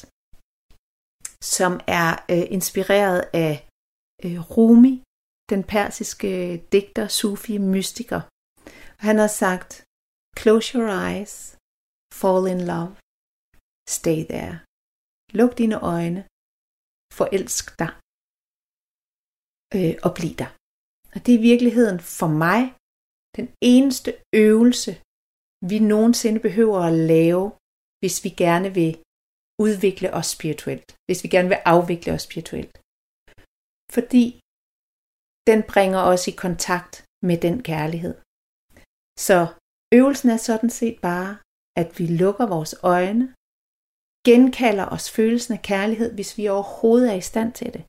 som 1.57 1.73
er 2.01 2.09
øh, 2.33 2.47
inspireret 2.57 3.21
af 3.45 3.53
øh, 4.25 4.39
Rumi, 4.55 4.95
den 5.53 5.63
persiske 5.75 6.31
digter, 6.73 7.07
sufi, 7.09 7.55
mystiker. 7.59 8.21
Han 9.07 9.17
har 9.23 9.31
sagt, 9.43 9.71
close 10.41 10.67
your 10.75 10.89
eyes, 11.07 11.35
fall 12.21 12.45
in 12.55 12.61
love, 12.73 12.93
stay 13.97 14.21
there. 14.33 14.55
Luk 15.39 15.53
dine 15.61 15.79
øjne, 15.95 16.21
forelsk 17.19 17.65
dig 17.83 17.93
øh, 19.77 19.95
og 20.07 20.11
bliv 20.19 20.35
der. 20.43 20.51
Og 21.13 21.19
det 21.23 21.31
er 21.33 21.39
i 21.39 21.47
virkeligheden 21.51 21.99
for 22.19 22.31
mig 22.45 22.63
den 23.39 23.49
eneste 23.75 24.11
øvelse, 24.47 24.93
vi 25.71 25.79
nogensinde 25.93 26.41
behøver 26.47 26.81
at 26.91 26.99
lave, 27.15 27.45
hvis 28.01 28.17
vi 28.25 28.31
gerne 28.45 28.71
vil 28.79 28.93
udvikle 29.67 30.09
os 30.19 30.29
spirituelt. 30.37 30.89
Hvis 31.07 31.21
vi 31.25 31.29
gerne 31.35 31.51
vil 31.53 31.61
afvikle 31.75 32.11
os 32.17 32.25
spirituelt. 32.29 32.75
Fordi 33.97 34.25
den 35.51 35.61
bringer 35.73 36.03
os 36.13 36.23
i 36.31 36.35
kontakt 36.45 36.95
med 37.29 37.37
den 37.47 37.57
kærlighed. 37.71 38.15
Så 39.27 39.37
øvelsen 39.99 40.29
er 40.31 40.41
sådan 40.49 40.73
set 40.81 40.99
bare, 41.09 41.31
at 41.81 41.89
vi 41.99 42.07
lukker 42.23 42.47
vores 42.55 42.75
øjne, 42.95 43.27
genkalder 44.29 44.87
os 44.97 45.07
følelsen 45.17 45.53
af 45.55 45.63
kærlighed, 45.71 46.15
hvis 46.15 46.39
vi 46.39 46.49
overhovedet 46.49 47.11
er 47.13 47.19
i 47.23 47.29
stand 47.31 47.51
til 47.53 47.73
det. 47.75 47.83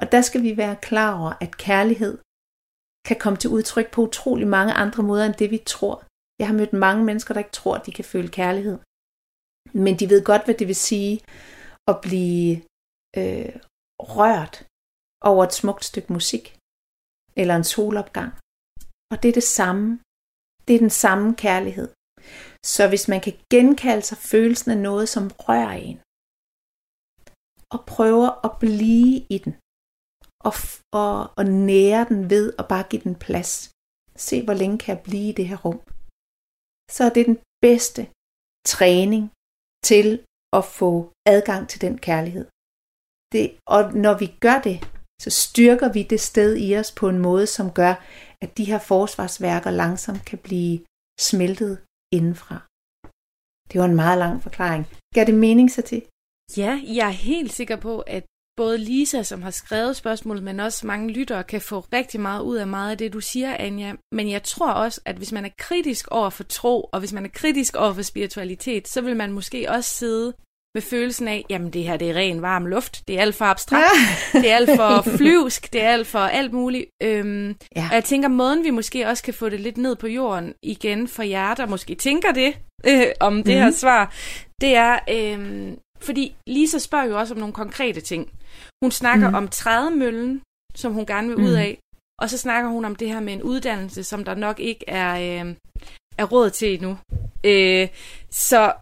Og 0.00 0.12
der 0.12 0.22
skal 0.28 0.42
vi 0.42 0.56
være 0.56 0.76
klar 0.88 1.10
over, 1.20 1.32
at 1.44 1.56
kærlighed 1.56 2.14
kan 3.08 3.18
komme 3.22 3.38
til 3.38 3.50
udtryk 3.56 3.88
på 3.92 4.00
utrolig 4.08 4.48
mange 4.56 4.72
andre 4.84 5.02
måder 5.02 5.24
end 5.26 5.34
det, 5.34 5.50
vi 5.50 5.60
tror. 5.74 5.96
Jeg 6.38 6.46
har 6.48 6.54
mødt 6.60 6.72
mange 6.72 7.04
mennesker, 7.04 7.34
der 7.34 7.40
ikke 7.44 7.58
tror, 7.60 7.74
at 7.76 7.86
de 7.86 7.92
kan 7.92 8.04
føle 8.04 8.28
kærlighed. 8.28 8.78
Men 9.84 9.98
de 10.00 10.10
ved 10.12 10.24
godt, 10.24 10.44
hvad 10.44 10.54
det 10.54 10.66
vil 10.70 10.84
sige 10.90 11.14
at 11.90 11.96
blive 12.06 12.50
øh, 13.20 13.54
rørt 14.14 14.54
over 15.30 15.44
et 15.44 15.58
smukt 15.60 15.84
stykke 15.84 16.12
musik 16.12 16.44
eller 17.40 17.54
en 17.56 17.68
solopgang. 17.74 18.32
Og 19.12 19.16
det 19.22 19.28
er 19.28 19.36
det 19.40 19.48
samme. 19.60 19.88
Det 20.66 20.74
er 20.74 20.78
den 20.86 20.96
samme 21.04 21.28
kærlighed. 21.44 21.88
Så 22.74 22.82
hvis 22.88 23.08
man 23.08 23.20
kan 23.26 23.34
genkalde 23.50 24.02
sig 24.02 24.18
følelsen 24.18 24.70
af 24.70 24.78
noget, 24.88 25.08
som 25.08 25.24
rører 25.46 25.74
en, 25.88 25.98
og 27.74 27.80
prøver 27.94 28.30
at 28.46 28.52
blive 28.64 29.14
i 29.34 29.38
den, 29.44 29.52
og, 30.48 30.54
og, 31.02 31.14
og 31.38 31.44
nære 31.70 32.04
den 32.10 32.30
ved 32.30 32.46
at 32.60 32.68
bare 32.72 32.86
give 32.90 33.02
den 33.08 33.16
plads. 33.26 33.52
Se, 34.26 34.36
hvor 34.44 34.56
længe 34.60 34.78
kan 34.78 34.90
jeg 34.94 35.02
blive 35.08 35.28
i 35.28 35.38
det 35.38 35.46
her 35.50 35.58
rum. 35.66 35.80
Så 36.94 37.00
er 37.08 37.12
det 37.16 37.24
den 37.30 37.38
bedste 37.66 38.02
træning 38.72 39.22
til 39.90 40.08
at 40.58 40.64
få 40.78 40.90
adgang 41.34 41.62
til 41.70 41.80
den 41.86 41.98
kærlighed. 42.06 42.46
Det, 43.32 43.44
og 43.76 43.82
når 44.04 44.14
vi 44.22 44.28
gør 44.46 44.58
det, 44.68 44.76
så 45.22 45.30
styrker 45.44 45.88
vi 45.96 46.02
det 46.12 46.20
sted 46.30 46.50
i 46.66 46.68
os 46.80 46.90
på 47.00 47.08
en 47.08 47.18
måde, 47.28 47.46
som 47.46 47.66
gør, 47.80 47.94
at 48.42 48.56
de 48.58 48.64
her 48.64 48.78
forsvarsværker 48.78 49.70
langsomt 49.70 50.24
kan 50.24 50.38
blive 50.38 50.80
smeltet 51.20 51.72
indenfra. 52.12 52.56
Det 53.70 53.80
var 53.80 53.86
en 53.86 54.00
meget 54.04 54.18
lang 54.18 54.42
forklaring. 54.42 54.84
Gør 55.14 55.24
det 55.24 55.34
mening 55.34 55.70
så 55.70 55.82
til? 55.82 56.02
Ja, 56.56 56.72
jeg 56.98 57.06
er 57.06 57.18
helt 57.30 57.52
sikker 57.52 57.76
på, 57.76 58.00
at 58.00 58.24
både 58.56 58.78
Lisa, 58.78 59.22
som 59.22 59.42
har 59.42 59.50
skrevet 59.50 59.96
spørgsmålet, 59.96 60.42
men 60.42 60.60
også 60.60 60.86
mange 60.86 61.12
lyttere, 61.12 61.44
kan 61.44 61.60
få 61.60 61.80
rigtig 61.80 62.20
meget 62.20 62.42
ud 62.42 62.56
af 62.56 62.66
meget 62.66 62.90
af 62.90 62.98
det, 62.98 63.12
du 63.12 63.20
siger, 63.20 63.56
Anja. 63.56 63.94
Men 64.12 64.30
jeg 64.30 64.42
tror 64.42 64.72
også, 64.72 65.00
at 65.04 65.16
hvis 65.16 65.32
man 65.32 65.44
er 65.44 65.54
kritisk 65.58 66.08
over 66.08 66.30
for 66.30 66.44
tro, 66.44 66.82
og 66.92 66.98
hvis 67.00 67.12
man 67.12 67.24
er 67.24 67.28
kritisk 67.28 67.76
over 67.76 67.92
for 67.94 68.02
spiritualitet, 68.02 68.88
så 68.88 69.00
vil 69.00 69.16
man 69.16 69.32
måske 69.32 69.70
også 69.70 69.90
sidde 69.90 70.34
med 70.74 70.82
følelsen 70.82 71.28
af, 71.28 71.44
jamen 71.50 71.70
det 71.72 71.84
her 71.84 71.96
det 71.96 72.10
er 72.10 72.14
ren 72.14 72.42
varm 72.42 72.66
luft, 72.66 73.02
det 73.08 73.16
er 73.16 73.20
alt 73.20 73.34
for 73.34 73.44
abstrakt, 73.44 73.84
ja. 74.34 74.38
det 74.38 74.50
er 74.50 74.56
alt 74.56 74.70
for 74.76 75.02
flyvsk, 75.18 75.72
det 75.72 75.82
er 75.82 75.88
alt 75.88 76.06
for 76.06 76.18
alt 76.18 76.52
muligt. 76.52 76.86
Øhm, 77.02 77.56
ja. 77.76 77.86
Og 77.90 77.94
jeg 77.94 78.04
tænker, 78.04 78.28
måden 78.28 78.64
vi 78.64 78.70
måske 78.70 79.06
også 79.06 79.22
kan 79.22 79.34
få 79.34 79.48
det 79.48 79.60
lidt 79.60 79.76
ned 79.76 79.96
på 79.96 80.06
jorden 80.06 80.54
igen 80.62 81.08
for 81.08 81.22
jer, 81.22 81.54
der 81.54 81.66
måske 81.66 81.94
tænker 81.94 82.32
det 82.32 82.54
øh, 82.86 83.06
om 83.20 83.34
det 83.36 83.46
mm-hmm. 83.46 83.58
her 83.58 83.66
mhm. 83.66 83.76
svar, 83.76 84.14
det 84.60 84.74
er, 84.74 84.98
øh, 85.10 85.72
fordi 86.00 86.34
Lisa 86.46 86.78
spørger 86.78 87.04
jo 87.04 87.18
også 87.18 87.34
om 87.34 87.40
nogle 87.40 87.54
konkrete 87.54 88.00
ting. 88.00 88.30
Hun 88.82 88.90
snakker 88.90 89.28
mm. 89.28 89.34
om 89.34 89.48
trædemøllen, 89.48 90.42
som 90.74 90.92
hun 90.92 91.06
gerne 91.06 91.28
vil 91.28 91.38
mm. 91.38 91.44
ud 91.44 91.52
af, 91.52 91.78
og 92.20 92.30
så 92.30 92.38
snakker 92.38 92.70
hun 92.70 92.84
om 92.84 92.96
det 92.96 93.08
her 93.08 93.20
med 93.20 93.32
en 93.32 93.42
uddannelse, 93.42 94.04
som 94.04 94.24
der 94.24 94.34
nok 94.34 94.60
ikke 94.60 94.84
er, 94.88 95.14
øh, 95.14 95.54
er 96.18 96.24
råd 96.24 96.50
til 96.50 96.74
endnu. 96.74 96.98
Øh, 97.44 97.88
så 98.30 98.72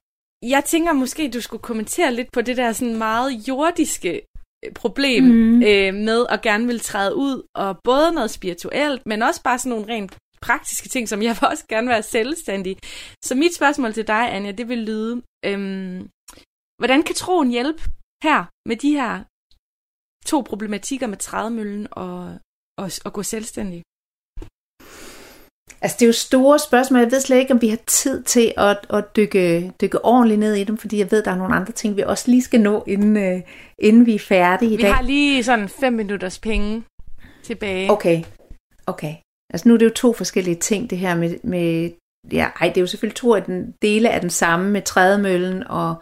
jeg 0.43 0.65
tænker 0.65 0.93
måske, 0.93 1.31
du 1.31 1.41
skulle 1.41 1.63
kommentere 1.63 2.15
lidt 2.15 2.33
på 2.33 2.41
det 2.41 2.57
der 2.57 2.73
sådan 2.73 2.97
meget 2.97 3.49
jordiske 3.49 4.23
øh, 4.65 4.73
problem 4.73 5.25
mm. 5.25 5.63
øh, 5.63 5.95
med 5.95 6.27
at 6.29 6.43
gerne 6.43 6.67
vil 6.67 6.81
træde 6.81 7.17
ud, 7.17 7.43
og 7.55 7.79
både 7.85 8.13
noget 8.13 8.31
spirituelt, 8.31 9.07
men 9.07 9.23
også 9.23 9.43
bare 9.43 9.59
sådan 9.59 9.71
nogle 9.71 9.95
rent 9.95 10.19
praktiske 10.41 10.89
ting, 10.89 11.09
som 11.09 11.23
jeg 11.23 11.37
vil 11.41 11.49
også 11.53 11.65
gerne 11.69 11.89
være 11.89 12.03
selvstændig. 12.03 12.77
Så 13.25 13.35
mit 13.35 13.55
spørgsmål 13.55 13.93
til 13.93 14.07
dig, 14.07 14.35
Anja, 14.35 14.53
det 14.53 14.69
vil 14.69 14.79
lyde, 14.79 15.23
øhm, 15.45 16.09
hvordan 16.79 17.03
kan 17.03 17.15
troen 17.15 17.51
hjælpe 17.51 17.83
her 18.23 18.45
med 18.69 18.77
de 18.77 18.91
her 18.91 19.25
to 20.27 20.41
problematikker 20.41 21.07
med 21.07 21.17
trædemøllen 21.17 21.87
og, 21.91 22.39
og, 22.79 22.91
og 23.05 23.13
gå 23.13 23.23
selvstændig? 23.23 23.83
Altså, 25.83 25.97
det 26.01 26.05
er 26.05 26.09
jo 26.09 26.13
store 26.13 26.59
spørgsmål. 26.59 27.01
Jeg 27.01 27.11
ved 27.11 27.21
slet 27.21 27.39
ikke, 27.39 27.55
om 27.55 27.63
vi 27.63 27.69
har 27.69 27.79
tid 27.87 28.23
til 28.23 28.53
at, 28.57 28.79
at 28.91 29.17
dykke, 29.17 29.73
dykke 29.81 30.05
ordentligt 30.05 30.41
ned 30.41 30.55
i 30.55 30.65
dem, 30.65 30.77
fordi 30.77 30.99
jeg 30.99 31.11
ved, 31.11 31.23
der 31.23 31.31
er 31.31 31.37
nogle 31.37 31.55
andre 31.55 31.73
ting, 31.73 31.97
vi 31.97 32.03
også 32.03 32.31
lige 32.31 32.43
skal 32.43 32.61
nå, 32.61 32.85
inden, 32.87 33.35
uh, 33.35 33.41
inden 33.79 34.07
vi 34.07 34.15
er 34.15 34.19
færdige 34.19 34.73
i 34.73 34.77
vi 34.77 34.83
dag. 34.83 34.91
Vi 34.91 34.95
har 34.95 35.03
lige 35.03 35.45
sådan 35.45 35.69
fem 35.69 35.93
minutters 35.93 36.39
penge 36.39 36.83
tilbage. 37.43 37.91
Okay, 37.91 38.23
okay. 38.87 39.15
Altså 39.53 39.69
nu 39.69 39.75
er 39.75 39.79
det 39.79 39.85
jo 39.85 39.95
to 39.95 40.13
forskellige 40.13 40.57
ting, 40.57 40.91
det 40.91 40.99
her 40.99 41.15
med, 41.15 41.37
med 41.43 41.91
ja, 42.33 42.49
ej, 42.61 42.69
det 42.69 42.77
er 42.77 42.81
jo 42.81 42.87
selvfølgelig 42.87 43.17
to 43.17 43.35
af 43.35 43.43
den, 43.43 43.75
dele 43.83 44.11
af 44.11 44.21
den 44.21 44.31
samme 44.31 44.71
med 44.71 44.83
trædemøllen 44.83 45.67
og, 45.67 45.95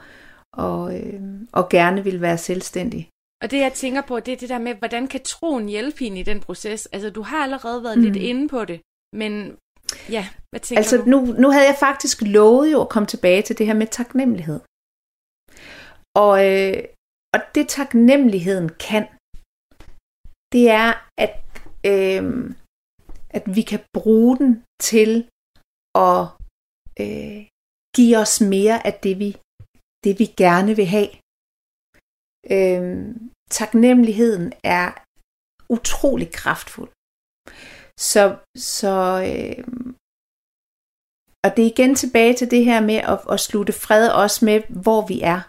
og, 0.53 0.99
øh, 0.99 1.21
og 1.53 1.69
gerne 1.69 2.05
vil 2.05 2.21
være 2.21 2.39
selvstændig. 2.39 3.09
Og 3.43 3.51
det 3.51 3.59
jeg 3.59 3.73
tænker 3.73 4.03
på, 4.03 4.21
det 4.21 4.33
er 4.33 4.37
det 4.37 4.49
der 4.49 4.59
med, 4.59 4.75
hvordan 4.75 5.07
kan 5.07 5.21
troen 5.25 5.69
hjælpe 5.69 5.99
hende 5.99 6.21
i 6.21 6.23
den 6.23 6.41
proces? 6.41 6.87
Altså 6.87 7.11
du 7.11 7.23
har 7.23 7.43
allerede 7.43 7.85
været 7.85 7.99
mm. 7.99 8.05
lidt 8.05 8.17
inde 8.17 8.49
på 8.49 8.65
det, 8.65 8.81
men 9.13 9.57
ja, 10.17 10.29
hvad 10.51 10.61
tænker 10.61 10.81
altså, 10.81 10.97
du? 10.97 11.05
Nu, 11.05 11.19
nu 11.43 11.51
havde 11.51 11.67
jeg 11.67 11.77
faktisk 11.81 12.23
lovet 12.23 12.73
jo 12.73 12.81
at 12.81 12.89
komme 12.89 13.07
tilbage 13.07 13.43
til 13.43 13.59
det 13.59 13.67
her 13.67 13.75
med 13.75 13.87
taknemmelighed. 13.87 14.61
Og, 16.25 16.35
øh, 16.49 16.85
og 17.35 17.41
det 17.55 17.69
taknemmeligheden 17.69 18.69
kan, 18.69 19.05
det 20.53 20.65
er, 20.71 20.91
at 21.25 21.35
øh, 21.91 22.25
at 23.31 23.45
vi 23.57 23.63
kan 23.63 23.81
bruge 23.93 24.39
den 24.39 24.65
til 24.91 25.13
at 26.09 26.21
øh, 27.03 27.41
give 27.97 28.17
os 28.25 28.41
mere 28.41 28.87
af 28.87 28.95
det 29.05 29.19
vi, 29.19 29.31
det, 30.05 30.13
vi 30.19 30.27
gerne 30.45 30.77
vil 30.77 30.87
have. 30.97 31.11
Øh, 32.55 33.15
taknemmeligheden 33.51 34.53
er 34.65 34.89
utrolig 35.77 36.29
kraftfuld. 36.33 36.91
Så, 37.99 38.23
så 38.75 38.95
øh, 39.29 39.65
og 41.45 41.51
det 41.57 41.63
er 41.63 41.73
igen 41.75 41.95
tilbage 41.95 42.35
til 42.35 42.51
det 42.51 42.65
her 42.65 42.81
med 42.91 42.99
at, 43.13 43.19
at 43.35 43.41
slutte 43.41 43.73
fred 43.73 44.05
også 44.23 44.45
med, 44.45 44.59
hvor 44.85 45.01
vi 45.11 45.21
er. 45.35 45.41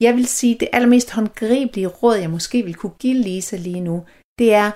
Jeg 0.00 0.12
vil 0.18 0.26
sige, 0.26 0.58
det 0.60 0.68
allermest 0.72 1.10
håndgribelige 1.10 1.92
råd, 2.00 2.16
jeg 2.16 2.30
måske 2.30 2.58
vil 2.62 2.74
kunne 2.74 2.98
give 3.04 3.18
Lisa 3.26 3.56
lige 3.56 3.80
nu, 3.80 3.96
det 4.38 4.48
er, 4.62 4.68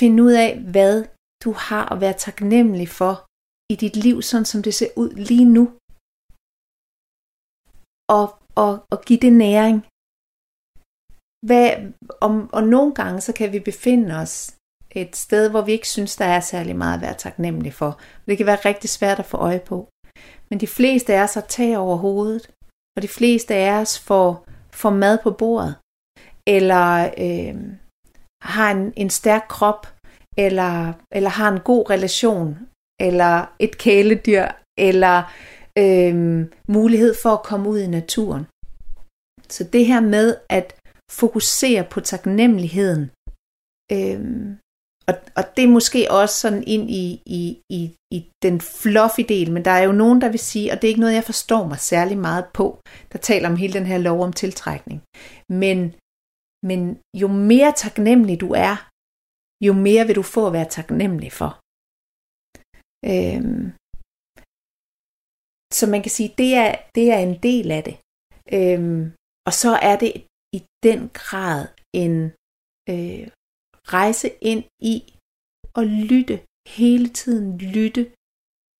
finde 0.00 0.22
ud 0.26 0.32
af, 0.32 0.50
hvad 0.72 0.94
du 1.44 1.52
har 1.52 1.84
at 1.92 2.00
være 2.00 2.16
taknemmelig 2.26 2.88
for 2.88 3.14
i 3.72 3.74
dit 3.84 3.96
liv, 3.96 4.16
sådan 4.22 4.50
som 4.52 4.62
det 4.62 4.74
ser 4.74 4.90
ud 5.02 5.10
lige 5.30 5.48
nu. 5.56 5.64
Og, 8.18 8.26
og, 8.64 8.72
og 8.92 8.98
give 9.06 9.20
det 9.26 9.32
næring. 9.46 9.76
Hvad, 11.48 11.68
om, 12.26 12.34
og 12.56 12.62
nogle 12.74 12.94
gange 12.94 13.20
så 13.20 13.32
kan 13.38 13.52
vi 13.52 13.60
befinde 13.70 14.08
os 14.22 14.34
et 14.90 15.16
sted, 15.16 15.50
hvor 15.50 15.62
vi 15.62 15.72
ikke 15.72 15.88
synes, 15.88 16.16
der 16.16 16.24
er 16.24 16.40
særlig 16.40 16.76
meget 16.76 16.94
at 16.94 17.02
være 17.02 17.14
taknemmelig 17.14 17.74
for. 17.74 18.00
Det 18.26 18.36
kan 18.36 18.46
være 18.46 18.64
rigtig 18.64 18.90
svært 18.90 19.18
at 19.18 19.26
få 19.26 19.36
øje 19.36 19.60
på. 19.66 19.88
Men 20.50 20.60
de 20.60 20.66
fleste 20.66 21.14
af 21.14 21.22
os 21.22 21.34
har 21.34 21.40
tag 21.40 21.78
over 21.78 21.96
hovedet, 21.96 22.50
og 22.96 23.02
de 23.02 23.08
fleste 23.08 23.54
af 23.54 23.80
os 23.80 23.98
får, 23.98 24.46
får 24.72 24.90
mad 24.90 25.18
på 25.22 25.30
bordet, 25.30 25.74
eller 26.46 27.10
øh, 27.18 27.56
har 28.42 28.70
en, 28.70 28.92
en 28.96 29.10
stærk 29.10 29.46
krop, 29.48 29.86
eller, 30.38 30.92
eller 31.12 31.30
har 31.30 31.48
en 31.52 31.60
god 31.60 31.90
relation, 31.90 32.58
eller 33.00 33.54
et 33.58 33.78
kæledyr, 33.78 34.46
eller 34.78 35.16
øh, 35.78 36.46
mulighed 36.68 37.14
for 37.22 37.30
at 37.30 37.42
komme 37.42 37.68
ud 37.68 37.78
i 37.78 37.86
naturen. 37.86 38.46
Så 39.48 39.64
det 39.64 39.86
her 39.86 40.00
med 40.00 40.36
at 40.48 40.76
fokusere 41.10 41.84
på 41.84 42.00
taknemmeligheden, 42.00 43.10
øh, 43.92 44.20
og, 45.10 45.16
og 45.38 45.44
det 45.56 45.62
er 45.64 45.76
måske 45.78 46.00
også 46.20 46.34
sådan 46.42 46.64
ind 46.74 46.90
i, 46.90 47.04
i, 47.38 47.42
i, 47.78 47.80
i 48.16 48.18
den 48.42 48.56
fluffy 48.60 49.24
del, 49.34 49.48
men 49.52 49.64
der 49.64 49.70
er 49.70 49.84
jo 49.88 49.92
nogen, 50.02 50.20
der 50.20 50.28
vil 50.28 50.44
sige, 50.50 50.72
og 50.72 50.76
det 50.76 50.84
er 50.84 50.92
ikke 50.92 51.04
noget, 51.04 51.18
jeg 51.20 51.30
forstår 51.32 51.62
mig 51.70 51.78
særlig 51.78 52.18
meget 52.18 52.44
på, 52.58 52.66
der 53.12 53.18
taler 53.18 53.48
om 53.48 53.56
hele 53.56 53.72
den 53.78 53.86
her 53.86 53.98
lov 53.98 54.18
om 54.22 54.32
tiltrækning. 54.32 55.00
Men, 55.62 55.78
men 56.68 56.80
jo 57.22 57.28
mere 57.52 57.72
taknemmelig 57.84 58.40
du 58.40 58.50
er, 58.68 58.76
jo 59.66 59.72
mere 59.86 60.06
vil 60.06 60.16
du 60.20 60.22
få 60.22 60.42
at 60.46 60.52
være 60.58 60.68
taknemmelig 60.78 61.32
for. 61.40 61.50
Øhm, 63.12 63.64
så 65.78 65.84
man 65.94 66.02
kan 66.04 66.12
sige, 66.16 66.34
det 66.42 66.50
er, 66.62 66.70
det 66.96 67.06
er 67.14 67.20
en 67.28 67.36
del 67.48 67.66
af 67.78 67.82
det. 67.88 67.96
Øhm, 68.58 69.02
og 69.48 69.52
så 69.62 69.72
er 69.90 69.96
det 70.02 70.12
i 70.58 70.60
den 70.88 71.00
grad 71.20 71.60
en 72.02 72.14
øh, 72.92 73.26
rejse 73.92 74.28
ind 74.40 74.64
i 74.82 75.14
og 75.74 75.86
lytte, 75.86 76.40
hele 76.68 77.08
tiden 77.08 77.58
lytte, 77.58 78.10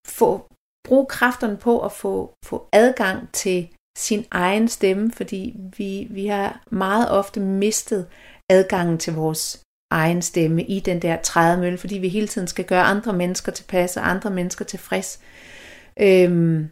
få, 0.06 0.48
bruge 0.88 1.06
kræfterne 1.06 1.56
på 1.56 1.80
at 1.84 1.92
få, 1.92 2.32
få 2.44 2.68
adgang 2.72 3.32
til 3.32 3.68
sin 3.98 4.26
egen 4.30 4.68
stemme, 4.68 5.12
fordi 5.12 5.56
vi, 5.76 6.06
vi 6.10 6.26
har 6.26 6.62
meget 6.70 7.10
ofte 7.10 7.40
mistet 7.40 8.08
adgangen 8.50 8.98
til 8.98 9.12
vores 9.14 9.62
egen 9.92 10.22
stemme 10.22 10.62
i 10.64 10.80
den 10.80 11.02
der 11.02 11.22
trædemølle, 11.22 11.78
fordi 11.78 11.98
vi 11.98 12.08
hele 12.08 12.28
tiden 12.28 12.48
skal 12.48 12.64
gøre 12.64 12.82
andre 12.82 13.12
mennesker 13.12 13.52
tilpas 13.52 13.96
og 13.96 14.10
andre 14.10 14.30
mennesker 14.30 14.64
tilfreds. 14.64 15.20
Øhm, 16.00 16.70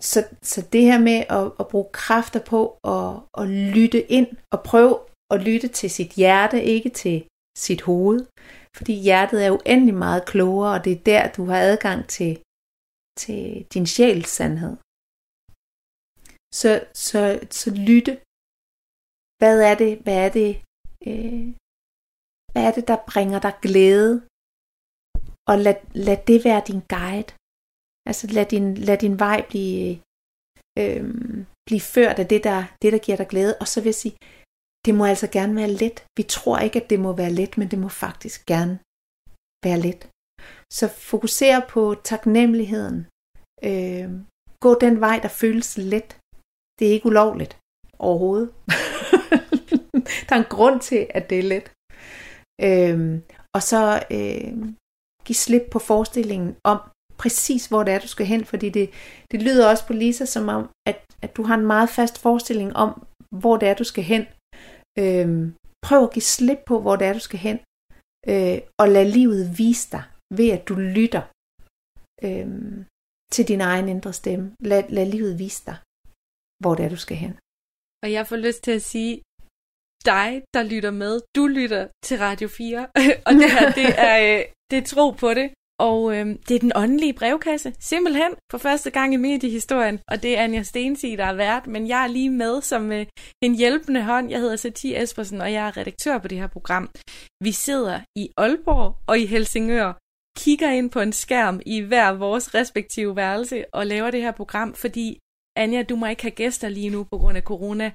så, 0.00 0.24
så 0.42 0.66
det 0.72 0.82
her 0.82 0.98
med 0.98 1.24
at, 1.30 1.52
at 1.60 1.68
bruge 1.68 1.88
kræfter 1.92 2.40
på 2.40 2.78
at, 2.84 3.42
at 3.42 3.48
lytte 3.48 4.12
ind 4.12 4.26
og 4.52 4.62
prøve 4.62 4.98
at 5.34 5.42
lytte 5.48 5.68
til 5.78 5.90
sit 5.98 6.12
hjerte, 6.20 6.58
ikke 6.74 6.90
til 7.02 7.16
sit 7.64 7.82
hoved. 7.88 8.20
Fordi 8.76 8.94
hjertet 9.06 9.38
er 9.46 9.56
uendelig 9.58 9.96
meget 10.04 10.22
klogere, 10.30 10.72
og 10.76 10.84
det 10.84 10.92
er 10.92 11.02
der, 11.12 11.22
du 11.36 11.42
har 11.50 11.60
adgang 11.70 12.00
til, 12.16 12.32
til 13.22 13.40
din 13.74 13.86
sjæls 13.94 14.28
sandhed. 14.38 14.74
Så, 16.60 16.70
så, 17.08 17.20
så 17.60 17.68
lytte. 17.90 18.14
Hvad 19.40 19.56
er 19.70 19.74
det, 19.82 19.92
hvad 20.04 20.18
er 20.26 20.30
det, 20.40 20.50
øh, 21.08 21.46
hvad 22.52 22.62
er 22.68 22.72
det, 22.76 22.84
der 22.90 23.06
bringer 23.12 23.40
dig 23.46 23.54
glæde? 23.66 24.12
Og 25.50 25.56
lad, 25.66 25.76
lad 26.06 26.18
det 26.30 26.38
være 26.48 26.62
din 26.70 26.82
guide. 26.94 27.30
Altså 28.08 28.24
lad 28.36 28.46
din, 28.54 28.66
lad 28.88 28.98
din 29.04 29.16
vej 29.26 29.38
blive, 29.50 29.84
øh, 30.80 31.04
blive 31.66 31.84
ført 31.94 32.16
af 32.22 32.26
det 32.32 32.40
der, 32.48 32.60
det, 32.82 32.92
der 32.94 33.04
giver 33.06 33.18
dig 33.20 33.28
glæde. 33.32 33.54
Og 33.60 33.66
så 33.68 33.76
vil 33.80 33.92
jeg 33.92 34.00
sige, 34.04 34.16
det 34.84 34.94
må 34.94 35.04
altså 35.04 35.28
gerne 35.36 35.56
være 35.56 35.70
let. 35.82 36.06
Vi 36.16 36.22
tror 36.22 36.58
ikke, 36.58 36.82
at 36.82 36.90
det 36.90 37.00
må 37.00 37.12
være 37.12 37.32
let, 37.32 37.58
men 37.58 37.68
det 37.70 37.78
må 37.78 37.88
faktisk 37.88 38.46
gerne 38.46 38.78
være 39.66 39.80
let. 39.86 40.08
Så 40.72 40.88
fokuser 40.88 41.60
på 41.68 41.94
taknemmeligheden. 42.04 43.06
Øh, 43.70 44.08
gå 44.60 44.78
den 44.84 45.00
vej, 45.00 45.16
der 45.22 45.28
føles 45.28 45.78
let. 45.78 46.18
Det 46.78 46.88
er 46.88 46.92
ikke 46.92 47.06
ulovligt 47.06 47.58
overhovedet. 47.98 48.48
der 50.26 50.32
er 50.36 50.42
en 50.44 50.54
grund 50.56 50.80
til, 50.80 51.06
at 51.10 51.30
det 51.30 51.38
er 51.38 51.48
let. 51.54 51.66
Øh, 52.68 53.20
og 53.54 53.62
så 53.62 53.80
øh, 54.10 54.52
give 55.24 55.36
slip 55.44 55.62
på 55.70 55.78
forestillingen 55.78 56.56
om 56.64 56.78
præcis, 57.18 57.66
hvor 57.66 57.82
det 57.82 57.94
er, 57.94 57.98
du 57.98 58.08
skal 58.08 58.26
hen, 58.26 58.44
fordi 58.44 58.68
det, 58.68 58.90
det 59.30 59.42
lyder 59.42 59.70
også 59.70 59.86
på 59.86 59.92
Lisa 59.92 60.24
som 60.24 60.48
om, 60.48 60.68
at, 60.86 60.98
at 61.22 61.36
du 61.36 61.42
har 61.42 61.54
en 61.54 61.66
meget 61.66 61.90
fast 61.90 62.18
forestilling 62.18 62.76
om, 62.76 63.06
hvor 63.30 63.56
det 63.56 63.68
er, 63.68 63.74
du 63.74 63.84
skal 63.84 64.04
hen. 64.04 64.26
Øhm, 65.02 65.42
prøv 65.86 66.00
at 66.04 66.12
give 66.14 66.28
slip 66.36 66.60
på, 66.66 66.74
hvor 66.80 66.96
det 66.96 67.06
er, 67.06 67.12
du 67.12 67.24
skal 67.28 67.40
hen, 67.46 67.58
øh, 68.32 68.58
og 68.82 68.86
lad 68.94 69.06
livet 69.18 69.42
vise 69.58 69.86
dig, 69.94 70.04
ved 70.38 70.48
at 70.56 70.62
du 70.68 70.74
lytter 70.96 71.24
øh, 72.26 72.48
til 73.34 73.44
din 73.50 73.60
egen 73.70 73.88
indre 73.94 74.12
stemme. 74.20 74.46
Lad, 74.70 74.82
lad 74.96 75.06
livet 75.06 75.38
vise 75.38 75.62
dig, 75.68 75.76
hvor 76.62 76.74
det 76.74 76.84
er, 76.84 76.92
du 76.96 77.00
skal 77.06 77.16
hen. 77.24 77.32
Og 78.02 78.08
jeg 78.16 78.26
får 78.30 78.36
lyst 78.46 78.62
til 78.66 78.74
at 78.80 78.84
sige, 78.92 79.14
dig, 80.12 80.28
der 80.54 80.62
lytter 80.72 80.90
med. 81.02 81.14
Du 81.36 81.46
lytter 81.58 81.82
til 82.06 82.16
Radio 82.26 82.48
4, 82.48 82.88
og 83.26 83.32
det 83.40 83.50
her, 83.56 83.66
det 83.80 83.88
er, 84.08 84.16
øh, 84.28 84.42
det 84.70 84.76
er 84.78 84.86
tro 84.92 85.06
på 85.10 85.28
det. 85.38 85.48
Og 85.78 86.16
øh, 86.16 86.26
det 86.48 86.54
er 86.54 86.58
den 86.58 86.72
åndelige 86.74 87.12
brevkasse, 87.12 87.74
simpelthen 87.80 88.32
for 88.50 88.58
første 88.58 88.90
gang 88.90 89.14
i 89.14 89.16
mediehistorien. 89.16 89.98
Og 90.08 90.22
det 90.22 90.38
er 90.38 90.44
Anja 90.44 90.62
Stensi, 90.62 91.16
der 91.16 91.24
er 91.24 91.34
vært, 91.34 91.66
men 91.66 91.88
jeg 91.88 92.02
er 92.02 92.06
lige 92.06 92.30
med 92.30 92.62
som 92.62 92.92
øh, 92.92 93.06
en 93.42 93.54
hjælpende 93.54 94.02
hånd. 94.02 94.30
Jeg 94.30 94.40
hedder 94.40 94.56
Satie 94.56 95.02
Espersen, 95.02 95.40
og 95.40 95.52
jeg 95.52 95.66
er 95.66 95.76
redaktør 95.76 96.18
på 96.18 96.28
det 96.28 96.38
her 96.38 96.46
program. 96.46 96.90
Vi 97.40 97.52
sidder 97.52 98.00
i 98.16 98.28
Aalborg 98.36 98.96
og 99.06 99.18
i 99.18 99.26
Helsingør, 99.26 99.92
kigger 100.38 100.70
ind 100.70 100.90
på 100.90 101.00
en 101.00 101.12
skærm 101.12 101.60
i 101.66 101.80
hver 101.80 102.12
vores 102.12 102.54
respektive 102.54 103.16
værelse 103.16 103.64
og 103.72 103.86
laver 103.86 104.10
det 104.10 104.22
her 104.22 104.32
program, 104.32 104.74
fordi 104.74 105.18
Anja, 105.56 105.82
du 105.82 105.96
må 105.96 106.06
ikke 106.06 106.22
have 106.22 106.30
gæster 106.30 106.68
lige 106.68 106.90
nu 106.90 107.04
på 107.04 107.18
grund 107.18 107.36
af 107.36 107.42
corona 107.42 107.92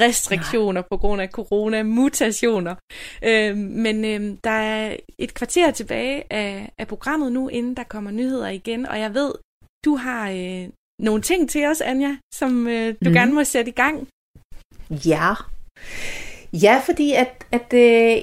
restriktioner, 0.00 0.82
på 0.90 0.96
grund 0.96 1.22
af 1.22 1.28
corona-mutationer. 1.28 2.74
Øh, 3.22 3.56
men 3.56 4.04
øh, 4.04 4.36
der 4.44 4.50
er 4.50 4.96
et 5.18 5.34
kvarter 5.34 5.70
tilbage 5.70 6.32
af, 6.32 6.72
af 6.78 6.88
programmet 6.88 7.32
nu, 7.32 7.48
inden 7.48 7.76
der 7.76 7.82
kommer 7.82 8.10
nyheder 8.10 8.48
igen, 8.48 8.86
og 8.86 9.00
jeg 9.00 9.14
ved, 9.14 9.32
du 9.84 9.96
har 9.96 10.30
øh, 10.30 10.68
nogle 10.98 11.22
ting 11.22 11.50
til 11.50 11.66
os, 11.66 11.80
Anja, 11.80 12.16
som 12.34 12.68
øh, 12.68 12.94
du 13.04 13.08
mm. 13.08 13.14
gerne 13.14 13.32
må 13.32 13.44
sætte 13.44 13.70
i 13.70 13.74
gang. 13.74 14.08
Ja. 14.90 15.34
Ja, 16.52 16.82
fordi 16.84 17.12
at, 17.12 17.46
at 17.52 17.72
øh, 17.72 18.22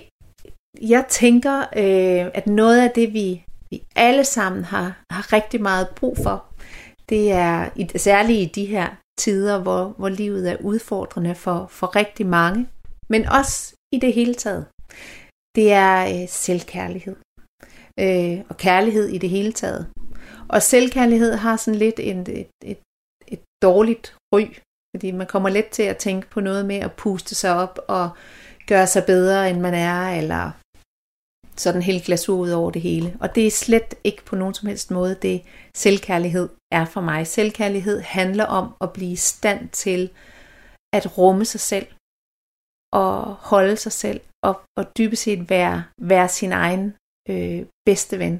jeg 0.81 1.05
tænker, 1.09 1.59
øh, 1.59 2.31
at 2.33 2.47
noget 2.47 2.81
af 2.81 2.91
det, 2.91 3.13
vi, 3.13 3.43
vi 3.71 3.83
alle 3.95 4.23
sammen 4.23 4.63
har, 4.63 5.03
har 5.11 5.33
rigtig 5.33 5.61
meget 5.61 5.87
brug 5.95 6.17
for, 6.23 6.46
det 7.09 7.31
er 7.31 7.69
særligt 7.95 8.39
i 8.39 8.61
de 8.61 8.65
her 8.65 8.95
tider, 9.19 9.61
hvor, 9.61 9.93
hvor 9.97 10.09
livet 10.09 10.51
er 10.51 10.57
udfordrende 10.61 11.35
for, 11.35 11.67
for 11.69 11.95
rigtig 11.95 12.25
mange, 12.25 12.67
men 13.09 13.25
også 13.25 13.75
i 13.91 13.99
det 13.99 14.13
hele 14.13 14.33
taget. 14.33 14.65
Det 15.55 15.71
er 15.71 16.21
øh, 16.21 16.29
selvkærlighed. 16.29 17.15
Øh, 17.99 18.39
og 18.49 18.57
kærlighed 18.57 19.07
i 19.07 19.17
det 19.17 19.29
hele 19.29 19.51
taget. 19.51 19.87
Og 20.49 20.61
selvkærlighed 20.61 21.33
har 21.33 21.55
sådan 21.57 21.79
lidt 21.79 21.99
en, 21.99 22.19
et, 22.19 22.47
et, 22.63 22.79
et 23.27 23.39
dårligt 23.61 24.15
ry, 24.35 24.43
fordi 24.95 25.11
man 25.11 25.27
kommer 25.27 25.49
let 25.49 25.67
til 25.67 25.83
at 25.83 25.97
tænke 25.97 26.29
på 26.29 26.39
noget 26.39 26.65
med 26.65 26.75
at 26.75 26.93
puste 26.93 27.35
sig 27.35 27.53
op 27.53 27.79
og 27.87 28.09
gøre 28.67 28.87
sig 28.87 29.03
bedre, 29.05 29.49
end 29.49 29.59
man 29.59 29.73
er, 29.73 30.17
eller 30.17 30.51
sådan 31.57 31.81
helt 31.81 32.03
glasur 32.03 32.37
ud 32.37 32.49
over 32.49 32.71
det 32.71 32.81
hele. 32.81 33.17
Og 33.19 33.35
det 33.35 33.47
er 33.47 33.51
slet 33.51 33.95
ikke 34.03 34.25
på 34.25 34.35
nogen 34.35 34.53
som 34.53 34.67
helst 34.67 34.91
måde 34.91 35.15
det 35.21 35.41
selvkærlighed 35.75 36.49
er 36.71 36.85
for 36.85 37.01
mig. 37.01 37.27
Selvkærlighed 37.27 38.01
handler 38.01 38.45
om 38.45 38.73
at 38.81 38.93
blive 38.93 39.11
i 39.11 39.15
stand 39.15 39.69
til 39.69 40.09
at 40.93 41.17
rumme 41.17 41.45
sig 41.45 41.59
selv 41.59 41.87
og 42.93 43.33
holde 43.33 43.77
sig 43.77 43.91
selv 43.91 44.21
og, 44.43 44.61
og 44.77 44.97
dybest 44.97 45.23
set 45.23 45.49
være, 45.49 45.83
være 46.01 46.29
sin 46.29 46.51
egen 46.51 46.95
øh, 47.29 47.65
bedste 47.85 48.19
ven. 48.19 48.35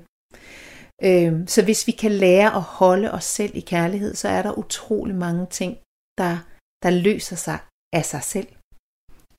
Øh, 1.03 1.47
så 1.47 1.63
hvis 1.63 1.87
vi 1.87 1.91
kan 1.91 2.11
lære 2.11 2.55
at 2.55 2.61
holde 2.61 3.11
os 3.11 3.23
selv 3.23 3.51
i 3.55 3.59
kærlighed, 3.59 4.15
så 4.15 4.27
er 4.29 4.41
der 4.41 4.57
utrolig 4.57 5.15
mange 5.15 5.45
ting, 5.45 5.77
der, 6.17 6.33
der 6.83 6.89
løser 6.89 7.35
sig 7.35 7.59
af 7.93 8.05
sig 8.05 8.23
selv. 8.23 8.47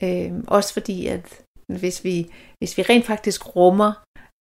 Øh, 0.02 0.32
også 0.46 0.72
fordi, 0.72 1.06
at 1.06 1.42
hvis 1.72 2.04
vi, 2.04 2.32
hvis 2.58 2.78
vi 2.78 2.82
rent 2.82 3.06
faktisk 3.06 3.56
rummer 3.56 3.92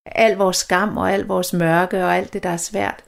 al 0.06 0.36
vores 0.38 0.58
skam 0.58 0.98
og 0.98 1.12
al 1.12 1.26
vores 1.26 1.54
mørke 1.54 2.04
og 2.04 2.16
alt 2.16 2.34
det, 2.34 2.44
der 2.44 2.50
er 2.50 2.58
svært, 2.58 3.04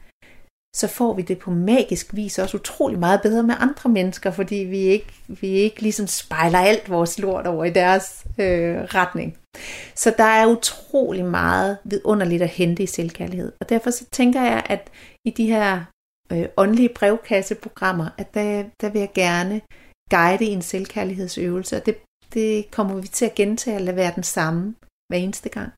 så 0.75 0.87
får 0.87 1.13
vi 1.13 1.21
det 1.21 1.39
på 1.39 1.51
magisk 1.51 2.15
vis 2.15 2.39
også 2.39 2.57
utrolig 2.57 2.99
meget 2.99 3.21
bedre 3.21 3.43
med 3.43 3.55
andre 3.59 3.89
mennesker, 3.89 4.31
fordi 4.31 4.55
vi 4.55 4.77
ikke, 4.77 5.13
vi 5.27 5.47
ikke 5.47 5.81
ligesom 5.81 6.07
spejler 6.07 6.59
alt 6.59 6.89
vores 6.89 7.19
lort 7.19 7.47
over 7.47 7.65
i 7.65 7.69
deres 7.69 8.25
øh, 8.39 8.77
retning. 8.81 9.37
Så 9.95 10.13
der 10.17 10.23
er 10.23 10.47
utrolig 10.47 11.25
meget 11.25 11.77
vidunderligt 11.83 12.41
at 12.41 12.49
hente 12.49 12.83
i 12.83 12.85
selvkærlighed. 12.85 13.51
Og 13.61 13.69
derfor 13.69 13.89
så 13.89 14.05
tænker 14.11 14.41
jeg, 14.41 14.63
at 14.65 14.89
i 15.25 15.29
de 15.29 15.45
her 15.45 15.83
øh, 16.31 16.45
åndelige 16.57 16.89
brevkasseprogrammer, 16.95 18.09
at 18.17 18.33
der, 18.33 18.63
der 18.81 18.89
vil 18.89 18.99
jeg 18.99 19.11
gerne 19.13 19.61
guide 20.11 20.45
i 20.45 20.49
en 20.49 20.61
selvkærlighedsøvelse, 20.61 21.75
og 21.75 21.85
det, 21.85 21.95
det 22.33 22.71
kommer 22.71 22.95
vi 23.01 23.07
til 23.07 23.25
at 23.25 23.35
gentage 23.35 23.77
og 23.77 23.81
lade 23.81 23.95
være 23.95 24.15
den 24.15 24.23
samme 24.23 24.75
hver 25.07 25.17
eneste 25.17 25.49
gang. 25.49 25.71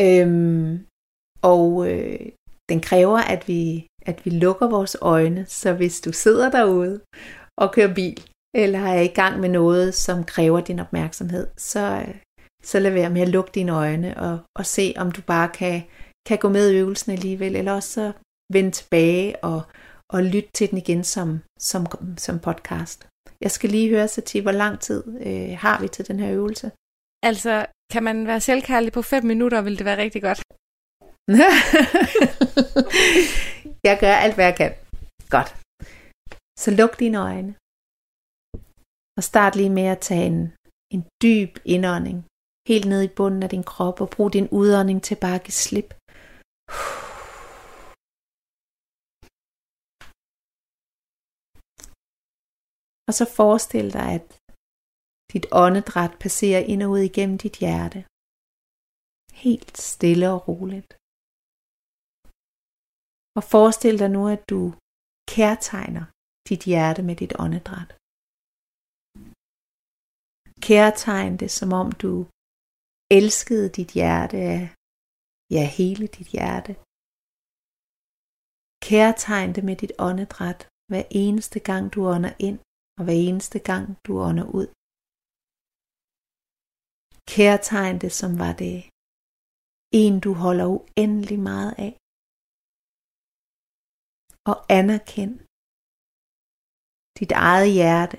Øhm, 0.00 0.86
og 1.42 1.68
øh, 1.90 2.28
den 2.68 2.80
kræver, 2.80 3.18
at 3.18 3.48
vi, 3.48 3.86
at 4.02 4.24
vi 4.24 4.30
lukker 4.30 4.68
vores 4.68 4.96
øjne, 5.00 5.46
så 5.46 5.72
hvis 5.72 6.00
du 6.00 6.12
sidder 6.12 6.50
derude 6.50 7.00
og 7.58 7.72
kører 7.72 7.94
bil, 7.94 8.20
eller 8.54 8.78
er 8.78 9.00
i 9.00 9.16
gang 9.20 9.40
med 9.40 9.48
noget, 9.48 9.94
som 9.94 10.24
kræver 10.24 10.60
din 10.60 10.78
opmærksomhed, 10.78 11.46
så, 11.56 12.04
øh, 12.08 12.14
så 12.62 12.78
lad 12.80 12.90
være 12.90 13.10
med 13.10 13.22
at 13.22 13.28
lukke 13.28 13.50
dine 13.54 13.72
øjne 13.72 14.16
og, 14.16 14.38
og 14.58 14.66
se, 14.66 14.94
om 14.96 15.12
du 15.12 15.22
bare 15.22 15.48
kan, 15.48 15.82
kan 16.28 16.38
gå 16.38 16.48
med 16.48 16.70
i 16.70 16.78
øvelsen 16.78 17.12
alligevel, 17.12 17.56
eller 17.56 17.72
også 17.72 17.90
så 17.90 18.12
vende 18.52 18.70
tilbage 18.70 19.44
og, 19.44 19.62
og 20.12 20.22
lytte 20.22 20.50
til 20.54 20.70
den 20.70 20.78
igen 20.78 21.04
som, 21.04 21.40
som, 21.58 21.86
som 22.18 22.38
podcast. 22.38 23.08
Jeg 23.40 23.50
skal 23.50 23.70
lige 23.70 23.88
høre, 23.88 24.08
Sati, 24.08 24.38
hvor 24.38 24.56
lang 24.62 24.80
tid 24.80 25.00
øh, 25.26 25.52
har 25.64 25.80
vi 25.80 25.88
til 25.88 26.08
den 26.08 26.18
her 26.20 26.30
øvelse? 26.38 26.70
Altså, 27.22 27.66
kan 27.92 28.02
man 28.02 28.26
være 28.26 28.40
selvkærlig 28.40 28.92
på 28.92 29.02
5 29.02 29.24
minutter, 29.24 29.62
vil 29.62 29.78
det 29.78 29.84
være 29.84 30.02
rigtig 30.04 30.22
godt. 30.22 30.40
jeg 33.88 33.96
gør 34.02 34.14
alt, 34.24 34.34
hvad 34.34 34.46
jeg 34.50 34.56
kan. 34.62 34.72
Godt. 35.34 35.50
Så 36.62 36.68
luk 36.70 36.92
dine 37.02 37.18
øjne. 37.28 37.52
Og 39.18 39.22
start 39.30 39.56
lige 39.56 39.76
med 39.78 39.86
at 39.94 40.00
tage 40.08 40.26
en, 40.32 40.40
en 40.94 41.02
dyb 41.22 41.52
indånding. 41.64 42.18
Helt 42.68 42.86
ned 42.92 43.02
i 43.02 43.14
bunden 43.16 43.42
af 43.42 43.50
din 43.54 43.64
krop. 43.72 44.00
Og 44.00 44.10
brug 44.10 44.32
din 44.32 44.48
udånding 44.58 45.02
til 45.02 45.16
bare 45.24 45.34
at 45.34 45.46
give 45.46 45.60
slip. 45.64 45.88
Og 53.08 53.12
så 53.18 53.24
forestil 53.38 53.86
dig, 53.96 54.08
at 54.18 54.26
dit 55.32 55.46
åndedræt 55.62 56.14
passerer 56.24 56.62
ind 56.72 56.80
og 56.86 56.90
ud 56.94 57.02
igennem 57.10 57.38
dit 57.44 57.56
hjerte. 57.64 58.00
Helt 59.44 59.74
stille 59.92 60.26
og 60.34 60.40
roligt. 60.50 60.90
Og 63.38 63.42
forestil 63.52 63.96
dig 64.02 64.10
nu, 64.16 64.22
at 64.34 64.42
du 64.52 64.60
kærtegner 65.34 66.04
dit 66.48 66.62
hjerte 66.70 67.02
med 67.08 67.16
dit 67.22 67.32
åndedræt. 67.44 67.90
Kærtegn 70.66 71.34
det, 71.42 71.50
som 71.58 71.70
om 71.82 71.88
du 72.04 72.12
elskede 73.18 73.68
dit 73.78 73.90
hjerte 73.98 74.38
af, 74.52 74.62
ja, 75.56 75.64
hele 75.78 76.06
dit 76.16 76.28
hjerte. 76.36 76.72
Kærtegn 78.88 79.50
det 79.56 79.64
med 79.68 79.76
dit 79.82 79.92
åndedræt 80.08 80.60
hver 80.90 81.04
eneste 81.22 81.58
gang 81.68 81.84
du 81.94 82.00
ånder 82.14 82.34
ind, 82.48 82.58
og 82.98 83.02
hver 83.04 83.18
eneste 83.28 83.58
gang 83.70 83.86
du 84.06 84.12
ånder 84.28 84.46
ud. 84.58 84.68
Kærtegn 87.34 87.96
det, 88.04 88.12
som 88.20 88.30
var 88.42 88.52
det 88.62 88.76
en, 90.02 90.14
du 90.26 90.32
holder 90.44 90.66
uendelig 90.76 91.38
meget 91.50 91.72
af 91.86 91.92
og 94.50 94.56
anerkend 94.78 95.34
dit 97.18 97.32
eget 97.48 97.70
hjerte 97.78 98.18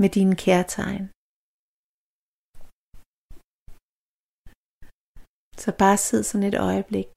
med 0.00 0.10
dine 0.16 0.36
kærtegn. 0.44 1.04
Så 5.62 5.68
bare 5.82 5.98
sid 6.06 6.22
sådan 6.30 6.48
et 6.50 6.58
øjeblik 6.70 7.12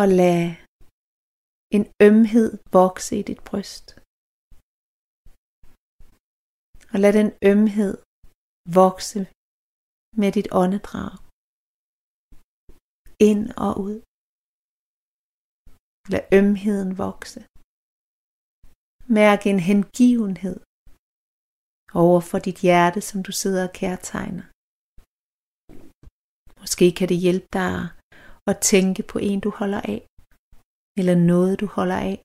og 0.00 0.06
lad 0.20 0.40
en 1.76 1.84
ømhed 2.08 2.50
vokse 2.78 3.12
i 3.20 3.22
dit 3.30 3.42
bryst. 3.48 3.86
Og 6.92 6.98
lad 7.04 7.12
den 7.20 7.30
ømhed 7.52 7.94
vokse 8.80 9.20
med 10.20 10.30
dit 10.36 10.48
åndedrag. 10.62 11.12
Ind 13.30 13.44
og 13.66 13.72
ud. 13.86 13.98
Lad 16.12 16.24
ømheden 16.38 16.90
vokse. 17.04 17.40
Mærk 19.18 19.40
en 19.52 19.60
hengivenhed 19.70 20.58
over 22.02 22.20
for 22.30 22.38
dit 22.46 22.58
hjerte, 22.66 23.00
som 23.08 23.18
du 23.26 23.32
sidder 23.42 23.62
og 23.68 23.74
kærtegner. 23.80 24.46
Måske 26.60 26.86
kan 26.98 27.08
det 27.12 27.18
hjælpe 27.26 27.48
dig 27.60 27.76
at 28.50 28.56
tænke 28.72 29.02
på 29.10 29.16
en, 29.28 29.38
du 29.46 29.50
holder 29.60 29.80
af, 29.92 30.00
eller 31.00 31.16
noget, 31.32 31.60
du 31.60 31.66
holder 31.76 31.98
af. 32.10 32.16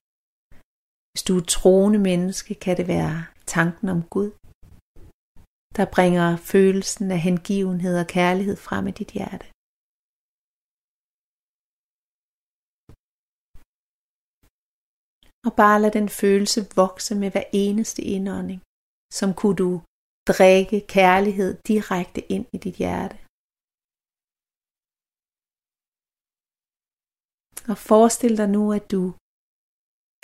Hvis 1.10 1.24
du 1.28 1.32
er 1.40 1.44
troende 1.56 1.98
menneske, 2.10 2.52
kan 2.64 2.76
det 2.76 2.86
være 2.96 3.16
tanken 3.56 3.88
om 3.94 4.00
Gud, 4.14 4.30
der 5.76 5.86
bringer 5.96 6.28
følelsen 6.52 7.06
af 7.16 7.20
hengivenhed 7.28 7.94
og 8.02 8.06
kærlighed 8.16 8.56
frem 8.66 8.84
i 8.86 8.94
dit 9.00 9.10
hjerte. 9.18 9.46
og 15.46 15.52
bare 15.62 15.80
lad 15.82 15.90
den 15.90 16.08
følelse 16.08 16.60
vokse 16.76 17.14
med 17.22 17.30
hver 17.30 17.46
eneste 17.52 18.02
indånding, 18.02 18.60
som 19.18 19.34
kunne 19.34 19.56
du 19.56 19.72
drikke 20.28 20.78
kærlighed 20.96 21.50
direkte 21.68 22.20
ind 22.34 22.46
i 22.52 22.58
dit 22.64 22.76
hjerte. 22.82 23.16
Og 27.70 27.76
forestil 27.90 28.34
dig 28.40 28.48
nu, 28.56 28.64
at 28.78 28.84
du 28.94 29.02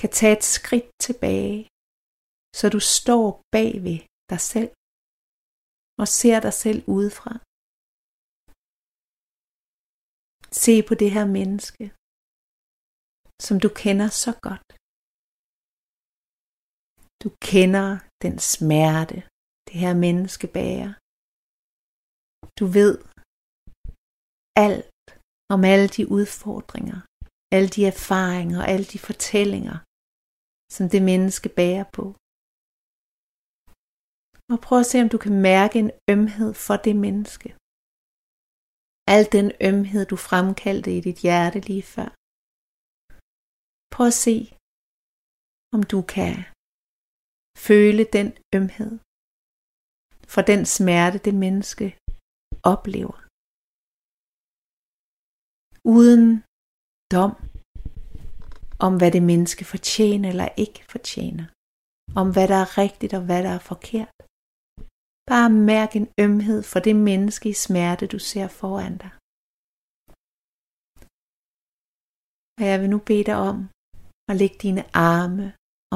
kan 0.00 0.10
tage 0.18 0.36
et 0.38 0.44
skridt 0.56 0.88
tilbage, 1.06 1.58
så 2.58 2.64
du 2.74 2.80
står 2.96 3.26
bag 3.56 3.70
ved 3.86 3.98
dig 4.32 4.40
selv 4.52 4.70
og 6.00 6.06
ser 6.18 6.38
dig 6.46 6.54
selv 6.64 6.80
udefra. 6.96 7.32
Se 10.62 10.74
på 10.88 10.94
det 11.02 11.10
her 11.16 11.26
menneske, 11.38 11.84
som 13.46 13.56
du 13.64 13.68
kender 13.82 14.08
så 14.24 14.32
godt. 14.46 14.68
Du 17.22 17.28
kender 17.52 17.88
den 18.24 18.36
smerte, 18.54 19.18
det 19.68 19.76
her 19.84 19.94
menneske 20.06 20.46
bærer. 20.56 20.92
Du 22.58 22.64
ved 22.78 22.94
alt 24.66 24.98
om 25.54 25.60
alle 25.72 25.88
de 25.96 26.02
udfordringer, 26.16 26.98
alle 27.54 27.70
de 27.76 27.82
erfaringer 27.92 28.58
og 28.62 28.66
alle 28.72 28.86
de 28.92 28.98
fortællinger, 29.08 29.76
som 30.76 30.84
det 30.92 31.02
menneske 31.10 31.48
bærer 31.58 31.86
på. 31.98 32.04
Og 34.52 34.58
prøv 34.66 34.78
at 34.80 34.90
se, 34.92 34.96
om 35.04 35.08
du 35.14 35.18
kan 35.24 35.36
mærke 35.50 35.76
en 35.84 35.90
ømhed 36.14 36.50
for 36.66 36.76
det 36.86 36.96
menneske. 37.06 37.48
Al 39.14 39.24
den 39.36 39.48
ømhed, 39.70 40.02
du 40.12 40.16
fremkaldte 40.28 40.90
i 40.98 41.00
dit 41.08 41.18
hjerte 41.26 41.58
lige 41.68 41.86
før. 41.94 42.08
Prøv 43.94 44.06
at 44.12 44.20
se, 44.26 44.36
om 45.76 45.80
du 45.92 46.00
kan 46.14 46.34
føle 47.68 48.04
den 48.16 48.28
ømhed 48.58 48.92
for 50.34 50.42
den 50.50 50.62
smerte, 50.76 51.18
det 51.26 51.34
menneske 51.44 51.86
oplever. 52.74 53.16
Uden 55.94 56.28
dom 57.14 57.32
om, 58.86 58.92
hvad 58.98 59.10
det 59.16 59.22
menneske 59.32 59.64
fortjener 59.72 60.28
eller 60.32 60.48
ikke 60.64 60.82
fortjener. 60.94 61.46
Om 62.20 62.26
hvad 62.34 62.46
der 62.52 62.58
er 62.64 62.78
rigtigt 62.82 63.12
og 63.18 63.22
hvad 63.28 63.40
der 63.46 63.52
er 63.58 63.64
forkert. 63.72 64.14
Bare 65.32 65.50
mærk 65.72 65.90
en 65.96 66.08
ømhed 66.26 66.60
for 66.70 66.80
det 66.86 66.96
menneske 66.96 67.48
i 67.48 67.56
smerte, 67.64 68.04
du 68.14 68.18
ser 68.18 68.48
foran 68.60 68.96
dig. 69.02 69.12
Og 72.58 72.64
jeg 72.70 72.76
vil 72.80 72.90
nu 72.94 72.98
bede 73.08 73.24
dig 73.30 73.38
om 73.50 73.58
at 74.30 74.36
lægge 74.40 74.58
dine 74.66 74.84
arme 75.12 75.46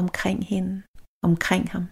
omkring 0.01 0.39
hende, 0.51 0.75
omkring 1.27 1.65
ham. 1.73 1.85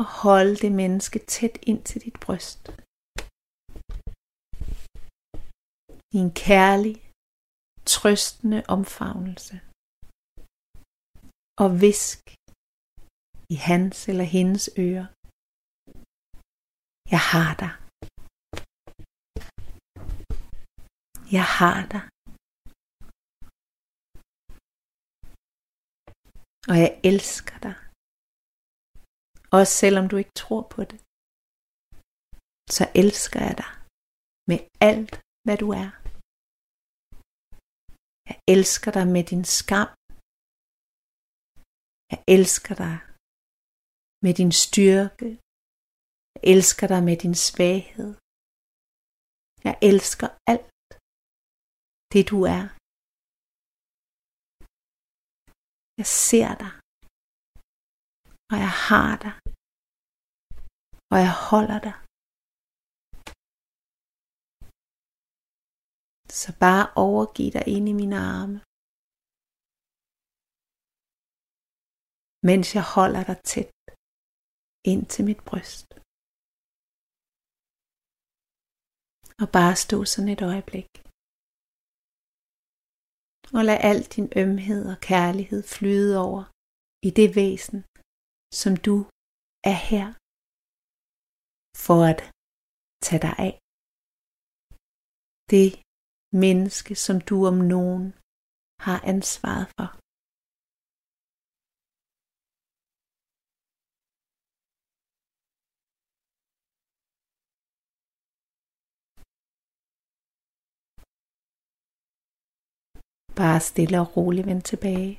Og 0.00 0.06
holde 0.22 0.56
det 0.62 0.72
menneske 0.82 1.18
tæt 1.34 1.56
ind 1.70 1.82
til 1.88 1.98
dit 2.04 2.18
bryst. 2.24 2.62
I 6.16 6.18
en 6.26 6.34
kærlig, 6.46 6.96
trøstende 7.92 8.60
omfavnelse. 8.76 9.56
Og 11.62 11.68
visk 11.86 12.20
i 13.54 13.56
hans 13.68 13.96
eller 14.10 14.26
hendes 14.36 14.64
ører. 14.86 15.08
Jeg 17.14 17.22
har 17.32 17.50
dig. 17.64 17.72
Jeg 21.36 21.46
har 21.58 21.78
dig. 21.94 22.04
Og 26.70 26.76
jeg 26.82 26.90
elsker 27.10 27.56
dig. 27.66 27.76
Også 29.58 29.72
selvom 29.82 30.06
du 30.10 30.16
ikke 30.22 30.36
tror 30.42 30.62
på 30.74 30.80
det. 30.90 30.98
Så 32.76 32.84
elsker 33.02 33.40
jeg 33.48 33.56
dig 33.62 33.72
med 34.50 34.60
alt, 34.90 35.12
hvad 35.46 35.58
du 35.62 35.68
er. 35.82 36.03
Jeg 38.28 38.38
elsker 38.54 38.90
dig 38.98 39.06
med 39.16 39.24
din 39.30 39.44
skam. 39.58 39.90
Jeg 42.12 42.20
elsker 42.36 42.74
dig 42.84 42.96
med 44.24 44.34
din 44.40 44.52
styrke. 44.64 45.30
Jeg 46.34 46.42
elsker 46.54 46.86
dig 46.92 47.02
med 47.08 47.16
din 47.24 47.36
svaghed. 47.46 48.12
Jeg 49.66 49.76
elsker 49.90 50.28
alt 50.52 50.74
det 52.12 52.22
du 52.32 52.38
er. 52.56 52.64
Jeg 56.00 56.08
ser 56.26 56.50
dig. 56.62 56.72
Og 58.52 58.56
jeg 58.66 58.74
har 58.88 59.12
dig. 59.24 59.34
Og 61.12 61.18
jeg 61.24 61.32
holder 61.50 61.78
dig. 61.86 61.96
Så 66.40 66.48
bare 66.64 66.84
overgiv 67.06 67.48
dig 67.56 67.64
ind 67.74 67.86
i 67.92 67.94
mine 68.00 68.18
arme. 68.34 68.58
Mens 72.48 72.66
jeg 72.76 72.84
holder 72.96 73.22
dig 73.30 73.38
tæt 73.52 73.74
ind 74.92 75.02
til 75.12 75.22
mit 75.28 75.40
bryst. 75.48 75.88
Og 79.42 79.48
bare 79.56 79.74
stå 79.84 79.98
sådan 80.12 80.32
et 80.36 80.42
øjeblik. 80.50 80.90
Og 83.56 83.62
lad 83.68 83.78
al 83.90 84.00
din 84.14 84.28
ømhed 84.42 84.82
og 84.92 84.98
kærlighed 85.10 85.60
flyde 85.74 86.14
over 86.28 86.42
i 87.08 87.10
det 87.18 87.28
væsen, 87.38 87.80
som 88.60 88.72
du 88.86 88.96
er 89.72 89.78
her 89.90 90.06
for 91.86 91.98
at 92.12 92.20
tage 93.06 93.22
dig 93.26 93.34
af. 93.48 93.54
Det 95.52 95.66
menneske, 96.42 96.92
som 97.06 97.16
du 97.28 97.36
om 97.50 97.58
nogen 97.74 98.04
har 98.86 98.98
ansvaret 99.12 99.66
for. 99.76 99.88
Bare 113.40 113.60
stille 113.70 113.96
og 114.02 114.08
roligt 114.16 114.46
vend 114.50 114.62
tilbage. 114.72 115.12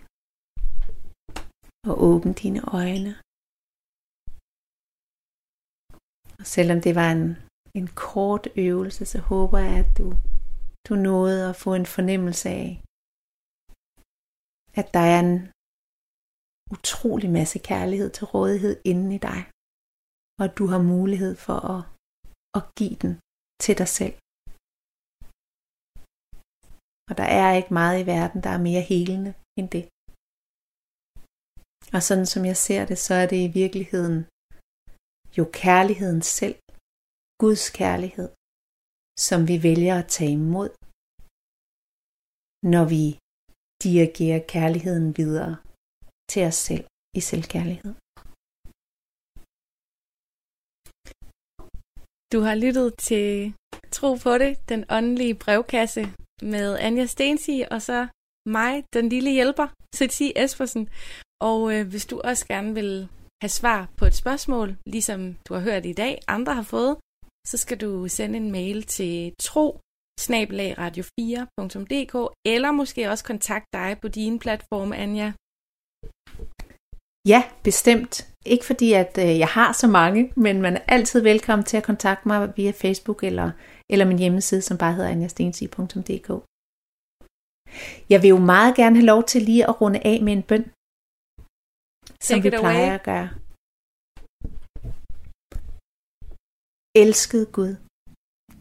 Og 1.90 1.96
åbn 2.10 2.32
dine 2.42 2.62
øjne. 2.82 3.12
Og 6.40 6.46
selvom 6.56 6.80
det 6.86 6.94
var 7.00 7.10
en, 7.18 7.26
en 7.80 7.88
kort 8.06 8.44
øvelse, 8.68 9.04
så 9.12 9.20
håber 9.32 9.58
jeg, 9.66 9.76
at 9.84 9.92
du 10.00 10.08
du 10.88 10.94
nåede 11.08 11.40
at 11.50 11.56
få 11.64 11.70
en 11.74 11.88
fornemmelse 11.96 12.50
af, 12.50 12.70
at 14.80 14.88
der 14.96 15.06
er 15.14 15.20
en 15.28 15.36
utrolig 16.76 17.30
masse 17.40 17.60
kærlighed 17.70 18.10
til 18.14 18.26
rådighed 18.34 18.76
inden 18.92 19.12
i 19.18 19.20
dig, 19.30 19.42
og 20.40 20.44
at 20.48 20.58
du 20.60 20.66
har 20.74 20.82
mulighed 20.94 21.34
for 21.46 21.58
at, 21.74 21.82
at 22.58 22.64
give 22.80 22.98
den 23.04 23.14
til 23.64 23.76
dig 23.82 23.90
selv. 24.00 24.16
Og 27.10 27.14
der 27.20 27.28
er 27.40 27.50
ikke 27.60 27.74
meget 27.80 27.98
i 28.02 28.06
verden, 28.16 28.40
der 28.46 28.52
er 28.58 28.66
mere 28.70 28.84
helende 28.94 29.32
end 29.60 29.68
det. 29.76 29.84
Og 31.96 32.02
sådan 32.08 32.30
som 32.34 32.42
jeg 32.52 32.58
ser 32.66 32.84
det, 32.90 32.98
så 33.08 33.14
er 33.22 33.28
det 33.32 33.40
i 33.48 33.54
virkeligheden 33.62 34.18
jo 35.38 35.46
kærligheden 35.64 36.22
selv, 36.22 36.58
Guds 37.44 37.66
kærlighed, 37.80 38.30
som 39.20 39.48
vi 39.50 39.64
vælger 39.64 39.96
at 40.00 40.08
tage 40.16 40.32
imod, 40.32 40.70
når 42.74 42.86
vi 42.94 43.04
dirigerer 43.84 44.42
kærligheden 44.54 45.18
videre 45.18 45.54
til 46.32 46.42
os 46.50 46.56
selv 46.68 46.86
i 47.20 47.22
selvkærlighed. 47.30 47.94
Du 52.34 52.40
har 52.48 52.56
lyttet 52.56 52.88
til 53.08 53.54
Tro 53.92 54.10
på 54.26 54.38
det, 54.38 54.70
den 54.70 54.82
åndelige 54.90 55.36
brevkasse 55.44 56.04
med 56.42 56.78
Anja 56.88 57.06
Stensi 57.06 57.64
og 57.72 57.82
så 57.82 58.08
mig, 58.58 58.84
den 58.94 59.10
lille 59.10 59.32
hjælper, 59.32 59.68
Ceci 59.96 60.34
Espersen. 60.36 60.90
Og 61.50 61.60
øh, 61.74 61.88
hvis 61.92 62.06
du 62.06 62.22
også 62.30 62.44
gerne 62.48 62.74
vil 62.74 63.08
have 63.44 63.50
svar 63.50 63.80
på 63.98 64.06
et 64.06 64.16
spørgsmål, 64.16 64.78
ligesom 64.96 65.20
du 65.48 65.54
har 65.54 65.62
hørt 65.62 65.86
i 65.86 65.94
dag, 65.94 66.14
andre 66.28 66.54
har 66.54 66.68
fået, 66.76 66.98
så 67.46 67.58
skal 67.58 67.78
du 67.82 68.08
sende 68.08 68.38
en 68.38 68.52
mail 68.52 68.84
til 68.84 69.34
tro 69.40 69.80
radio4.dk 70.84 72.16
eller 72.46 72.72
måske 72.72 73.10
også 73.10 73.24
kontakte 73.24 73.70
dig 73.74 73.98
på 74.02 74.08
din 74.08 74.40
platform, 74.40 74.92
Anja. 74.94 75.34
Ja, 77.28 77.44
bestemt. 77.64 78.14
Ikke 78.46 78.66
fordi, 78.66 78.94
at 78.94 79.18
øh, 79.18 79.40
jeg 79.40 79.48
har 79.48 79.72
så 79.72 79.88
mange, 79.88 80.34
men 80.36 80.62
man 80.62 80.78
er 80.78 80.82
altid 80.88 81.22
velkommen 81.22 81.66
til 81.66 81.78
at 81.78 81.84
kontakte 81.84 82.28
mig 82.28 82.54
via 82.58 82.72
Facebook 82.72 83.24
eller, 83.24 83.52
eller 83.90 84.06
min 84.06 84.20
hjemmeside, 84.20 84.62
som 84.62 84.78
bare 84.78 84.94
hedder 84.94 85.10
anjastensi.dk. 85.10 86.30
Jeg 88.10 88.22
vil 88.22 88.30
jo 88.30 88.40
meget 88.40 88.76
gerne 88.76 88.96
have 88.96 89.06
lov 89.06 89.24
til 89.24 89.42
lige 89.42 89.68
at 89.70 89.82
runde 89.82 90.00
af 90.06 90.22
med 90.22 90.34
en 90.34 90.44
bøn, 90.44 90.64
som 92.28 92.38
Take 92.42 92.44
vi 92.44 92.50
plejer 92.50 92.86
away. 92.86 92.96
at 93.00 93.04
gøre. 93.04 93.30
Elskede 97.04 97.48
Gud, 97.58 97.74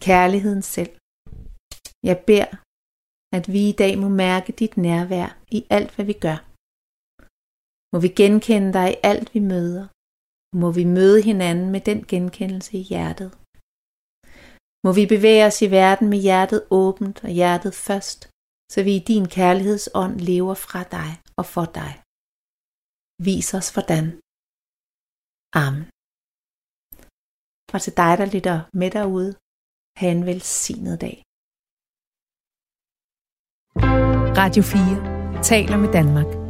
kærligheden 0.06 0.62
selv. 0.74 0.92
Jeg 2.08 2.16
beder, 2.28 2.52
at 3.36 3.44
vi 3.54 3.60
i 3.72 3.76
dag 3.82 3.92
må 4.02 4.08
mærke 4.24 4.50
dit 4.60 4.74
nærvær 4.76 5.28
i 5.56 5.60
alt, 5.76 5.90
hvad 5.94 6.06
vi 6.10 6.16
gør. 6.26 6.38
Må 7.92 7.98
vi 8.04 8.10
genkende 8.20 8.70
dig 8.78 8.88
i 8.92 9.00
alt, 9.10 9.28
vi 9.34 9.40
møder. 9.52 9.84
Må 10.60 10.68
vi 10.78 10.84
møde 10.96 11.18
hinanden 11.30 11.68
med 11.74 11.82
den 11.90 12.00
genkendelse 12.12 12.72
i 12.82 12.84
hjertet. 12.92 13.30
Må 14.84 14.90
vi 14.98 15.04
bevæge 15.14 15.46
os 15.48 15.58
i 15.66 15.68
verden 15.80 16.06
med 16.12 16.20
hjertet 16.26 16.60
åbent 16.70 17.18
og 17.26 17.30
hjertet 17.38 17.72
først, 17.86 18.20
så 18.72 18.78
vi 18.86 18.92
i 18.96 19.06
din 19.12 19.26
kærlighedsånd 19.36 20.14
lever 20.30 20.56
fra 20.66 20.82
dig 20.96 21.10
og 21.38 21.46
for 21.54 21.66
dig. 21.80 21.92
Vis 23.26 23.48
os 23.58 23.68
hvordan. 23.74 24.06
Amen. 25.64 25.93
Og 27.72 27.80
til 27.82 27.96
dig, 27.96 28.18
der 28.18 28.26
lytter 28.34 28.56
med 28.72 28.90
derude, 28.90 29.34
have 30.00 30.12
en 30.12 30.26
velsignet 30.26 31.00
dag. 31.00 31.16
Radio 34.40 34.62
4 34.62 35.42
taler 35.42 35.76
med 35.76 35.92
Danmark. 35.92 36.43